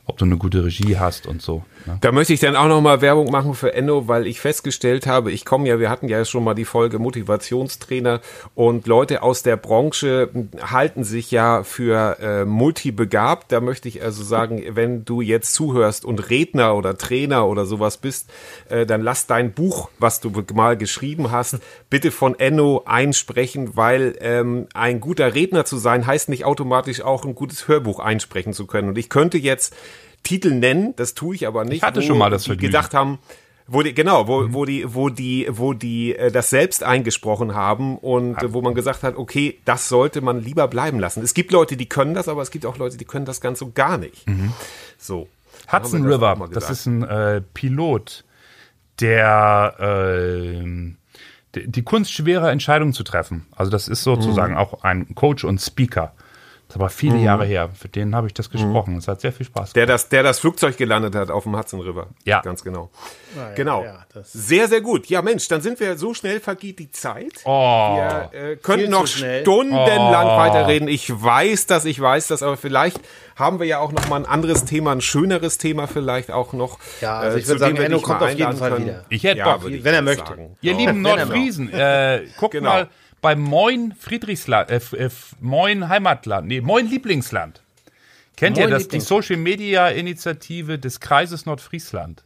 Ob 0.09 0.19
du 0.19 0.25
eine 0.25 0.37
gute 0.37 0.65
Regie 0.65 0.99
hast 0.99 1.27
und 1.27 1.43
so. 1.43 1.65
Ne? 1.85 1.99
Da 2.01 2.13
möchte 2.13 2.33
ich 2.33 2.39
dann 2.39 2.55
auch 2.55 2.69
noch 2.69 2.81
mal 2.81 3.01
Werbung 3.01 3.29
machen 3.29 3.55
für 3.55 3.75
Enno, 3.75 4.07
weil 4.07 4.29
ich 4.29 4.39
festgestellt 4.39 5.05
habe, 5.09 5.33
ich 5.33 5.45
komme 5.45 5.67
ja, 5.67 5.81
wir 5.81 5.91
hatten 5.91 6.07
ja 6.07 6.25
schon 6.25 6.45
mal 6.45 6.55
die 6.55 6.65
Folge 6.65 7.01
Motivationstrainer 7.01 8.21
und 8.55 8.87
Leute 8.87 9.23
aus 9.23 9.43
der 9.43 9.57
Branche 9.57 10.31
halten 10.63 11.03
sich 11.03 11.33
ja 11.33 11.65
für 11.65 12.19
äh, 12.21 12.45
multibegabt. 12.45 13.51
Da 13.51 13.61
möchte 13.61 13.89
ich 13.89 14.01
also 14.01 14.23
sagen, 14.23 14.63
wenn 14.71 15.05
du 15.05 15.23
jetzt 15.23 15.55
zuhörst 15.55 16.05
und 16.05 16.31
Redner 16.31 16.77
oder 16.77 16.97
Trainer 16.97 17.49
oder 17.49 17.67
sowas 17.67 17.97
bist, 17.97 18.31
äh, 18.69 18.87
dann 18.87 19.03
lass 19.03 19.27
dein 19.27 19.55
Buch, 19.55 19.91
was 19.99 20.21
du 20.21 20.31
mal 20.55 20.77
geschrieben 20.77 21.33
hast, 21.33 21.59
bitte 21.91 22.13
von 22.13 22.39
Enno 22.39 22.85
einsprechen, 22.87 23.77
weil 23.77 24.17
ähm, 24.21 24.69
ein 24.73 25.01
guter 25.01 25.35
Redner 25.35 25.65
zu 25.65 25.79
sein 25.79 26.07
heißt 26.07 26.29
nicht 26.29 26.45
automatisch 26.45 27.01
auch 27.01 27.25
ein 27.25 27.35
gutes 27.35 27.67
Hörbuch 27.67 27.99
einsprechen 27.99 28.53
zu 28.53 28.69
können. 28.69 28.89
Und 28.89 28.99
ich 28.99 29.09
könnte 29.09 29.39
jetzt 29.39 29.75
Titel 30.27 30.51
nennen, 30.51 30.95
das 30.97 31.15
tue 31.15 31.35
ich 31.35 31.47
aber 31.47 31.65
nicht. 31.65 31.77
Ich 31.79 31.83
hatte 31.83 32.03
schon 32.03 32.19
mal 32.19 32.31
das 32.31 32.43
die 32.43 32.49
Vergnügen. 32.51 32.73
gedacht 32.73 32.93
haben, 32.95 33.19
wo 33.69 33.83
die, 33.83 33.95
genau, 33.95 34.29
wo, 34.29 34.53
wo 34.53 34.65
die, 34.65 34.95
wo 34.95 35.09
die, 35.09 35.49
wo 35.51 35.73
die 35.73 36.15
äh, 36.15 36.31
das 36.31 36.51
selbst 36.51 36.85
eingesprochen 36.85 37.55
haben 37.55 37.99
und 37.99 38.41
äh, 38.43 38.53
wo 38.53 38.63
man 38.63 38.75
gesagt 38.75 39.03
hat, 39.03 39.17
okay, 39.17 39.59
das 39.65 39.89
sollte 39.89 40.21
man 40.21 40.41
lieber 40.41 40.69
bleiben 40.69 41.01
lassen. 41.01 41.23
Es 41.23 41.35
gibt 41.35 41.51
Leute, 41.51 41.77
die 41.77 41.89
können 41.89 42.15
das, 42.15 42.29
aber 42.29 42.43
es 42.43 42.51
gibt 42.51 42.65
auch 42.67 42.77
Leute, 42.79 42.97
die 42.97 43.05
können 43.05 43.25
das 43.25 43.41
ganz 43.41 43.59
so 43.59 43.73
gar 43.73 43.99
nicht. 43.99 44.25
So. 44.99 45.29
Hudson 45.73 46.05
das 46.05 46.13
River, 46.13 46.49
das 46.53 46.71
ist 46.71 46.87
ein 46.87 47.03
äh, 47.03 47.41
Pilot, 47.55 48.25
der 49.01 49.75
ähm, 49.81 50.97
die, 51.55 51.67
die 51.69 51.83
Kunst 51.83 52.13
schwerer 52.13 52.51
Entscheidungen 52.53 52.93
zu 52.93 53.03
treffen. 53.03 53.47
Also 53.57 53.71
das 53.71 53.89
ist 53.89 54.03
sozusagen 54.05 54.53
Mhm. 54.53 54.59
auch 54.59 54.83
ein 54.85 55.15
Coach 55.15 55.45
und 55.45 55.61
Speaker. 55.61 56.13
Das 56.69 56.75
ist 56.75 56.81
aber 56.81 56.89
viele 56.91 57.19
Jahre 57.19 57.45
her. 57.45 57.71
Für 57.79 57.89
den 57.89 58.17
habe 58.17 58.27
ich 58.27 58.35
das 58.35 58.51
gesprochen. 58.51 58.97
Es 58.97 59.07
hat 59.07 59.21
sehr 59.21 59.33
viel 59.33 59.47
Spaß 59.47 59.73
gemacht. 59.73 59.77
Mhm. 59.77 59.79
Der 59.79 59.87
das, 59.87 60.09
der 60.09 60.23
das 60.25 60.41
Flugzeug 60.41 60.77
gelandet 60.77 61.15
hat 61.15 61.31
auf 61.31 61.45
dem 61.45 61.57
Hudson 61.57 61.81
River. 61.81 62.09
Ja. 62.25 62.41
Ganz 62.41 62.65
genau. 62.65 62.91
genau. 63.55 63.85
ja, 63.85 64.05
das- 64.13 64.33
sehr, 64.33 64.67
sehr 64.67 64.81
gut. 64.81 65.07
Ja, 65.07 65.23
Mensch, 65.23 65.47
dann 65.47 65.61
sind 65.61 65.79
wir 65.79 65.97
so 65.97 66.13
schnell 66.13 66.41
vergeht 66.41 66.81
die 66.81 66.91
Zeit. 66.91 67.35
Oh, 67.45 67.97
Wir 67.97 68.31
äh, 68.33 68.57
könnten 68.57 68.91
noch 68.91 69.07
stundenlang 69.07 70.27
Oh. 70.27 70.37
weiterreden. 70.39 70.89
Ich 70.89 71.09
weiß 71.11 71.67
das, 71.67 71.85
ich 71.85 72.01
weiß 72.01 72.27
das, 72.29 72.43
aber 72.43 72.57
vielleicht 72.57 73.01
haben 73.37 73.61
wir 73.61 73.67
ja 73.67 73.79
auch 73.79 73.93
noch 73.93 74.09
mal 74.09 74.17
ein 74.17 74.27
anderes 74.27 74.65
Thema, 74.65 74.91
ein 74.93 75.01
schöneres 75.01 75.59
Thema 75.59 75.87
vielleicht 75.87 76.31
auch 76.33 76.53
noch. 76.53 76.79
Ja, 77.01 77.19
also 77.19 77.37
äh, 77.37 77.41
ich 77.41 77.47
würde 77.47 77.61
sagen, 77.61 77.77
Enno 77.77 78.01
kommt 78.01 78.23
auf 78.23 78.31
jeden 78.35 78.57
Fall 78.57 78.71
können. 78.73 78.87
wieder. 78.87 79.05
ich 79.09 79.23
hätte 79.23 79.39
Ja, 79.39 79.57
Bock. 79.57 79.67
wenn 79.71 79.95
er 79.95 80.03
möchte. 80.03 80.27
sagen. 80.27 80.57
Ihr 80.61 80.75
lieben 80.75 81.05
wenn 81.05 81.07
er 81.07 81.17
Nordfriesen, 81.27 81.73
äh, 81.73 82.23
guckt 82.39 82.53
Genau. 82.53 82.71
mal 82.71 82.89
bei 83.21 83.35
Moin 83.37 83.95
Friedrichsland, 83.99 84.71
äh, 84.71 84.81
äh, 84.97 85.11
Moin 85.41 85.89
Heimatland, 85.89 86.47
nee, 86.49 86.61
Moin 86.61 86.89
Lieblingsland. 86.89 87.63
Kennt 88.37 88.57
ihr 88.59 88.65
Moin 88.65 88.73
das? 88.73 88.89
Die. 88.89 89.01
Social 89.01 89.37
Media 89.37 89.89
Initiative 89.89 90.79
des 90.79 91.01
Kreises 91.01 91.47
Nordfriesland. 91.47 92.23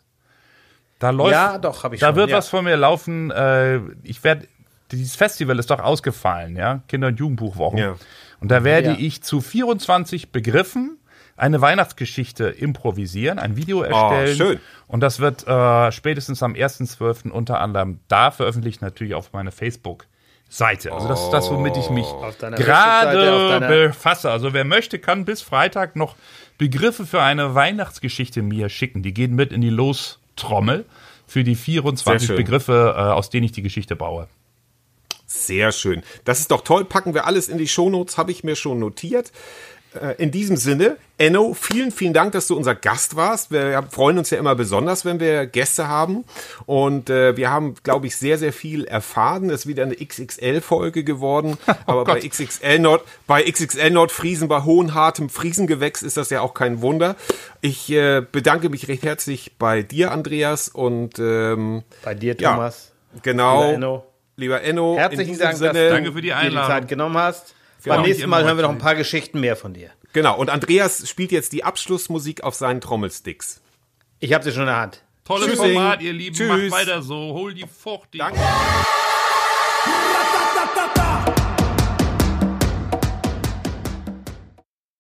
Da 0.98 1.11
läuft, 1.11 1.33
Ja, 1.33 1.57
doch, 1.59 1.85
hab 1.85 1.92
ich 1.94 2.00
Da 2.00 2.09
schon, 2.09 2.17
wird 2.17 2.31
ja. 2.31 2.37
was 2.37 2.48
von 2.48 2.65
mir 2.65 2.77
laufen. 2.77 3.31
Äh, 3.31 3.79
ich 4.02 4.23
werde, 4.25 4.46
dieses 4.90 5.15
Festival 5.17 5.58
ist 5.58 5.71
doch 5.71 5.79
ausgefallen, 5.81 6.56
ja, 6.56 6.83
Kinder- 6.88 7.08
und 7.08 7.19
Jugendbuchwochen. 7.19 7.79
Ja. 7.79 7.96
Und 8.40 8.50
da 8.50 8.65
werde 8.65 8.90
Ja. 8.90 8.96
ich 8.98 9.23
zu 9.23 9.40
24 9.40 10.33
Begriffen 10.33 10.98
eine 11.37 11.60
Weihnachtsgeschichte 11.62 12.48
improvisieren, 12.48 13.38
ein 13.38 13.56
Video 13.56 13.81
erstellen. 13.83 14.37
schön. 14.37 14.60
Und 14.88 15.00
das 15.00 15.21
wird 15.21 15.46
äh, 15.46 15.90
spätestens 15.92 16.42
am 16.42 16.52
1.12. 16.54 17.31
unter 17.31 17.60
anderem 17.60 18.00
da 18.08 18.31
veröffentlicht, 18.31 18.83
natürlich 18.83 19.15
auf 19.15 19.33
meiner 19.33 19.52
Facebook. 19.52 20.06
Seite. 20.51 20.92
Also 20.92 21.07
das 21.07 21.23
ist 21.23 21.31
das, 21.31 21.48
womit 21.51 21.77
ich 21.77 21.90
mich 21.90 22.07
gerade 22.57 23.61
befasse. 23.67 24.31
Also 24.31 24.53
wer 24.53 24.65
möchte, 24.65 24.98
kann 24.98 25.25
bis 25.25 25.42
Freitag 25.42 25.94
noch 25.94 26.17
Begriffe 26.59 27.07
für 27.07 27.23
eine 27.23 27.55
Weihnachtsgeschichte 27.55 28.42
mir 28.42 28.69
schicken. 28.69 29.03
Die 29.03 29.15
gehen 29.15 29.35
mit 29.35 29.53
in 29.53 29.61
die 29.61 29.71
Lostrommel 29.71 30.85
für 31.27 31.44
die 31.44 31.55
24 31.55 32.27
Sehr 32.27 32.27
schön. 32.27 32.44
Begriffe, 32.44 32.94
äh, 32.96 33.01
aus 33.01 33.31
denen 33.31 33.44
ich 33.44 33.53
die 33.53 33.63
Geschichte 33.63 33.94
baue. 33.94 34.29
Sehr 35.27 35.71
schön. 35.71 36.03
Das 36.25 36.40
ist 36.40 36.51
doch 36.51 36.63
toll. 36.63 36.85
Packen 36.85 37.15
wir 37.15 37.27
alles 37.27 37.48
in 37.48 37.57
die 37.57 37.69
Shownotes, 37.69 38.19
habe 38.19 38.33
ich 38.33 38.42
mir 38.42 38.57
schon 38.57 38.81
notiert. 38.81 39.31
Äh, 39.95 40.23
In 40.23 40.31
diesem 40.31 40.57
Sinne, 40.57 40.97
Enno, 41.19 41.53
vielen, 41.55 41.91
vielen 41.91 42.13
Dank, 42.15 42.33
dass 42.33 42.47
du 42.47 42.57
unser 42.57 42.75
Gast 42.75 43.17
warst. 43.17 43.51
Wir 43.51 43.83
freuen 43.91 44.19
uns 44.19 44.31
ja 44.31 44.38
immer 44.38 44.55
besonders, 44.55 45.05
wenn 45.05 45.19
wir 45.21 45.47
Gäste 45.47 45.88
haben. 45.88 46.25
Und 46.67 47.11
äh, 47.11 47.37
wir 47.37 47.51
haben, 47.51 47.75
glaube 47.83 48.07
ich, 48.07 48.17
sehr, 48.17 48.38
sehr 48.38 48.53
viel 48.53 48.85
erfahren. 48.85 49.51
Es 49.51 49.61
ist 49.63 49.67
wieder 49.67 49.83
eine 49.83 49.97
XXL-Folge 49.97 51.05
geworden. 51.05 51.59
Aber 51.87 52.05
bei 52.05 52.21
XXL 52.21 52.79
Nord, 52.79 53.03
bei 53.27 53.43
XXL 53.43 53.91
Nordfriesen, 53.91 54.49
bei 54.49 54.63
hohenhartem 54.63 55.29
Friesengewächs 55.29 56.03
ist 56.03 56.17
das 56.17 56.31
ja 56.31 56.41
auch 56.41 56.55
kein 56.55 56.81
Wunder. 56.83 57.17
Ich 57.61 57.91
äh, 57.91 58.23
bedanke 58.31 58.69
mich 58.69 58.88
recht 58.88 59.03
herzlich 59.05 59.53
bei 59.59 59.83
dir, 59.83 60.13
Andreas, 60.13 60.69
und 60.69 61.19
ähm, 61.19 61.83
Bei 62.05 62.15
dir, 62.15 62.37
Ja. 62.38 62.53
Thomas. 62.55 62.93
genau. 63.23 63.61
Lieber 63.63 63.75
Enno. 63.75 64.05
Lieber 64.37 64.63
Enno, 64.63 64.97
Herzlichen 64.97 65.21
in 65.23 65.29
diesem 65.29 65.43
Dank, 65.43 65.53
dass 65.53 65.59
Sinne, 65.75 65.88
du 65.88 65.95
Danke 65.95 66.13
für 66.13 66.23
die 66.23 66.29
dir 66.29 66.29
die 66.29 66.33
Einladung. 66.47 66.71
Zeit 66.71 66.88
genommen 66.88 67.17
hast. 67.19 67.55
Genau, 67.83 67.96
Beim 67.96 68.04
nächsten 68.04 68.28
Mal 68.28 68.44
hören 68.44 68.56
wir 68.56 68.62
noch 68.62 68.70
ein 68.70 68.78
paar 68.78 68.94
Geschichten 68.94 69.40
mehr 69.40 69.56
von 69.56 69.74
dir. 69.74 69.90
Genau, 70.12 70.37
und 70.37 70.50
Andreas 70.50 71.08
spielt 71.08 71.33
jetzt 71.33 71.52
die 71.52 71.64
Abschlussmusik 71.64 72.42
auf 72.42 72.54
seinen 72.54 72.81
Trommelsticks. 72.81 73.60
Ich 74.18 74.33
habe 74.35 74.44
sie 74.44 74.52
schon 74.52 74.62
in 74.62 74.66
der 74.66 74.76
Hand. 74.76 75.02
Tolles 75.24 75.46
Tschüssing. 75.46 75.74
Format, 75.74 76.02
ihr 76.02 76.12
Lieben. 76.12 76.37
Tschüss. 76.37 76.70
Macht 76.70 76.83
weiter 76.83 77.02
so. 77.02 77.35
Hol 77.35 77.54
die 77.54 77.66
Frucht. 77.66 78.08
Danke. 78.12 78.38